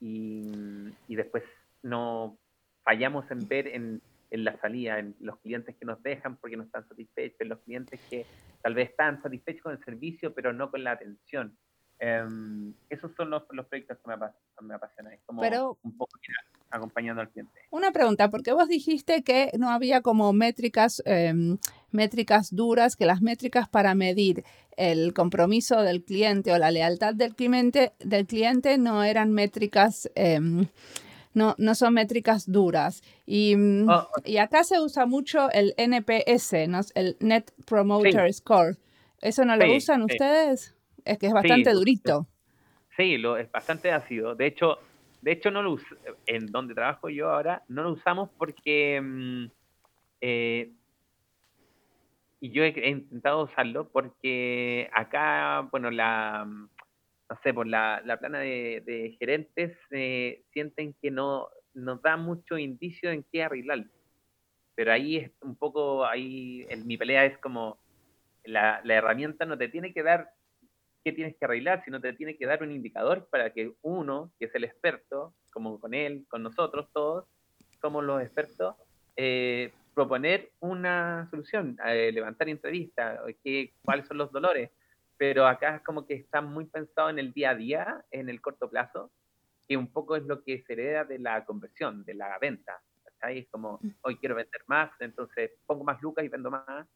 y, 0.00 0.92
después 1.08 1.44
no 1.82 2.38
fallamos 2.82 3.30
en 3.30 3.48
ver 3.48 3.68
en, 3.68 4.02
en, 4.30 4.44
la 4.44 4.58
salida, 4.60 4.98
en 4.98 5.14
los 5.20 5.38
clientes 5.40 5.76
que 5.76 5.84
nos 5.84 6.02
dejan 6.02 6.36
porque 6.36 6.56
no 6.56 6.64
están 6.64 6.86
satisfechos, 6.88 7.40
en 7.40 7.48
los 7.48 7.60
clientes 7.60 8.00
que 8.10 8.26
tal 8.62 8.74
vez 8.74 8.90
están 8.90 9.22
satisfechos 9.22 9.62
con 9.62 9.72
el 9.72 9.84
servicio 9.84 10.34
pero 10.34 10.52
no 10.52 10.70
con 10.70 10.84
la 10.84 10.92
atención. 10.92 11.56
Em, 11.98 12.74
esos 12.90 13.12
son 13.16 13.30
los, 13.30 13.44
los, 13.50 13.66
proyectos 13.66 13.98
que 13.98 14.10
me, 14.10 14.16
me 14.66 14.74
apasionan, 14.74 15.12
es 15.12 15.20
como 15.24 15.42
un 15.82 15.96
poco 15.96 16.18
acompañando 16.70 17.22
al 17.22 17.30
cliente. 17.30 17.52
Una 17.70 17.92
pregunta, 17.92 18.30
porque 18.30 18.52
vos 18.52 18.68
dijiste 18.68 19.22
que 19.22 19.52
no 19.58 19.70
había 19.70 20.02
como 20.02 20.32
métricas, 20.32 21.02
em, 21.06 21.58
métricas 21.92 22.54
duras, 22.54 22.96
que 22.96 23.06
las 23.06 23.22
métricas 23.22 23.68
para 23.68 23.94
medir 23.94 24.44
el 24.76 25.14
compromiso 25.14 25.82
del 25.82 26.02
cliente 26.02 26.52
o 26.52 26.58
la 26.58 26.72
lealtad 26.72 27.14
del 27.14 27.36
cliente, 27.36 27.92
del 28.00 28.26
cliente 28.26 28.76
no 28.76 29.04
eran 29.04 29.32
métricas, 29.32 30.10
em, 30.16 30.66
no, 31.32 31.54
no 31.58 31.74
son 31.76 31.94
métricas 31.94 32.50
duras. 32.50 33.02
Y, 33.24 33.54
mm, 33.56 33.88
oh, 33.88 34.08
y, 34.24 34.38
acá 34.38 34.64
se 34.64 34.80
usa 34.80 35.06
mucho 35.06 35.50
el 35.52 35.74
NPS, 35.76 36.66
¿no? 36.66 36.80
el 36.96 37.16
Net 37.20 37.52
Promoter 37.66 38.32
Score. 38.34 38.76
¿Eso 39.20 39.44
no 39.44 39.56
lo 39.56 39.74
usan 39.74 40.02
ustedes? 40.02 40.73
Es 41.04 41.18
que 41.18 41.26
es 41.26 41.32
bastante 41.32 41.72
durito. 41.72 42.26
Sí, 42.96 43.18
lo, 43.18 43.36
es 43.36 43.50
bastante 43.50 43.90
ácido. 43.90 44.34
De 44.34 44.46
hecho, 44.46 44.78
de 45.20 45.32
hecho 45.32 45.50
no 45.50 45.62
lo 45.62 45.76
en 46.26 46.46
donde 46.46 46.74
trabajo 46.74 47.08
yo 47.08 47.30
ahora, 47.30 47.62
no 47.68 47.82
lo 47.82 47.92
usamos 47.92 48.30
porque 48.38 49.00
mm, 49.00 49.46
eh, 50.20 50.70
y 52.40 52.50
yo 52.50 52.62
he, 52.62 52.88
intentado 52.88 53.44
usarlo 53.44 53.88
porque 53.88 54.90
acá, 54.92 55.66
bueno, 55.70 55.90
la 55.90 56.44
no 56.46 57.38
sé, 57.42 57.54
por 57.54 57.66
la, 57.66 58.02
la 58.04 58.18
plana 58.18 58.38
de, 58.38 59.16
gerentes 59.18 59.76
eh, 59.90 60.42
sienten 60.52 60.94
que 61.00 61.10
no 61.10 61.48
nos 61.72 62.02
da 62.02 62.16
mucho 62.16 62.58
indicio 62.58 63.10
en 63.10 63.24
qué 63.32 63.42
arreglar. 63.42 63.86
Pero 64.74 64.92
ahí 64.92 65.16
es 65.16 65.32
un 65.40 65.56
poco, 65.56 66.04
ahí 66.04 66.66
en 66.68 66.86
mi 66.86 66.98
pelea 66.98 67.24
es 67.24 67.38
como 67.38 67.78
la, 68.44 68.80
la 68.84 68.94
herramienta 68.94 69.46
no 69.46 69.56
te 69.56 69.68
tiene 69.68 69.94
que 69.94 70.02
dar 70.02 70.30
qué 71.04 71.12
tienes 71.12 71.36
que 71.36 71.44
arreglar, 71.44 71.84
sino 71.84 72.00
te 72.00 72.12
tiene 72.14 72.36
que 72.36 72.46
dar 72.46 72.62
un 72.62 72.72
indicador 72.72 73.28
para 73.30 73.50
que 73.50 73.72
uno, 73.82 74.32
que 74.38 74.46
es 74.46 74.54
el 74.54 74.64
experto, 74.64 75.34
como 75.52 75.78
con 75.78 75.92
él, 75.92 76.24
con 76.28 76.42
nosotros 76.42 76.88
todos, 76.92 77.26
somos 77.80 78.02
los 78.02 78.22
expertos, 78.22 78.74
eh, 79.16 79.72
proponer 79.94 80.50
una 80.60 81.28
solución, 81.30 81.76
eh, 81.86 82.10
levantar 82.12 82.48
entrevistas, 82.48 83.20
cuáles 83.84 84.08
son 84.08 84.18
los 84.18 84.32
dolores. 84.32 84.70
Pero 85.16 85.46
acá 85.46 85.76
es 85.76 85.82
como 85.82 86.06
que 86.06 86.14
está 86.14 86.40
muy 86.40 86.64
pensado 86.64 87.10
en 87.10 87.18
el 87.18 87.32
día 87.32 87.50
a 87.50 87.54
día, 87.54 88.04
en 88.10 88.28
el 88.28 88.40
corto 88.40 88.68
plazo, 88.68 89.12
que 89.68 89.76
un 89.76 89.92
poco 89.92 90.16
es 90.16 90.24
lo 90.24 90.42
que 90.42 90.62
se 90.62 90.72
hereda 90.72 91.04
de 91.04 91.18
la 91.18 91.44
conversión, 91.44 92.04
de 92.04 92.14
la 92.14 92.36
venta. 92.38 92.80
Es 93.28 93.48
como, 93.50 93.78
mm. 93.80 93.90
hoy 94.02 94.16
quiero 94.16 94.34
vender 94.34 94.62
más, 94.66 94.90
entonces 95.00 95.52
pongo 95.66 95.84
más 95.84 96.02
lucas 96.02 96.24
y 96.24 96.28
vendo 96.28 96.50
más, 96.50 96.86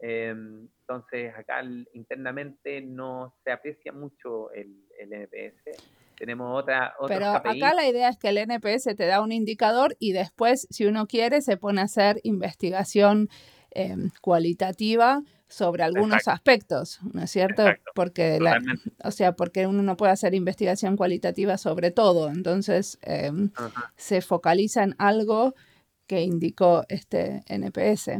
entonces, 0.00 1.32
acá 1.34 1.62
internamente 1.94 2.82
no 2.82 3.34
se 3.44 3.52
aprecia 3.52 3.92
mucho 3.92 4.50
el, 4.52 4.84
NPS. 4.98 5.82
Tenemos 6.16 6.62
otra... 6.62 6.94
Pero 7.08 7.28
acá 7.30 7.74
la 7.74 7.86
idea 7.86 8.08
es 8.08 8.18
que 8.18 8.28
el 8.28 8.38
NPS 8.38 8.96
te 8.96 9.06
da 9.06 9.20
un 9.20 9.32
indicador 9.32 9.96
y 9.98 10.12
después, 10.12 10.66
si 10.70 10.86
uno 10.86 11.06
quiere, 11.06 11.40
se 11.40 11.56
pone 11.56 11.80
a 11.80 11.84
hacer 11.84 12.20
investigación 12.22 13.28
em, 13.70 14.10
cualitativa 14.20 15.22
sobre 15.48 15.82
algunos 15.82 16.26
aspectos, 16.28 17.00
¿no 17.12 17.22
es 17.22 17.30
cierto? 17.30 17.64
Porque 17.94 18.38
la, 18.40 18.60
o 19.04 19.10
sea, 19.10 19.32
porque 19.32 19.66
uno 19.66 19.82
no 19.82 19.96
puede 19.96 20.12
hacer 20.12 20.34
investigación 20.34 20.96
cualitativa 20.96 21.58
sobre 21.58 21.90
todo, 21.90 22.28
entonces 22.28 22.98
em, 23.02 23.50
se 23.96 24.20
focaliza 24.20 24.82
en 24.82 24.94
algo 24.98 25.54
que 26.06 26.22
indicó 26.22 26.84
este 26.88 27.42
NPS. 27.46 28.10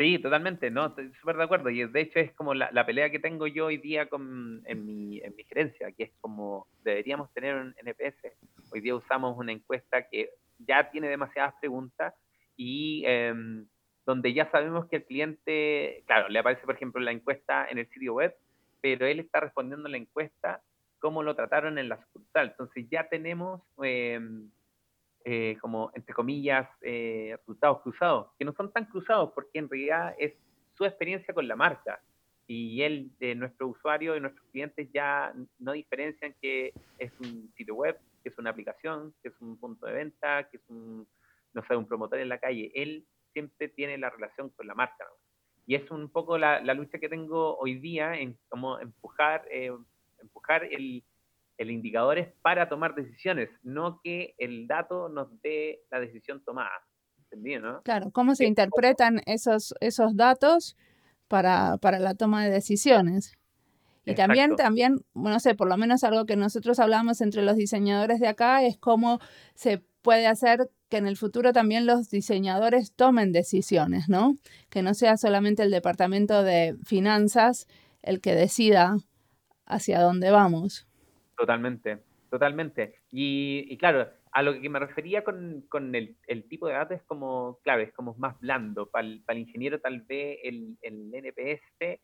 Sí, 0.00 0.18
totalmente, 0.18 0.70
no, 0.70 0.86
estoy 0.86 1.12
súper 1.20 1.36
de 1.36 1.44
acuerdo. 1.44 1.68
Y 1.68 1.84
de 1.86 2.00
hecho 2.00 2.20
es 2.20 2.32
como 2.32 2.54
la, 2.54 2.86
pelea 2.86 3.10
que 3.10 3.18
tengo 3.18 3.46
yo 3.46 3.66
hoy 3.66 3.76
día 3.76 4.08
con, 4.08 4.62
en, 4.64 4.86
mi, 4.86 5.18
en 5.18 5.36
mi 5.36 5.44
gerencia, 5.44 5.92
que 5.92 6.04
es 6.04 6.10
como 6.22 6.66
deberíamos 6.82 7.30
tener 7.34 7.54
un 7.56 7.74
NPS. 7.76 8.32
Hoy 8.72 8.80
día 8.80 8.94
usamos 8.94 9.36
una 9.36 9.52
encuesta 9.52 10.08
que 10.08 10.30
ya 10.56 10.90
tiene 10.90 11.06
demasiadas 11.10 11.52
preguntas 11.60 12.14
y 12.56 13.02
em, 13.04 13.66
donde 14.06 14.32
ya 14.32 14.50
sabemos 14.50 14.86
que 14.88 14.96
el 14.96 15.04
cliente, 15.04 16.02
claro, 16.06 16.30
le 16.30 16.38
aparece 16.38 16.64
por 16.64 16.76
ejemplo 16.76 17.02
la 17.02 17.12
encuesta 17.12 17.68
en 17.68 17.76
el 17.76 17.86
sitio 17.90 18.14
web, 18.14 18.34
pero 18.80 19.06
él 19.06 19.20
está 19.20 19.40
respondiendo 19.40 19.86
la 19.90 19.98
encuesta 19.98 20.62
cómo 20.98 21.22
lo 21.22 21.36
trataron 21.36 21.76
en 21.76 21.90
la 21.90 22.02
sucursal. 22.06 22.52
Entonces 22.52 22.86
ya 22.90 23.06
tenemos... 23.10 23.60
Eh, 23.84 24.18
eh, 25.24 25.58
como, 25.60 25.90
entre 25.94 26.14
comillas, 26.14 26.68
eh, 26.82 27.34
resultados 27.38 27.82
cruzados, 27.82 28.28
que 28.38 28.44
no 28.44 28.52
son 28.54 28.72
tan 28.72 28.86
cruzados 28.86 29.32
porque 29.34 29.58
en 29.58 29.68
realidad 29.68 30.14
es 30.18 30.32
su 30.74 30.84
experiencia 30.84 31.34
con 31.34 31.46
la 31.46 31.56
marca. 31.56 32.00
Y 32.46 32.82
él, 32.82 33.12
de 33.20 33.34
nuestro 33.34 33.68
usuario 33.68 34.16
y 34.16 34.20
nuestros 34.20 34.46
clientes 34.50 34.88
ya 34.92 35.32
no 35.58 35.72
diferencian 35.72 36.34
que 36.40 36.72
es 36.98 37.12
un 37.20 37.52
sitio 37.56 37.74
web, 37.74 37.98
que 38.22 38.30
es 38.30 38.38
una 38.38 38.50
aplicación, 38.50 39.14
que 39.22 39.28
es 39.28 39.40
un 39.40 39.58
punto 39.58 39.86
de 39.86 39.92
venta, 39.92 40.48
que 40.48 40.56
es 40.56 40.62
un, 40.68 41.06
no 41.52 41.64
sé, 41.66 41.76
un 41.76 41.86
promotor 41.86 42.18
en 42.18 42.28
la 42.28 42.38
calle. 42.38 42.72
Él 42.74 43.06
siempre 43.32 43.68
tiene 43.68 43.98
la 43.98 44.10
relación 44.10 44.50
con 44.50 44.66
la 44.66 44.74
marca. 44.74 45.06
Y 45.66 45.74
es 45.76 45.88
un 45.90 46.08
poco 46.08 46.38
la, 46.38 46.60
la, 46.60 46.74
lucha 46.74 46.98
que 46.98 47.08
tengo 47.08 47.56
hoy 47.58 47.78
día 47.78 48.18
en 48.18 48.36
cómo 48.48 48.80
empujar, 48.80 49.46
eh, 49.50 49.70
empujar 50.20 50.64
el, 50.64 51.04
el 51.60 51.70
indicador 51.70 52.16
es 52.16 52.28
para 52.40 52.70
tomar 52.70 52.94
decisiones, 52.94 53.50
no 53.62 54.00
que 54.02 54.34
el 54.38 54.66
dato 54.66 55.10
nos 55.10 55.28
dé 55.42 55.82
la 55.90 56.00
decisión 56.00 56.42
tomada. 56.42 56.70
¿Entendido, 57.24 57.60
no? 57.60 57.82
Claro, 57.82 58.10
¿cómo 58.12 58.34
se 58.34 58.46
interpretan 58.46 59.20
esos, 59.26 59.74
esos 59.80 60.16
datos 60.16 60.78
para, 61.28 61.78
la 61.82 62.14
toma 62.14 62.42
de 62.42 62.50
decisiones? 62.50 63.36
Y 64.06 64.14
también, 64.14 64.56
también, 64.56 65.04
no 65.12 65.38
sé, 65.38 65.54
por 65.54 65.68
lo 65.68 65.76
menos 65.76 66.02
algo 66.02 66.24
que 66.24 66.34
nosotros 66.34 66.80
hablamos 66.80 67.20
entre 67.20 67.42
los 67.42 67.56
diseñadores 67.56 68.20
de 68.20 68.28
acá 68.28 68.64
es 68.64 68.78
cómo 68.78 69.20
se 69.54 69.84
puede 70.00 70.26
hacer 70.26 70.70
que 70.88 70.96
en 70.96 71.06
el 71.06 71.18
futuro 71.18 71.52
también 71.52 71.84
los 71.84 72.08
diseñadores 72.08 72.94
tomen 72.94 73.32
decisiones, 73.32 74.08
¿no? 74.08 74.38
Que 74.70 74.82
no 74.82 74.94
sea 74.94 75.18
solamente 75.18 75.62
el 75.62 75.70
departamento 75.70 76.42
de 76.42 76.78
finanzas 76.86 77.68
el 78.00 78.22
que 78.22 78.34
decida 78.34 78.96
hacia 79.66 80.00
dónde 80.00 80.30
vamos. 80.30 80.86
Totalmente, 81.40 82.02
totalmente. 82.30 82.96
Y, 83.10 83.74
claro, 83.78 84.06
a 84.30 84.42
lo 84.42 84.60
que 84.60 84.68
me 84.68 84.78
refería 84.78 85.24
con, 85.24 85.64
el, 85.94 86.44
tipo 86.50 86.66
de 86.66 86.74
datos 86.74 86.98
es 86.98 87.02
como, 87.04 87.58
claro, 87.62 87.80
es 87.80 87.94
como 87.94 88.14
más 88.18 88.38
blando. 88.40 88.90
Para 88.90 89.08
el, 89.08 89.38
ingeniero 89.38 89.80
tal 89.80 90.02
vez 90.02 90.38
el, 90.44 90.76
el, 90.82 91.10
NPS 91.14 91.98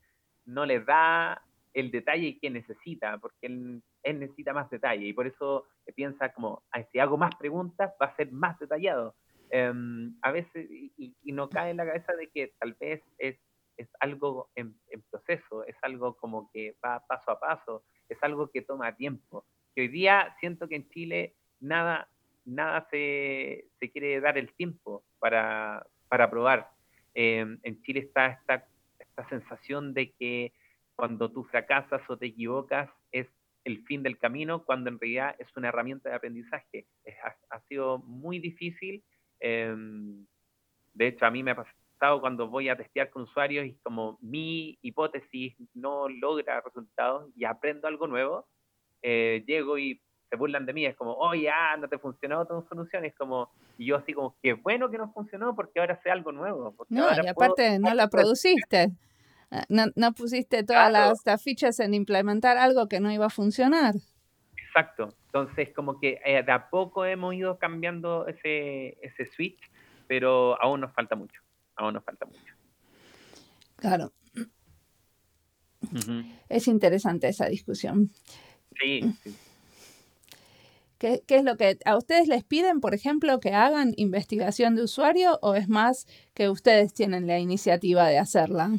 no 0.47 0.64
le 0.64 0.80
da 0.80 1.43
el 1.74 1.91
detalle 1.91 2.39
que 2.41 2.49
necesita, 2.49 3.18
porque 3.18 3.47
él, 3.47 3.82
necesita 4.03 4.55
más 4.55 4.70
detalle 4.70 5.07
y 5.07 5.12
por 5.12 5.26
eso 5.26 5.66
piensa 5.95 6.32
como, 6.32 6.62
si 6.91 6.99
hago 6.99 7.18
más 7.18 7.34
preguntas 7.37 7.93
va 8.01 8.07
a 8.07 8.16
ser 8.16 8.32
más 8.32 8.59
detallado. 8.59 9.16
Em, 9.51 10.16
a 10.22 10.32
veces, 10.32 10.66
y, 10.70 11.14
no 11.24 11.51
cae 11.51 11.72
en 11.72 11.76
la 11.76 11.84
cabeza 11.84 12.14
de 12.14 12.28
que 12.28 12.55
tal 12.59 12.72
vez 12.80 13.03
es, 13.18 13.37
es 13.76 13.88
algo 14.00 14.50
en, 14.54 14.76
proceso, 15.10 15.64
es 15.64 15.76
algo 15.82 16.16
como 16.16 16.50
que 16.52 16.76
va 16.84 17.04
paso 17.06 17.30
a 17.30 17.40
paso 17.40 17.84
es 18.08 18.22
algo 18.22 18.50
que 18.50 18.62
toma 18.62 18.96
tiempo. 18.96 19.46
Hoy 19.76 19.88
día 19.88 20.34
siento 20.40 20.68
que 20.68 20.76
en 20.76 20.88
Chile 20.90 21.34
nada, 21.60 22.08
nada 22.44 22.86
se, 22.90 23.66
se 23.78 23.90
quiere 23.90 24.20
dar 24.20 24.38
el 24.38 24.52
tiempo 24.54 25.04
para, 25.18 25.86
para 26.08 26.30
probar. 26.30 26.70
Em, 27.14 27.58
en 27.62 27.82
Chile 27.82 28.00
está 28.00 28.26
esta, 28.26 28.66
esta 28.98 29.28
sensación 29.28 29.92
de 29.92 30.12
que 30.12 30.52
cuando 30.94 31.30
tú 31.30 31.44
fracasas 31.44 32.02
o 32.08 32.16
te 32.16 32.26
equivocas 32.26 32.90
es 33.12 33.26
el 33.64 33.84
fin 33.84 34.02
del 34.02 34.18
camino, 34.18 34.64
cuando 34.64 34.88
en 34.88 34.98
realidad 34.98 35.34
es 35.38 35.48
una 35.56 35.68
herramienta 35.68 36.08
de 36.08 36.14
aprendizaje. 36.14 36.86
ha, 37.50 37.60
sido 37.68 37.98
muy 37.98 38.38
difícil. 38.38 39.02
Em, 39.40 40.24
de 40.94 41.08
hecho, 41.08 41.26
a 41.26 41.30
mí 41.30 41.42
me 41.42 41.50
ha 41.50 41.56
pasado 41.56 41.86
cuando 41.99 42.49
voy 42.49 42.68
a 42.68 42.76
testear 42.76 43.11
con 43.11 43.22
usuarios 43.22 43.66
y 43.66 43.74
como 43.82 44.18
mi 44.20 44.78
hipótesis 44.82 45.55
no 45.74 46.09
logra 46.09 46.61
resultados 46.61 47.30
y 47.36 47.44
aprendo 47.44 47.88
algo 47.88 48.07
nuevo, 48.07 48.47
eh, 49.03 49.44
llego 49.47 49.78
y 49.78 50.01
se 50.28 50.36
burlan 50.36 50.66
de 50.66 50.72
mí, 50.72 50.84
es 50.84 50.97
como, 50.97 51.12
oye, 51.14 51.49
ah, 51.49 51.76
no 51.78 51.88
te 51.88 51.99
funcionó 51.99 52.44
tu 52.47 52.61
solución, 52.68 53.05
es 53.05 53.14
como, 53.14 53.51
y 53.78 53.86
yo 53.86 53.97
así 53.97 54.12
como, 54.12 54.36
qué 54.42 54.55
bueno 54.55 54.90
que 54.90 54.99
no 54.99 55.12
funcionó 55.12 55.55
porque 55.55 55.78
ahora 55.78 56.01
sé 56.03 56.11
algo 56.11 56.32
nuevo. 56.32 56.74
No, 56.88 57.07
y 57.22 57.28
aparte 57.28 57.78
no 57.78 57.94
la 57.94 58.09
produciste, 58.09 58.92
no, 59.68 59.84
no 59.94 60.12
pusiste 60.12 60.64
todas 60.64 60.90
las, 60.90 61.42
fichas 61.42 61.78
en 61.78 61.94
implementar 61.94 62.57
algo 62.59 62.88
que 62.88 63.01
no 63.01 63.12
iba 63.12 63.26
a 63.26 63.30
funcionar. 63.30 63.94
Exacto. 64.66 65.14
Entonces, 65.26 65.72
como 65.74 66.01
que 66.01 66.20
eh, 66.24 66.42
de 66.42 66.53
a 66.53 66.68
poco 66.68 67.05
hemos 67.05 67.34
ido 67.34 67.59
cambiando 67.59 68.26
ese, 68.26 68.99
ese 69.01 69.26
switch, 69.26 69.61
pero 70.09 70.61
aún 70.61 70.80
nos 70.80 70.92
falta 70.92 71.14
mucho. 71.14 71.45
Aún 71.76 71.94
nos 71.94 72.04
falta 72.04 72.26
mucho. 72.26 72.54
Claro. 73.76 74.12
Es 76.48 76.68
interesante 76.68 77.28
esa 77.28 77.46
discusión. 77.46 78.10
Sí, 78.80 79.02
sí. 79.22 79.36
¿Qué, 80.98 81.22
es 81.28 81.44
lo 81.44 81.56
que 81.56 81.78
a 81.84 81.96
ustedes 81.96 82.26
les 82.26 82.42
piden, 82.42 82.80
por 82.80 82.94
ejemplo, 82.94 83.38
que 83.38 83.52
hagan 83.52 83.92
investigación 83.96 84.76
de 84.76 84.82
usuario 84.82 85.38
o 85.42 85.54
es 85.54 85.68
más 85.68 86.06
que 86.34 86.48
ustedes 86.48 86.94
tienen 86.94 87.26
la 87.26 87.38
iniciativa 87.38 88.06
de 88.06 88.18
hacerla? 88.18 88.70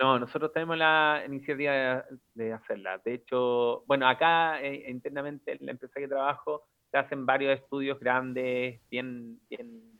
No, 0.00 0.18
nosotros 0.18 0.52
tenemos 0.52 0.78
la 0.78 1.22
iniciativa 1.26 2.04
de, 2.34 2.52
hacerla. 2.52 2.98
De 3.04 3.14
hecho, 3.14 3.84
bueno, 3.86 4.08
acá 4.08 4.60
eh, 4.62 4.90
internamente 4.90 5.52
en 5.52 5.66
la 5.66 5.72
empresa 5.72 6.00
que 6.00 6.08
trabajo 6.08 6.66
se 6.90 6.96
hacen 6.96 7.26
varios 7.26 7.58
estudios 7.60 8.00
grandes, 8.00 8.80
bien, 8.88 9.38
bien 9.50 9.93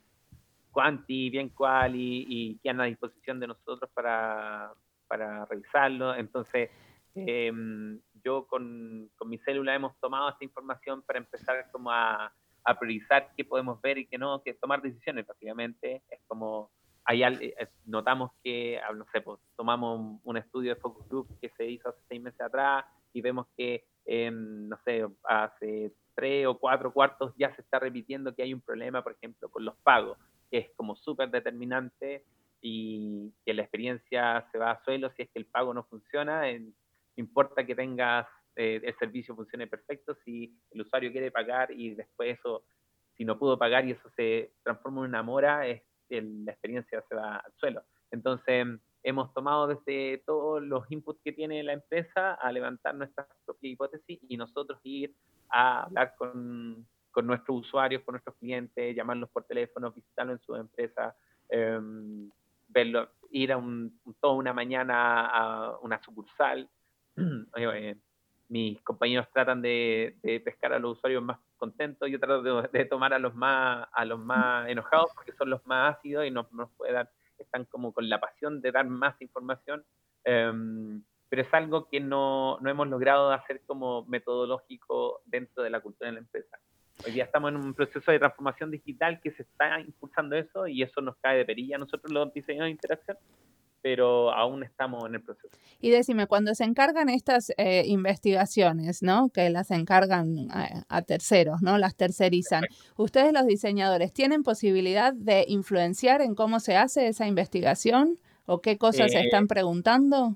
quanti, 0.75 1.29
bien 1.29 1.47
quali 1.47 2.25
y 2.27 2.59
que 2.59 2.69
a 2.69 2.83
disposición 2.83 3.39
de 3.39 3.47
nosotros 3.47 3.89
para, 3.93 4.73
para 5.07 5.45
revisarlo. 5.45 6.13
Entonces, 6.13 6.69
em, 7.15 7.97
yo 8.25 8.45
con, 8.45 9.09
con, 9.15 9.29
mi 9.29 9.37
célula 9.37 9.73
hemos 9.73 9.97
tomado 10.01 10.27
esta 10.27 10.43
información 10.43 11.01
para 11.03 11.19
empezar 11.19 11.71
como 11.71 11.89
a, 11.91 12.29
a, 12.65 12.77
priorizar 12.77 13.31
qué 13.37 13.45
podemos 13.45 13.81
ver 13.81 13.99
y 13.99 14.05
qué 14.05 14.17
no, 14.17 14.43
que 14.43 14.53
tomar 14.55 14.81
decisiones 14.81 15.25
básicamente. 15.25 16.03
Es 16.09 16.19
como, 16.27 16.69
hay, 17.05 17.23
eh, 17.23 17.69
notamos 17.85 18.31
que, 18.43 18.77
ah, 18.77 18.91
no 18.91 19.05
sé, 19.13 19.21
pues, 19.21 19.39
tomamos 19.55 20.19
un, 20.25 20.37
estudio 20.37 20.75
de 20.75 20.81
focus 20.81 21.07
group 21.07 21.39
que 21.39 21.51
se 21.55 21.65
hizo 21.65 21.87
hace 21.87 22.01
seis 22.09 22.21
meses 22.21 22.41
atrás 22.41 22.83
y 23.13 23.21
vemos 23.21 23.47
que, 23.55 23.85
no 24.29 24.77
sé, 24.83 25.07
hace 25.23 25.93
tres 26.15 26.47
o 26.47 26.57
cuatro 26.59 26.91
cuartos 26.91 27.33
ya 27.37 27.55
se 27.55 27.61
está 27.61 27.79
repitiendo 27.79 28.35
que 28.35 28.43
hay 28.43 28.53
un 28.53 28.59
problema, 28.59 29.01
por 29.01 29.13
ejemplo, 29.13 29.47
con 29.49 29.63
los 29.63 29.77
pagos, 29.77 30.17
que 30.55 30.59
es 30.61 30.71
como 30.77 30.95
súper 30.95 31.29
determinante 31.29 32.23
y 32.61 33.29
que 33.45 33.53
la 33.53 33.63
experiencia 33.63 34.47
se 34.53 34.57
va 34.57 34.71
a 34.71 34.83
suelo 34.85 35.11
si 35.11 35.23
es 35.23 35.29
que 35.29 35.39
el 35.39 35.47
pago 35.47 35.73
no 35.73 35.83
funciona. 35.83 36.49
En, 36.49 36.73
importa 37.17 37.65
que 37.65 37.75
tengas 37.75 38.25
eh, 38.55 38.79
el 38.81 38.97
servicio 38.97 39.35
funcione 39.35 39.67
perfecto, 39.67 40.15
si 40.23 40.57
el 40.71 40.79
usuario 40.79 41.11
quiere 41.11 41.29
pagar 41.29 41.71
y 41.71 41.93
después 41.93 42.39
eso, 42.39 42.63
si 43.17 43.25
no 43.25 43.37
pudo 43.37 43.59
pagar 43.59 43.85
y 43.85 43.91
eso 43.91 44.09
se 44.15 44.53
transforma 44.63 45.01
en 45.01 45.09
una 45.09 45.23
mora, 45.23 45.65
la 45.67 46.51
experiencia 46.53 47.03
se 47.09 47.15
va 47.15 47.35
al 47.35 47.53
suelo. 47.57 47.83
Entonces, 48.11 48.65
hemos 49.03 49.33
tomado 49.33 49.67
desde 49.67 50.23
todos 50.25 50.63
los 50.63 50.89
inputs 50.89 51.19
que 51.21 51.33
tiene 51.33 51.63
la 51.63 51.73
empresa 51.73 52.35
a 52.35 52.49
levantar 52.53 52.95
nuestras 52.95 53.27
propias 53.45 53.73
hipótesis 53.73 54.19
y 54.29 54.37
nosotros 54.37 54.79
ir 54.83 55.13
a 55.49 55.83
hablar 55.83 56.15
con, 56.17 56.87
con 57.15 57.25
nuestros 57.25 57.61
usuarios, 57.61 58.03
con 58.03 58.11
nuestros 58.11 58.35
clientes, 58.35 58.93
llamarlos 58.93 59.29
por 59.29 59.45
teléfono, 59.45 59.89
visitarlos 59.89 60.37
en 60.37 60.45
su 60.45 60.53
empresa, 60.53 61.15
em, 61.47 62.29
verlo, 62.67 63.07
ir 63.31 63.53
a 63.53 63.57
un, 63.57 63.97
toda 64.19 64.33
una 64.33 64.51
mañana 64.51 65.25
a 65.27 65.77
una 65.79 65.97
sucursal, 66.03 66.69
mis 68.49 68.81
compañeros 68.81 69.27
tratan 69.31 69.61
de, 69.61 70.17
pescar 70.43 70.73
a 70.73 70.79
los 70.79 70.97
usuarios 70.97 71.23
más 71.23 71.39
contentos, 71.55 72.09
yo 72.11 72.19
trato 72.19 72.43
de, 72.43 72.85
tomar 72.85 73.13
a 73.13 73.19
los 73.19 73.33
más 73.33 73.87
a 73.93 74.03
los 74.03 74.19
más 74.19 74.67
enojados 74.67 75.09
porque 75.15 75.31
son 75.31 75.49
los 75.49 75.65
más 75.65 75.95
ácidos 75.95 76.25
y 76.25 76.31
nos, 76.31 76.51
nos 76.51 76.69
están 77.37 77.63
como 77.63 77.93
con 77.93 78.09
la 78.09 78.19
pasión 78.19 78.59
de 78.59 78.73
dar 78.73 78.87
más 78.87 79.15
información, 79.21 79.85
em, 80.25 81.01
pero 81.29 81.43
es 81.43 81.53
algo 81.53 81.87
que 81.87 82.01
no, 82.01 82.59
no 82.59 82.69
hemos 82.69 82.89
logrado 82.89 83.31
hacer 83.31 83.61
como 83.65 84.03
metodológico 84.05 85.21
dentro 85.25 85.63
de 85.63 85.69
la 85.69 85.79
cultura 85.79 86.09
de 86.09 86.15
la 86.15 86.19
empresa. 86.19 86.59
Hoy 87.03 87.11
día 87.11 87.25
estamos 87.25 87.49
en 87.49 87.57
un 87.57 87.73
proceso 87.73 88.11
de 88.11 88.19
transformación 88.19 88.71
digital 88.71 89.19
que 89.21 89.31
se 89.31 89.43
está 89.43 89.79
impulsando 89.79 90.35
eso 90.35 90.67
y 90.67 90.81
eso 90.81 91.01
nos 91.01 91.17
cae 91.17 91.37
de 91.37 91.45
perilla 91.45 91.75
a 91.75 91.79
nosotros 91.79 92.11
los 92.11 92.33
diseñadores 92.33 92.69
de 92.69 92.71
interacción, 92.71 93.17
pero 93.81 94.31
aún 94.31 94.63
estamos 94.63 95.05
en 95.05 95.15
el 95.15 95.21
proceso. 95.21 95.55
Y 95.79 95.91
decime, 95.91 96.25
cuando 96.25 96.55
se 96.55 96.63
encargan 96.63 97.09
estas 97.09 97.51
eh, 97.57 97.83
investigaciones, 97.85 99.03
¿no? 99.03 99.29
Que 99.29 99.49
las 99.49 99.71
encargan 99.71 100.47
a, 100.49 101.01
terceros, 101.03 101.61
¿no? 101.61 101.77
Las 101.77 101.95
tercerizan. 101.95 102.63
¿Ustedes 102.97 103.33
los 103.33 103.45
diseñadores 103.45 104.13
tienen 104.13 104.41
posibilidad 104.41 105.13
de 105.13 105.45
influenciar 105.47 106.21
en 106.21 106.33
cómo 106.33 106.59
se 106.59 106.77
hace 106.77 107.07
esa 107.07 107.27
investigación 107.27 108.17
o 108.45 108.61
qué 108.61 108.77
cosas 108.77 109.11
se 109.11 109.19
están 109.19 109.43
eh, 109.43 109.47
preguntando? 109.47 110.33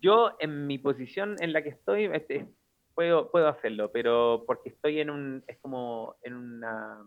Yo 0.00 0.32
en 0.38 0.66
mi 0.66 0.78
posición 0.78 1.36
en 1.40 1.52
la 1.52 1.62
que 1.62 1.70
estoy 1.70 2.04
este, 2.12 2.46
puedo 2.94 3.30
puedo 3.30 3.48
hacerlo, 3.48 3.90
pero 3.92 4.44
porque 4.46 4.70
estoy 4.70 5.00
en 5.00 5.10
un 5.10 5.44
es 5.46 5.58
como 5.58 6.16
en 6.22 6.34
una 6.34 7.04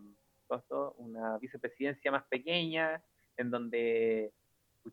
una 0.97 1.37
vicepresidencia 1.39 2.09
más 2.09 2.23
pequeña 2.27 3.03
en 3.35 3.51
donde 3.51 4.31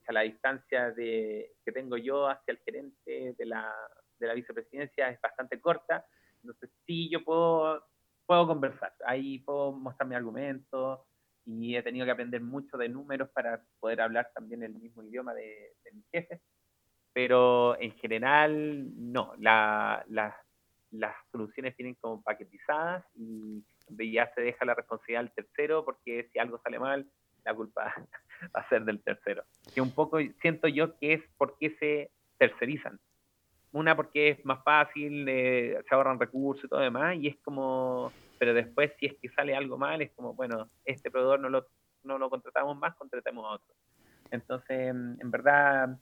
la 0.09 0.22
distancia 0.22 0.90
de, 0.90 1.53
que 1.64 1.72
tengo 1.72 1.97
yo 1.97 2.28
hacia 2.28 2.53
el 2.53 2.59
gerente 2.59 3.34
de 3.38 3.47
la, 3.47 3.72
de 4.18 4.26
la 4.26 4.34
vicepresidencia 4.34 5.09
es 5.09 5.20
bastante 5.20 5.61
corta, 5.61 6.05
entonces 6.42 6.70
sí 6.86 7.09
yo 7.09 7.24
puedo, 7.24 7.84
puedo 8.26 8.47
conversar, 8.47 8.92
ahí 9.07 9.38
puedo 9.40 9.72
mostrar 9.72 10.09
mi 10.09 10.14
argumento 10.14 11.07
y 11.47 11.76
he 11.76 11.82
tenido 11.82 12.07
que 12.07 12.12
aprender 12.12 12.40
mucho 12.40 12.76
de 12.76 12.88
números 12.88 13.28
para 13.30 13.62
poder 13.78 14.01
hablar 14.01 14.30
también 14.34 14.62
el 14.62 14.74
mismo 14.74 15.03
idioma 15.03 15.34
de, 15.34 15.74
de 15.84 15.92
mis 15.92 16.07
jefes, 16.11 16.40
pero 17.12 17.78
en 17.80 17.92
general 17.92 18.90
no, 18.97 19.34
la, 19.38 20.05
las 20.95 21.14
soluciones 21.32 21.76
tienen 21.76 21.95
como 22.01 22.22
paquetizadas 22.22 23.05
y 23.16 23.64
ya 24.12 24.32
se 24.34 24.40
deja 24.40 24.64
la 24.64 24.74
responsabilidad 24.74 25.22
al 25.22 25.32
tercero 25.32 25.84
porque 25.84 26.28
si 26.32 26.38
algo 26.38 26.61
sale 26.62 26.78
mal, 26.78 27.07
la 27.45 27.55
culpa 27.55 27.95
va 28.57 28.61
a 28.61 28.68
ser 28.68 28.84
del 28.84 29.03
tercero. 29.03 29.45
Que 29.74 29.80
un 29.80 29.92
poco 29.92 30.18
siento 30.40 30.68
yo 30.68 30.97
que 30.99 31.14
es 31.14 31.22
porque 31.36 31.76
se 31.78 32.11
tercerizan. 32.38 32.99
Una 33.72 33.97
porque 33.97 34.30
es 34.30 34.45
más 34.45 34.62
fácil, 34.62 35.26
eh, 35.28 35.82
se 35.88 35.95
ahorran 35.95 36.20
recursos 36.20 36.64
y 36.64 36.68
todo 36.68 36.80
demás, 36.80 37.16
y 37.16 37.26
es 37.26 37.36
como, 37.45 38.12
pero 38.38 38.55
después 38.55 38.92
si 39.01 39.07
es 39.07 39.14
que 39.20 39.28
sale 39.30 39.57
algo 39.57 39.76
mal, 39.76 40.01
es 40.01 40.12
como, 40.12 40.32
bueno, 40.34 40.70
este 40.84 41.11
proveedor 41.11 41.40
no 41.40 41.49
lo, 41.49 41.66
no 42.05 42.18
lo 42.18 42.30
contratamos 42.30 42.78
más, 42.78 42.95
contratemos 42.95 43.45
a 43.45 43.55
otro. 43.55 43.74
Entonces, 44.30 44.88
en 44.88 45.30
verdad, 45.30 45.99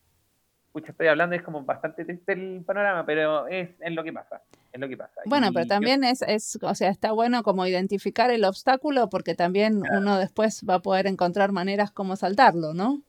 escucha, 0.73 0.93
estoy 0.93 1.09
hablando, 1.09 1.37
es 1.37 1.43
como 1.43 1.63
bastante 1.65 2.05
triste 2.05 2.33
el 2.33 2.63
panorama, 2.65 3.05
pero 3.05 3.47
es, 3.49 3.71
es 3.81 3.93
lo 3.93 4.03
que 4.03 4.13
pasa 4.13 4.43
es 4.73 4.81
lo 4.81 4.89
que 4.89 4.97
pasa. 4.97 5.21
Bueno, 5.27 5.49
pero 5.53 5.67
también 5.67 6.03
es, 6.03 6.23
es, 6.23 6.59
o 6.63 6.75
sea, 6.75 6.89
está 6.89 7.13
bueno 7.13 7.43
como 7.43 7.67
identificar 7.67 8.31
el 8.31 8.45
obstáculo 8.45 9.09
porque 9.11 9.35
también 9.35 9.83
uno 9.93 10.19
después 10.19 10.65
va 10.69 10.77
a 10.77 10.81
poder 10.81 11.07
encontrar 11.07 11.53
maneras 11.53 11.91
como 11.91 12.17
saltarlo, 12.17 12.73
¿no? 12.73 13.03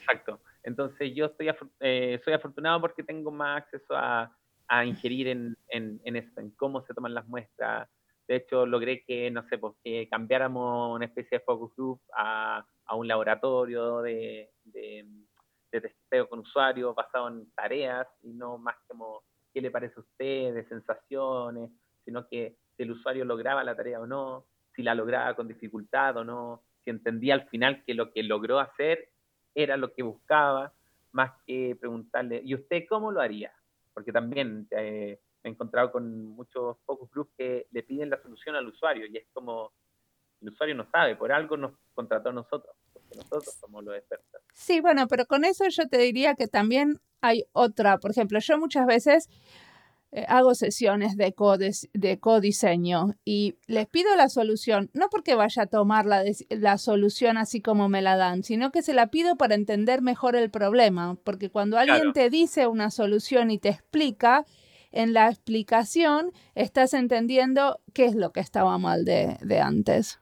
Exacto. 0.00 0.40
Entonces 0.62 1.12
yo 1.14 1.26
estoy 1.26 1.50
eh, 1.80 2.20
soy 2.24 2.32
afortunado 2.34 2.80
porque 2.80 3.02
tengo 3.02 3.30
más 3.30 3.62
acceso 3.62 3.96
a, 3.96 4.36
a 4.68 4.84
ingerir 4.84 5.28
en, 5.28 5.56
en, 5.68 6.00
en, 6.04 6.16
eso, 6.16 6.38
en 6.40 6.50
cómo 6.50 6.82
se 6.86 6.94
toman 6.94 7.14
las 7.14 7.26
muestras. 7.26 7.88
De 8.28 8.36
hecho, 8.36 8.64
logré 8.64 9.02
que, 9.04 9.30
no 9.32 9.42
sé, 9.48 9.58
pues, 9.58 9.74
que 9.82 10.08
cambiáramos 10.08 10.94
una 10.94 11.06
especie 11.06 11.38
de 11.38 11.44
focus 11.44 11.74
group 11.74 12.00
a, 12.16 12.64
a 12.84 12.94
un 12.94 13.08
laboratorio 13.08 14.02
de, 14.02 14.50
de, 14.64 15.04
de 15.70 15.80
testeo 15.80 16.28
con 16.28 16.40
usuarios 16.40 16.94
basado 16.94 17.28
en 17.28 17.50
tareas 17.52 18.06
y 18.22 18.32
no 18.32 18.58
más 18.58 18.76
como 18.86 19.22
qué 19.52 19.60
le 19.60 19.70
parece 19.70 19.94
a 19.96 20.00
usted, 20.00 20.54
de 20.54 20.64
sensaciones, 20.68 21.70
sino 22.04 22.26
que 22.28 22.56
si 22.76 22.82
el 22.82 22.92
usuario 22.92 23.24
lograba 23.24 23.64
la 23.64 23.76
tarea 23.76 24.00
o 24.00 24.06
no, 24.06 24.46
si 24.74 24.82
la 24.82 24.94
lograba 24.94 25.34
con 25.34 25.48
dificultad 25.48 26.16
o 26.16 26.24
no, 26.24 26.62
si 26.84 26.90
entendía 26.90 27.34
al 27.34 27.48
final 27.48 27.82
que 27.84 27.94
lo 27.94 28.12
que 28.12 28.22
logró 28.22 28.58
hacer 28.58 29.10
era 29.54 29.76
lo 29.76 29.92
que 29.92 30.02
buscaba, 30.02 30.72
más 31.12 31.32
que 31.46 31.76
preguntarle, 31.78 32.40
¿y 32.44 32.54
usted 32.54 32.84
cómo 32.88 33.10
lo 33.10 33.20
haría? 33.20 33.52
Porque 33.92 34.12
también 34.12 34.68
eh, 34.70 35.18
me 35.42 35.50
he 35.50 35.52
encontrado 35.52 35.90
con 35.90 36.24
muchos 36.24 36.76
focus 36.86 37.10
groups 37.10 37.32
que 37.36 37.66
le 37.72 37.82
piden 37.82 38.10
la 38.10 38.22
solución 38.22 38.54
al 38.54 38.68
usuario 38.68 39.06
y 39.06 39.16
es 39.16 39.26
como, 39.32 39.72
el 40.40 40.50
usuario 40.50 40.74
no 40.74 40.88
sabe, 40.90 41.16
por 41.16 41.32
algo 41.32 41.56
nos 41.56 41.72
contrató 41.94 42.28
a 42.28 42.32
nosotros, 42.32 42.74
nosotros 43.16 43.54
somos 43.60 43.84
los 43.84 43.96
expertos. 43.96 44.40
Sí, 44.54 44.80
bueno, 44.80 45.06
pero 45.08 45.26
con 45.26 45.44
eso 45.44 45.64
yo 45.68 45.88
te 45.88 45.98
diría 45.98 46.34
que 46.34 46.46
también 46.46 47.00
hay 47.20 47.44
otra, 47.52 47.98
por 47.98 48.10
ejemplo, 48.10 48.38
yo 48.38 48.58
muchas 48.58 48.86
veces 48.86 49.28
eh, 50.12 50.24
hago 50.28 50.54
sesiones 50.54 51.16
de, 51.16 51.32
de 51.92 52.18
codiseño 52.18 53.14
y 53.24 53.58
les 53.66 53.86
pido 53.86 54.16
la 54.16 54.28
solución, 54.28 54.90
no 54.92 55.08
porque 55.08 55.36
vaya 55.36 55.62
a 55.62 55.66
tomar 55.66 56.06
la, 56.06 56.24
la, 56.48 56.78
solución 56.78 57.36
así 57.36 57.60
como 57.60 57.88
me 57.88 58.02
la 58.02 58.16
dan, 58.16 58.42
sino 58.42 58.72
que 58.72 58.82
se 58.82 58.92
la 58.92 59.08
pido 59.08 59.36
para 59.36 59.54
entender 59.54 60.02
mejor 60.02 60.34
el 60.34 60.50
problema, 60.50 61.16
porque 61.22 61.50
cuando 61.50 61.78
alguien 61.78 62.12
te 62.12 62.28
dice 62.28 62.66
una 62.66 62.90
solución 62.90 63.52
y 63.52 63.58
te 63.58 63.68
explica, 63.68 64.44
en 64.90 65.12
la 65.12 65.28
explicación 65.28 66.32
estás 66.56 66.94
entendiendo 66.94 67.80
qué 67.94 68.06
es 68.06 68.16
lo 68.16 68.32
que 68.32 68.40
estaba 68.40 68.78
mal 68.78 69.04
de, 69.04 69.38
de 69.40 69.60
antes. 69.60 70.20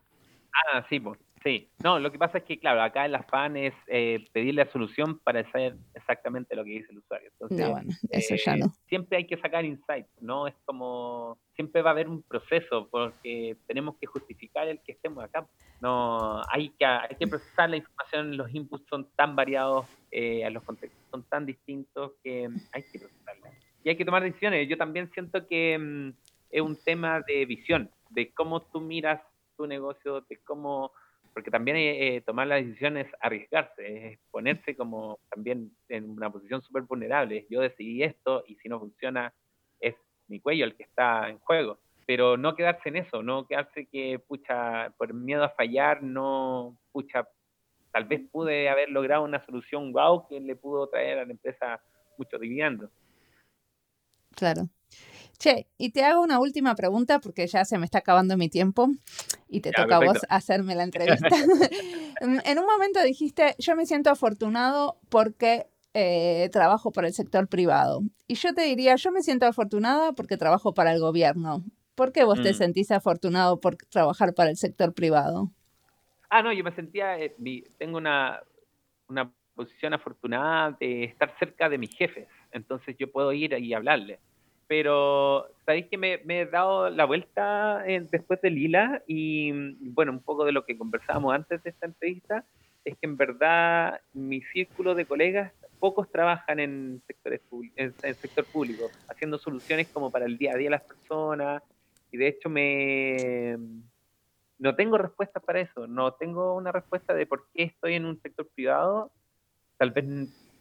Ah, 0.75 0.85
sí, 0.91 1.01
pues 1.01 1.19
Sí, 1.49 1.71
no, 1.83 1.99
lo 1.99 2.13
que 2.13 2.19
pasa 2.19 2.37
es 2.37 2.45
que, 2.45 2.59
claro, 2.59 2.83
acá 2.83 3.07
el 3.07 3.15
afán 3.15 3.57
es 3.57 3.73
eh, 3.87 4.23
pedir 4.35 4.55
la 4.55 4.71
solución 4.71 5.19
para 5.21 5.41
hacer 5.41 5.77
exactamente 5.95 6.55
lo 6.55 6.63
que 6.63 6.73
dice 6.73 6.89
el 6.91 6.99
usuario. 6.99 7.31
Entonces, 7.33 7.71
bueno, 7.71 7.91
eso 8.11 8.35
ya 8.35 8.55
eh, 8.55 8.59
no. 8.59 8.75
Siempre 8.87 9.17
hay 9.17 9.27
que 9.27 9.39
sacar 9.39 9.65
insights, 9.65 10.11
¿no? 10.21 10.47
Es 10.47 10.55
como, 10.67 11.39
siempre 11.55 11.81
va 11.81 11.89
a 11.89 11.93
haber 11.95 12.07
un 12.07 12.23
proceso 12.23 12.87
porque 12.91 13.57
tenemos 13.67 13.97
que 13.99 14.07
justificar 14.07 14.69
el 14.69 14.79
que 14.83 14.93
estemos 14.93 15.25
acá. 15.25 15.47
No, 15.81 16.43
hay 16.51 16.69
que, 16.79 16.85
hay 16.85 17.17
que 17.19 17.27
procesar 17.27 17.71
la 17.71 17.79
información, 17.79 18.37
los 18.37 18.55
inputs 18.55 18.87
son 18.91 19.09
tan 19.17 19.35
variados, 19.35 19.87
eh, 20.11 20.47
los 20.51 20.63
contextos 20.65 21.01
son 21.11 21.23
tan 21.31 21.47
distintos 21.47 22.13
que 22.23 22.47
hay 22.73 22.83
que 22.93 22.99
procesarla. 22.99 23.53
Y 23.85 23.89
hay 23.89 23.97
que 23.97 24.05
tomar 24.05 24.23
decisiones. 24.23 24.69
Yo 24.69 24.77
también 24.77 25.11
siento 25.15 25.47
que 25.47 25.79
mm, 25.79 26.13
es 26.51 26.61
un 26.61 26.77
tema 26.77 27.23
de 27.27 27.47
visión, 27.47 27.91
de 28.11 28.35
cómo 28.35 28.61
tú 28.61 28.83
miras 28.83 29.23
tu 29.57 29.67
negocio, 29.67 30.21
de 30.29 30.37
cómo 30.45 30.93
porque 31.39 31.53
también 31.53 31.77
eh, 31.77 32.21
tomar 32.27 32.49
la 32.49 32.57
decisión 32.57 32.97
es 32.97 33.07
arriesgarse, 33.21 34.09
es 34.09 34.19
ponerse 34.33 34.75
como 34.75 35.21
también 35.31 35.71
en 35.89 36.11
una 36.11 36.33
posición 36.33 36.63
súper 36.63 36.83
vulnerable. 36.83 37.47
Yo 37.49 37.61
decidí 37.61 38.03
esto 38.03 38.43
y 38.49 38.57
si 38.57 38.69
no 38.69 38.81
funciona 38.81 39.33
es 39.79 39.95
mi 40.27 40.41
cuello 40.41 40.65
el 40.65 40.75
que 40.75 40.83
está 40.83 41.29
en 41.29 41.39
juego. 41.39 41.79
Pero 42.09 42.37
no 42.37 42.57
quedarse 42.57 42.89
en 42.89 42.97
eso, 42.97 43.23
no 43.23 43.47
quedarse 43.47 43.87
que, 43.87 44.19
pucha, 44.19 44.91
por 44.99 45.15
miedo 45.15 45.45
a 45.45 45.51
fallar, 45.51 46.03
no, 46.03 46.77
pucha, 46.91 47.29
tal 47.93 48.07
vez 48.07 48.29
pude 48.33 48.69
haber 48.69 48.89
logrado 48.89 49.23
una 49.23 49.47
solución 49.47 49.93
wow 49.93 50.27
que 50.27 50.41
le 50.41 50.57
pudo 50.57 50.89
traer 50.89 51.21
a 51.21 51.25
la 51.25 51.31
empresa 51.31 51.81
mucho 52.19 52.37
dividendo. 52.37 52.91
Claro. 54.35 54.63
Che, 55.39 55.69
y 55.77 55.93
te 55.93 56.03
hago 56.03 56.21
una 56.21 56.41
última 56.41 56.75
pregunta 56.75 57.21
porque 57.21 57.47
ya 57.47 57.65
se 57.65 57.79
me 57.79 57.85
está 57.85 57.99
acabando 57.99 58.37
mi 58.37 58.49
tiempo 58.49 58.89
y 59.49 59.61
te 59.61 59.73
toca 59.73 59.97
a 59.97 60.05
vos 60.05 60.19
hacerme 60.29 60.75
la 60.75 60.83
entrevista. 60.85 61.29
en 62.21 62.59
un 62.59 62.67
momento 62.67 63.03
dijiste, 63.03 63.55
yo 63.59 63.77
me 63.77 63.87
siento 63.87 64.11
afortunado 64.11 64.99
porque 65.09 65.67
eh, 65.95 66.49
trabajo 66.53 66.93
para 66.93 67.09
el 67.09 67.15
sector 67.15 67.49
privado. 67.49 68.03
Y 68.27 68.35
yo 68.35 68.55
te 68.55 68.63
diría, 68.63 68.95
yo 68.97 69.11
me 69.11 69.23
siento 69.23 69.47
afortunada 69.47 70.13
porque 70.13 70.37
trabajo 70.37 70.75
para 70.75 70.93
el 70.93 71.01
gobierno. 71.01 71.65
¿Por 71.95 72.13
qué 72.13 72.25
vos 72.25 72.41
te 72.41 72.53
mm. 72.53 72.55
sentís 72.55 72.91
afortunado 72.91 73.59
por 73.59 73.77
trabajar 73.77 74.35
para 74.35 74.51
el 74.51 74.57
sector 74.57 74.95
privado? 74.95 75.51
Ah, 76.31 76.43
no, 76.43 76.53
yo 76.53 76.63
me 76.63 76.73
sentía, 76.73 77.19
eh, 77.19 77.35
tengo 77.79 77.97
una, 77.97 78.41
una 79.09 79.33
posición 79.55 79.95
afortunada 79.95 80.77
de 80.79 81.05
estar 81.05 81.35
cerca 81.39 81.69
de 81.69 81.79
mis 81.79 81.91
jefes, 81.97 82.29
entonces 82.53 82.97
yo 82.99 83.11
puedo 83.11 83.33
ir 83.33 83.55
y 83.55 83.73
hablarle 83.73 84.21
pero 84.69 85.49
sabéis 85.65 85.87
que 85.87 85.97
me, 85.97 86.21
he 86.29 86.47
dado 86.47 86.91
la 86.91 87.07
vuelta 87.07 87.83
eh, 87.87 88.07
después 88.11 88.41
de 88.43 88.51
Lila 88.51 89.03
y 89.07 89.51
bueno, 89.91 90.13
un 90.13 90.21
poco 90.21 90.45
de 90.45 90.53
lo 90.53 90.65
que 90.65 90.77
conversábamos 90.77 91.35
antes 91.35 91.63
de 91.63 91.71
esta 91.71 91.87
entrevista, 91.87 92.45
es 92.85 92.97
que 92.99 93.07
en 93.07 93.17
verdad 93.17 94.01
mi 94.13 94.43
círculo 94.43 94.95
de 94.95 95.07
colegas, 95.07 95.53
pocos 95.81 96.11
trabajan 96.11 96.61
en, 96.61 97.03
sectores 97.07 97.41
en, 97.77 97.95
el 98.03 98.15
sector 98.15 98.45
público, 98.45 98.91
haciendo 99.09 99.39
soluciones 99.39 99.89
como 99.89 100.11
para 100.11 100.27
el 100.27 100.37
día 100.37 100.53
a 100.53 100.57
día 100.57 100.67
de 100.67 100.71
las 100.71 100.83
personas 100.83 101.63
y 102.11 102.19
de 102.19 102.29
hecho 102.29 102.49
me 102.51 103.59
no 104.59 104.75
tengo 104.75 104.99
respuestas 104.99 105.43
para 105.43 105.61
eso, 105.61 105.87
no 105.87 106.13
tengo 106.13 106.55
una 106.57 106.73
respuesta 106.73 107.15
de 107.15 107.27
por 107.27 107.47
qué 107.55 107.63
estoy 107.65 107.95
en 107.95 108.05
un 108.05 108.21
sector 108.21 108.49
privado, 108.55 109.13
tal 109.79 109.93
vez 109.93 110.05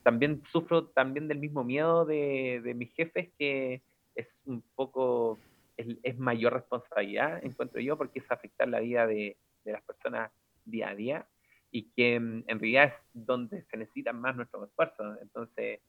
también 0.03 0.43
sufro 0.51 0.85
también 0.85 1.27
del 1.27 1.39
mismo 1.39 1.63
miedo 1.63 2.05
de, 2.05 2.61
de 2.63 2.73
mis 2.73 2.93
jefes 2.93 3.29
que 3.37 3.81
es 4.17 4.27
un 4.45 4.61
poco, 4.75 5.39
es, 5.77 6.17
mayor 6.17 6.53
responsabilidad, 6.53 7.43
encuentro 7.43 7.79
yo, 7.79 7.97
porque 7.97 8.19
es 8.19 8.31
afectar 8.31 8.67
la 8.67 8.79
vida 8.79 9.07
de, 9.07 9.37
las 9.63 9.83
personas 9.83 10.31
día 10.63 10.89
a 10.89 10.95
día 10.95 11.27
y 11.71 11.83
que 11.91 12.19
mm, 12.19 12.43
en 12.47 12.59
realidad 12.59 12.85
es 12.85 12.93
donde 13.13 13.63
se 13.63 13.77
necesitan 13.77 14.19
más 14.19 14.35
nuestros 14.35 14.69
esfuerzos. 14.69 15.17
Entonces, 15.21 15.81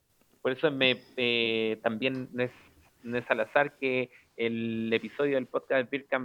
por 0.43 0.53
eso 0.53 0.71
me, 0.71 0.97
eh, 1.17 1.79
también 1.83 2.29
no 2.33 2.43
es, 2.43 2.51
no 3.03 3.17
es 3.17 3.31
al 3.31 3.41
azar 3.41 3.79
que 3.79 4.11
el 4.37 4.93
episodio 4.93 5.37
del 5.37 5.47
podcast 5.47 5.91
de 5.91 5.99
Birkam 5.99 6.25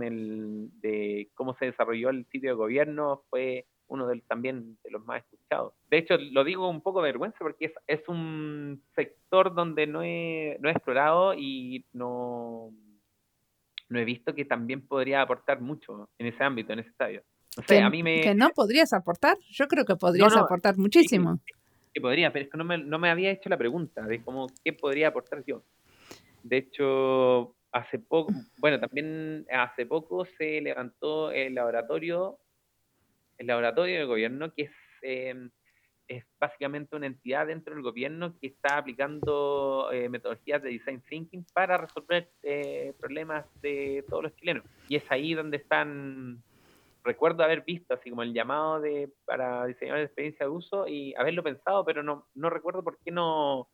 de 0.79 1.29
cómo 1.33 1.55
se 1.57 1.65
desarrolló 1.65 2.09
el 2.09 2.25
sitio 2.31 2.49
de 2.49 2.55
gobierno 2.55 3.23
fue 3.29 3.65
uno 3.87 4.07
de, 4.07 4.21
también 4.21 4.77
de 4.83 4.91
los 4.91 5.05
más 5.05 5.23
escuchados. 5.23 5.73
De 5.89 5.97
hecho, 5.97 6.15
lo 6.17 6.43
digo 6.43 6.69
un 6.69 6.81
poco 6.81 7.01
de 7.01 7.09
vergüenza 7.09 7.37
porque 7.39 7.65
es, 7.65 7.73
es 7.87 8.07
un 8.07 8.81
sector 8.95 9.53
donde 9.53 9.87
no 9.87 10.03
he, 10.03 10.57
no 10.59 10.69
he 10.69 10.71
explorado 10.71 11.33
y 11.33 11.85
no, 11.93 12.71
no 13.89 13.99
he 13.99 14.05
visto 14.05 14.33
que 14.33 14.45
también 14.45 14.85
podría 14.85 15.21
aportar 15.21 15.61
mucho 15.61 16.09
en 16.17 16.27
ese 16.27 16.43
ámbito, 16.43 16.73
en 16.73 16.79
ese 16.79 16.89
estadio. 16.89 17.23
que, 17.67 17.79
a 17.79 17.89
mí 17.89 18.03
me... 18.03 18.21
que 18.21 18.35
no 18.35 18.49
podrías 18.49 18.93
aportar. 18.93 19.37
Yo 19.49 19.67
creo 19.67 19.85
que 19.85 19.95
podrías 19.95 20.35
aportar 20.35 20.77
muchísimo. 20.77 21.39
Que, 21.93 22.01
podría, 22.01 22.33
pero 22.33 22.45
es 22.45 22.51
que 22.51 22.57
no 22.57 22.63
me, 22.63 22.77
no 22.77 22.97
me 22.97 23.09
había 23.09 23.29
hecho 23.29 23.49
la 23.49 23.57
pregunta 23.57 24.01
de 24.03 24.23
cómo 24.23 24.47
qué 24.63 24.73
podría 24.73 25.09
aportar 25.09 25.43
yo. 25.45 25.63
De 26.41 26.57
hecho, 26.57 27.55
hace 27.71 27.99
poco, 27.99 28.33
bueno, 28.57 28.79
también 28.79 29.45
hace 29.51 29.85
poco 29.85 30.25
se 30.37 30.61
levantó 30.61 31.31
el 31.31 31.55
laboratorio 31.55 32.39
el 33.43 33.47
laboratorio 33.47 33.99
del 33.99 34.07
gobierno, 34.07 34.53
que 34.53 34.63
es, 34.63 34.71
em, 35.01 35.51
es 36.07 36.25
básicamente 36.39 36.95
una 36.95 37.07
entidad 37.07 37.47
dentro 37.47 37.73
del 37.73 37.83
gobierno 37.83 38.35
que 38.39 38.47
está 38.47 38.77
aplicando 38.77 39.89
eh, 39.91 40.09
metodologías 40.09 40.61
de 40.61 40.71
design 40.71 41.01
thinking 41.07 41.45
para 41.53 41.77
resolver 41.77 42.29
eh, 42.41 42.93
problemas 42.99 43.45
de 43.61 44.03
todos 44.09 44.23
los 44.23 44.35
chilenos. 44.35 44.65
Y 44.89 44.97
es 44.97 45.03
ahí 45.09 45.33
donde 45.33 45.57
están, 45.57 46.43
recuerdo 47.03 47.43
haber 47.43 47.61
visto 47.61 47.93
así 47.93 48.09
como 48.09 48.23
el 48.23 48.33
llamado 48.33 48.79
de 48.81 49.09
para 49.25 49.65
diseñar 49.65 49.97
de 49.97 50.03
experiencia 50.03 50.45
de 50.45 50.51
uso 50.51 50.87
y 50.87 51.13
haberlo 51.15 51.43
pensado, 51.43 51.85
pero 51.85 52.03
no, 52.03 52.27
no 52.35 52.49
recuerdo 52.49 52.83
por 52.83 52.97
qué 53.03 53.11
no, 53.11 53.69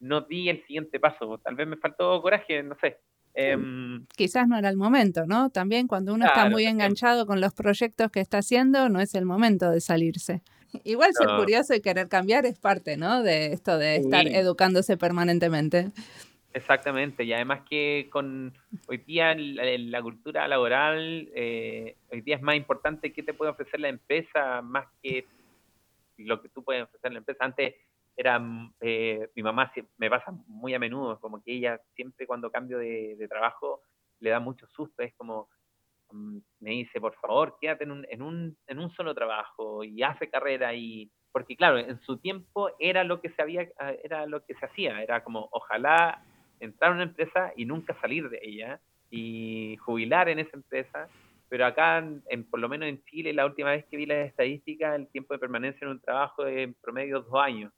no 0.00 0.22
di 0.22 0.48
el 0.48 0.64
siguiente 0.66 0.98
paso. 0.98 1.38
Tal 1.38 1.54
vez 1.54 1.66
me 1.66 1.76
faltó 1.76 2.20
coraje, 2.22 2.62
no 2.62 2.76
sé. 2.80 2.98
Em, 3.34 4.06
Quizás 4.16 4.48
no 4.48 4.58
era 4.58 4.68
el 4.68 4.76
momento, 4.76 5.26
¿no? 5.26 5.50
También 5.50 5.86
cuando 5.86 6.14
uno 6.14 6.26
está 6.26 6.48
muy 6.48 6.64
enganchado 6.66 7.26
con 7.26 7.40
los 7.40 7.54
proyectos 7.54 8.10
que 8.10 8.20
está 8.20 8.38
haciendo, 8.38 8.88
no 8.88 9.00
es 9.00 9.14
el 9.14 9.24
momento 9.24 9.70
de 9.70 9.80
salirse. 9.80 10.42
Igual 10.84 11.10
ser 11.14 11.28
curioso 11.36 11.74
y 11.74 11.80
querer 11.80 12.08
cambiar 12.08 12.46
es 12.46 12.58
parte, 12.58 12.96
¿no? 12.96 13.22
De 13.22 13.52
esto 13.52 13.78
de 13.78 13.96
estar 13.96 14.26
educándose 14.26 14.96
permanentemente. 14.96 15.90
Exactamente, 16.52 17.22
y 17.22 17.32
además 17.32 17.60
que 17.68 18.08
con 18.10 18.52
hoy 18.88 18.98
día 18.98 19.34
la, 19.36 19.62
la 19.78 20.02
cultura 20.02 20.48
laboral, 20.48 21.28
eh, 21.32 21.94
hoy 22.10 22.22
día 22.22 22.36
es 22.36 22.42
más 22.42 22.56
importante 22.56 23.12
qué 23.12 23.22
te 23.22 23.34
puede 23.34 23.52
ofrecer 23.52 23.78
la 23.78 23.88
empresa 23.88 24.60
más 24.60 24.86
que 25.00 25.26
lo 26.16 26.42
que 26.42 26.48
tú 26.48 26.64
puedes 26.64 26.82
ofrecer 26.82 27.12
la 27.12 27.18
empresa. 27.18 27.44
Antes 27.44 27.74
era, 28.20 28.38
eh, 28.82 29.30
mi 29.34 29.42
mamá 29.42 29.72
me 29.96 30.10
pasa 30.10 30.30
muy 30.46 30.74
a 30.74 30.78
menudo, 30.78 31.18
como 31.20 31.42
que 31.42 31.54
ella 31.54 31.80
siempre 31.94 32.26
cuando 32.26 32.50
cambio 32.50 32.76
de, 32.76 33.26
trabajo 33.30 33.80
le 34.18 34.28
da 34.28 34.38
mucho 34.38 34.66
susto, 34.66 35.02
es 35.02 35.14
como, 35.14 35.48
mm, 36.10 36.36
me 36.60 36.70
dice, 36.70 37.00
por 37.00 37.14
favor, 37.14 37.56
quédate 37.58 37.84
en 37.84 37.92
un, 37.92 38.06
en, 38.10 38.20
un, 38.20 38.58
en 38.66 38.78
un 38.78 38.90
solo 38.90 39.14
trabajo 39.14 39.84
y 39.84 40.02
hace 40.02 40.28
carrera 40.28 40.74
y, 40.74 41.10
porque 41.32 41.56
claro, 41.56 41.78
en 41.78 41.98
su 42.02 42.18
tiempo 42.18 42.70
era 42.78 43.04
lo 43.04 43.22
que 43.22 43.30
se 43.30 43.40
había, 43.40 43.66
ah, 43.78 43.94
era 44.04 44.26
lo 44.26 44.44
que 44.44 44.54
se 44.54 44.66
hacía, 44.66 45.02
era 45.02 45.24
como, 45.24 45.48
ojalá 45.52 46.22
entrar 46.60 46.90
a 46.90 46.94
una 46.96 47.04
empresa 47.04 47.54
y 47.56 47.64
nunca 47.64 47.98
salir 48.02 48.28
de 48.28 48.38
ella 48.42 48.82
y 49.08 49.78
jubilar 49.78 50.28
en 50.28 50.40
esa 50.40 50.58
empresa, 50.58 51.08
pero 51.48 51.64
acá, 51.64 51.96
en, 52.28 52.44
por 52.50 52.60
lo 52.60 52.68
menos 52.68 52.86
en 52.86 53.02
Chile, 53.04 53.32
la 53.32 53.46
última 53.46 53.70
vez 53.70 53.86
que 53.86 53.96
vi 53.96 54.04
las 54.04 54.28
estadísticas, 54.28 54.94
el 54.94 55.08
tiempo 55.08 55.32
de 55.32 55.40
permanencia 55.40 55.86
en 55.86 55.92
un 55.92 56.00
trabajo 56.00 56.44
es 56.44 56.58
en 56.58 56.74
promedio 56.74 57.22
dos 57.22 57.42
años. 57.42 57.72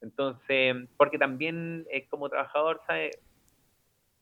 Entonces, 0.00 0.76
porque 0.96 1.18
también 1.18 1.86
eh, 1.90 2.06
como 2.08 2.28
trabajador, 2.28 2.80
¿sabe? 2.86 3.10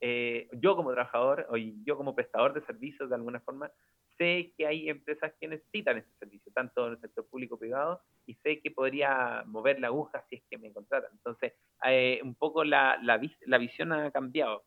Eh, 0.00 0.48
yo 0.52 0.76
como 0.76 0.92
trabajador 0.92 1.46
o 1.50 1.56
yo 1.56 1.96
como 1.96 2.14
prestador 2.14 2.52
de 2.54 2.64
servicios 2.66 3.08
de 3.08 3.14
alguna 3.14 3.40
forma, 3.40 3.70
sé 4.18 4.52
que 4.56 4.66
hay 4.66 4.88
empresas 4.88 5.32
que 5.40 5.48
necesitan 5.48 5.98
ese 5.98 6.08
servicio, 6.18 6.52
tanto 6.54 6.86
en 6.86 6.92
el 6.92 7.00
sector 7.00 7.26
público 7.26 7.58
privado, 7.58 8.00
y 8.26 8.34
sé 8.34 8.60
que 8.60 8.70
podría 8.70 9.42
mover 9.46 9.80
la 9.80 9.88
aguja 9.88 10.24
si 10.28 10.36
es 10.36 10.42
que 10.50 10.58
me 10.58 10.72
contratan. 10.72 11.10
Entonces, 11.12 11.52
eh, 11.86 12.20
un 12.22 12.34
poco 12.34 12.64
la, 12.64 12.98
la, 13.02 13.20
la, 13.46 13.58
visión 13.58 13.92
ha 13.92 14.10
cambiado. 14.10 14.64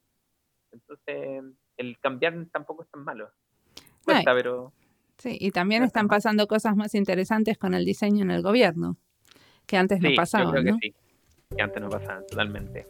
Entonces, 0.72 1.44
el 1.78 2.00
cambiar 2.00 2.34
tampoco 2.52 2.84
es 2.84 2.90
tan 2.90 3.04
malo. 3.04 3.32
Cuesta, 4.06 4.34
pero... 4.34 4.72
Sí, 5.18 5.38
y 5.40 5.52
también 5.52 5.84
están 5.84 6.08
pasando 6.08 6.48
cosas 6.48 6.76
más 6.76 6.96
interesantes 6.96 7.58
con 7.58 7.74
el 7.74 7.84
diseño 7.84 8.24
en 8.24 8.32
el 8.32 8.42
gobierno 8.42 8.98
que 9.70 9.78
antes 9.78 10.02
no 10.02 10.10
pasaba. 10.16 10.46
Yo 10.46 10.52
creo 10.52 10.64
que 10.64 10.74
sí, 10.82 10.96
que 11.56 11.62
antes 11.62 11.80
no 11.82 11.90
pasaba 11.90 12.22
totalmente. 12.24 12.88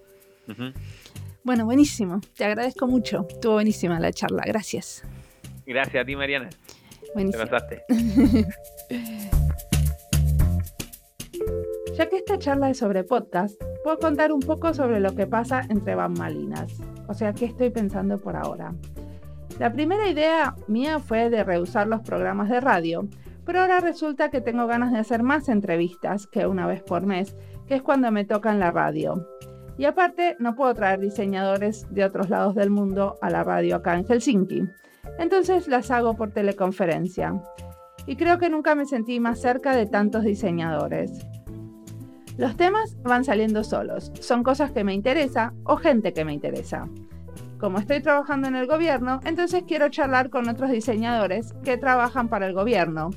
Bueno, 1.43 1.65
buenísimo. 1.65 2.21
Te 2.37 2.45
agradezco 2.45 2.87
mucho. 2.87 3.27
Estuvo 3.29 3.53
buenísima 3.53 3.99
la 3.99 4.11
charla. 4.13 4.43
Gracias. 4.47 5.03
Gracias 5.65 6.01
a 6.01 6.05
ti, 6.05 6.15
Mariana. 6.15 6.49
Buenísimo. 7.13 7.43
Te 7.43 7.49
pasaste. 7.49 7.83
ya 11.97 12.07
que 12.07 12.15
esta 12.15 12.39
charla 12.39 12.69
es 12.69 12.77
sobre 12.77 13.03
podcast, 13.03 13.61
puedo 13.83 13.99
contar 13.99 14.31
un 14.31 14.39
poco 14.39 14.73
sobre 14.73 15.01
lo 15.01 15.13
que 15.15 15.27
pasa 15.27 15.65
entre 15.69 15.95
bambalinas. 15.95 16.77
O 17.09 17.13
sea, 17.13 17.33
¿qué 17.33 17.43
estoy 17.45 17.71
pensando 17.71 18.19
por 18.19 18.37
ahora? 18.37 18.73
La 19.59 19.73
primera 19.73 20.07
idea 20.07 20.55
mía 20.67 20.99
fue 20.99 21.29
de 21.29 21.43
rehusar 21.43 21.87
los 21.87 21.99
programas 22.01 22.49
de 22.49 22.61
radio, 22.61 23.09
pero 23.49 23.61
ahora 23.61 23.79
resulta 23.79 24.29
que 24.29 24.41
tengo 24.41 24.67
ganas 24.67 24.91
de 24.91 24.99
hacer 24.99 25.23
más 25.23 25.49
entrevistas 25.49 26.27
que 26.27 26.45
una 26.45 26.67
vez 26.67 26.83
por 26.83 27.07
mes, 27.07 27.35
que 27.65 27.73
es 27.73 27.81
cuando 27.81 28.11
me 28.11 28.23
toca 28.23 28.51
en 28.51 28.59
la 28.59 28.69
radio. 28.69 29.27
Y 29.75 29.85
aparte, 29.85 30.35
no 30.37 30.53
puedo 30.53 30.71
traer 30.75 30.99
diseñadores 30.99 31.87
de 31.89 32.05
otros 32.05 32.29
lados 32.29 32.53
del 32.53 32.69
mundo 32.69 33.15
a 33.23 33.31
la 33.31 33.43
radio 33.43 33.77
acá 33.77 33.97
en 33.97 34.05
Helsinki. 34.05 34.65
Entonces 35.17 35.67
las 35.67 35.89
hago 35.89 36.15
por 36.15 36.29
teleconferencia. 36.29 37.41
Y 38.05 38.17
creo 38.17 38.37
que 38.37 38.51
nunca 38.51 38.75
me 38.75 38.85
sentí 38.85 39.19
más 39.19 39.41
cerca 39.41 39.75
de 39.75 39.87
tantos 39.87 40.25
diseñadores. 40.25 41.11
Los 42.37 42.55
temas 42.55 43.01
van 43.01 43.25
saliendo 43.25 43.63
solos, 43.63 44.11
son 44.19 44.43
cosas 44.43 44.69
que 44.69 44.83
me 44.83 44.93
interesa 44.93 45.55
o 45.63 45.75
gente 45.77 46.13
que 46.13 46.23
me 46.23 46.33
interesa. 46.33 46.87
Como 47.59 47.79
estoy 47.79 47.99
trabajando 48.03 48.47
en 48.47 48.55
el 48.55 48.67
gobierno, 48.67 49.21
entonces 49.25 49.63
quiero 49.67 49.89
charlar 49.89 50.29
con 50.29 50.47
otros 50.47 50.69
diseñadores 50.69 51.53
que 51.63 51.77
trabajan 51.77 52.29
para 52.29 52.45
el 52.45 52.53
gobierno. 52.53 53.09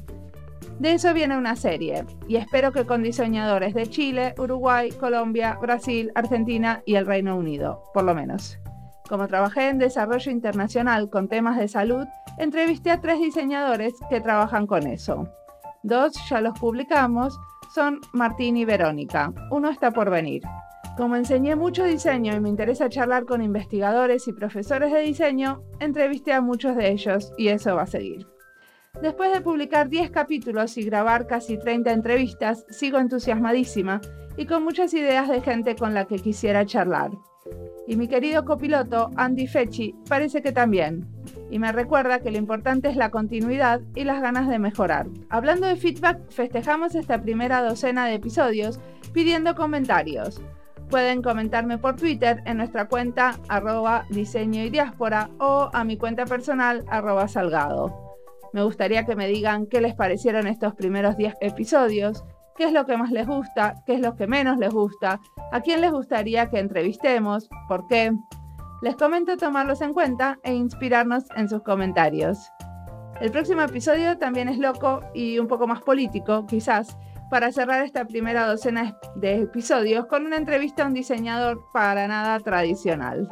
De 0.78 0.94
eso 0.94 1.14
viene 1.14 1.36
una 1.36 1.56
serie, 1.56 2.04
y 2.28 2.36
espero 2.36 2.72
que 2.72 2.86
con 2.86 3.02
diseñadores 3.02 3.74
de 3.74 3.86
Chile, 3.86 4.34
Uruguay, 4.38 4.90
Colombia, 4.90 5.58
Brasil, 5.60 6.10
Argentina 6.14 6.82
y 6.86 6.96
el 6.96 7.06
Reino 7.06 7.36
Unido, 7.36 7.82
por 7.94 8.04
lo 8.04 8.14
menos. 8.14 8.58
Como 9.08 9.28
trabajé 9.28 9.68
en 9.68 9.78
desarrollo 9.78 10.30
internacional 10.30 11.10
con 11.10 11.28
temas 11.28 11.58
de 11.58 11.68
salud, 11.68 12.06
entrevisté 12.38 12.90
a 12.90 13.00
tres 13.00 13.20
diseñadores 13.20 13.94
que 14.08 14.20
trabajan 14.20 14.66
con 14.66 14.86
eso. 14.86 15.28
Dos 15.82 16.12
ya 16.30 16.40
los 16.40 16.58
publicamos, 16.58 17.38
son 17.74 18.00
Martín 18.12 18.56
y 18.56 18.64
Verónica. 18.64 19.32
Uno 19.50 19.70
está 19.70 19.90
por 19.90 20.10
venir. 20.10 20.42
Como 20.96 21.16
enseñé 21.16 21.56
mucho 21.56 21.84
diseño 21.84 22.34
y 22.34 22.40
me 22.40 22.50
interesa 22.50 22.88
charlar 22.88 23.24
con 23.24 23.42
investigadores 23.42 24.28
y 24.28 24.32
profesores 24.32 24.92
de 24.92 25.00
diseño, 25.00 25.62
entrevisté 25.80 26.34
a 26.34 26.42
muchos 26.42 26.76
de 26.76 26.90
ellos 26.90 27.32
y 27.38 27.48
eso 27.48 27.74
va 27.76 27.82
a 27.82 27.86
seguir. 27.86 28.26
Después 29.00 29.32
de 29.32 29.40
publicar 29.40 29.88
10 29.88 30.10
capítulos 30.10 30.76
y 30.76 30.84
grabar 30.84 31.26
casi 31.26 31.58
30 31.58 31.92
entrevistas, 31.92 32.64
sigo 32.68 32.98
entusiasmadísima 32.98 34.00
y 34.36 34.46
con 34.46 34.62
muchas 34.62 34.94
ideas 34.94 35.28
de 35.28 35.40
gente 35.40 35.74
con 35.74 35.92
la 35.92 36.04
que 36.04 36.20
quisiera 36.20 36.66
charlar. 36.66 37.10
Y 37.88 37.96
mi 37.96 38.06
querido 38.06 38.44
copiloto, 38.44 39.10
Andy 39.16 39.48
Fechi, 39.48 39.94
parece 40.08 40.40
que 40.40 40.52
también. 40.52 41.04
Y 41.50 41.58
me 41.58 41.72
recuerda 41.72 42.20
que 42.20 42.30
lo 42.30 42.38
importante 42.38 42.88
es 42.88 42.96
la 42.96 43.10
continuidad 43.10 43.80
y 43.96 44.04
las 44.04 44.22
ganas 44.22 44.48
de 44.48 44.60
mejorar. 44.60 45.08
Hablando 45.30 45.66
de 45.66 45.76
feedback, 45.76 46.30
festejamos 46.30 46.94
esta 46.94 47.20
primera 47.20 47.60
docena 47.60 48.06
de 48.06 48.14
episodios 48.14 48.78
pidiendo 49.12 49.56
comentarios. 49.56 50.40
Pueden 50.90 51.22
comentarme 51.22 51.76
por 51.78 51.96
Twitter 51.96 52.40
en 52.46 52.58
nuestra 52.58 52.86
cuenta 52.86 53.40
arroba 53.48 54.06
diseño 54.10 54.62
y 54.62 54.70
diáspora 54.70 55.30
o 55.38 55.70
a 55.72 55.82
mi 55.82 55.96
cuenta 55.96 56.24
personal 56.24 56.84
arroba 56.88 57.26
salgado. 57.26 58.11
Me 58.52 58.62
gustaría 58.62 59.04
que 59.04 59.16
me 59.16 59.28
digan 59.28 59.66
qué 59.66 59.80
les 59.80 59.94
parecieron 59.94 60.46
estos 60.46 60.74
primeros 60.74 61.16
10 61.16 61.34
episodios, 61.40 62.24
qué 62.56 62.64
es 62.64 62.72
lo 62.72 62.84
que 62.84 62.96
más 62.96 63.10
les 63.10 63.26
gusta, 63.26 63.74
qué 63.86 63.94
es 63.94 64.00
lo 64.00 64.14
que 64.14 64.26
menos 64.26 64.58
les 64.58 64.72
gusta, 64.72 65.20
a 65.52 65.60
quién 65.60 65.80
les 65.80 65.90
gustaría 65.90 66.50
que 66.50 66.58
entrevistemos, 66.58 67.48
por 67.68 67.86
qué. 67.86 68.12
Les 68.82 68.96
comento 68.96 69.36
tomarlos 69.36 69.80
en 69.80 69.92
cuenta 69.92 70.38
e 70.42 70.52
inspirarnos 70.54 71.24
en 71.36 71.48
sus 71.48 71.62
comentarios. 71.62 72.38
El 73.20 73.30
próximo 73.30 73.62
episodio 73.62 74.18
también 74.18 74.48
es 74.48 74.58
loco 74.58 75.00
y 75.14 75.38
un 75.38 75.46
poco 75.46 75.66
más 75.66 75.80
político, 75.80 76.44
quizás, 76.46 76.98
para 77.30 77.52
cerrar 77.52 77.82
esta 77.84 78.04
primera 78.04 78.46
docena 78.46 78.98
de 79.14 79.42
episodios 79.42 80.06
con 80.06 80.26
una 80.26 80.36
entrevista 80.36 80.82
a 80.82 80.88
un 80.88 80.94
diseñador 80.94 81.64
para 81.72 82.06
nada 82.06 82.38
tradicional. 82.40 83.28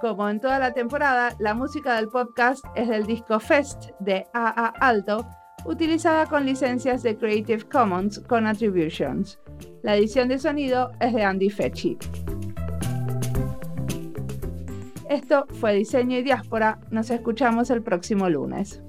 Como 0.00 0.28
en 0.28 0.40
toda 0.40 0.58
la 0.58 0.72
temporada, 0.72 1.34
la 1.38 1.54
música 1.54 1.96
del 1.96 2.08
podcast 2.08 2.62
es 2.74 2.86
del 2.88 3.06
disco 3.06 3.40
Fest 3.40 3.92
de 3.98 4.26
AA 4.34 4.74
Alto, 4.78 5.26
utilizada 5.64 6.26
con 6.26 6.44
licencias 6.44 7.02
de 7.02 7.16
Creative 7.16 7.64
Commons 7.64 8.18
con 8.20 8.46
Attributions. 8.46 9.38
La 9.82 9.96
edición 9.96 10.28
de 10.28 10.38
sonido 10.38 10.92
es 11.00 11.14
de 11.14 11.22
Andy 11.22 11.48
Fechi. 11.48 11.96
Esto 15.08 15.46
fue 15.60 15.74
Diseño 15.74 16.18
y 16.18 16.22
Diáspora. 16.22 16.78
Nos 16.90 17.08
escuchamos 17.08 17.70
el 17.70 17.82
próximo 17.82 18.28
lunes. 18.28 18.82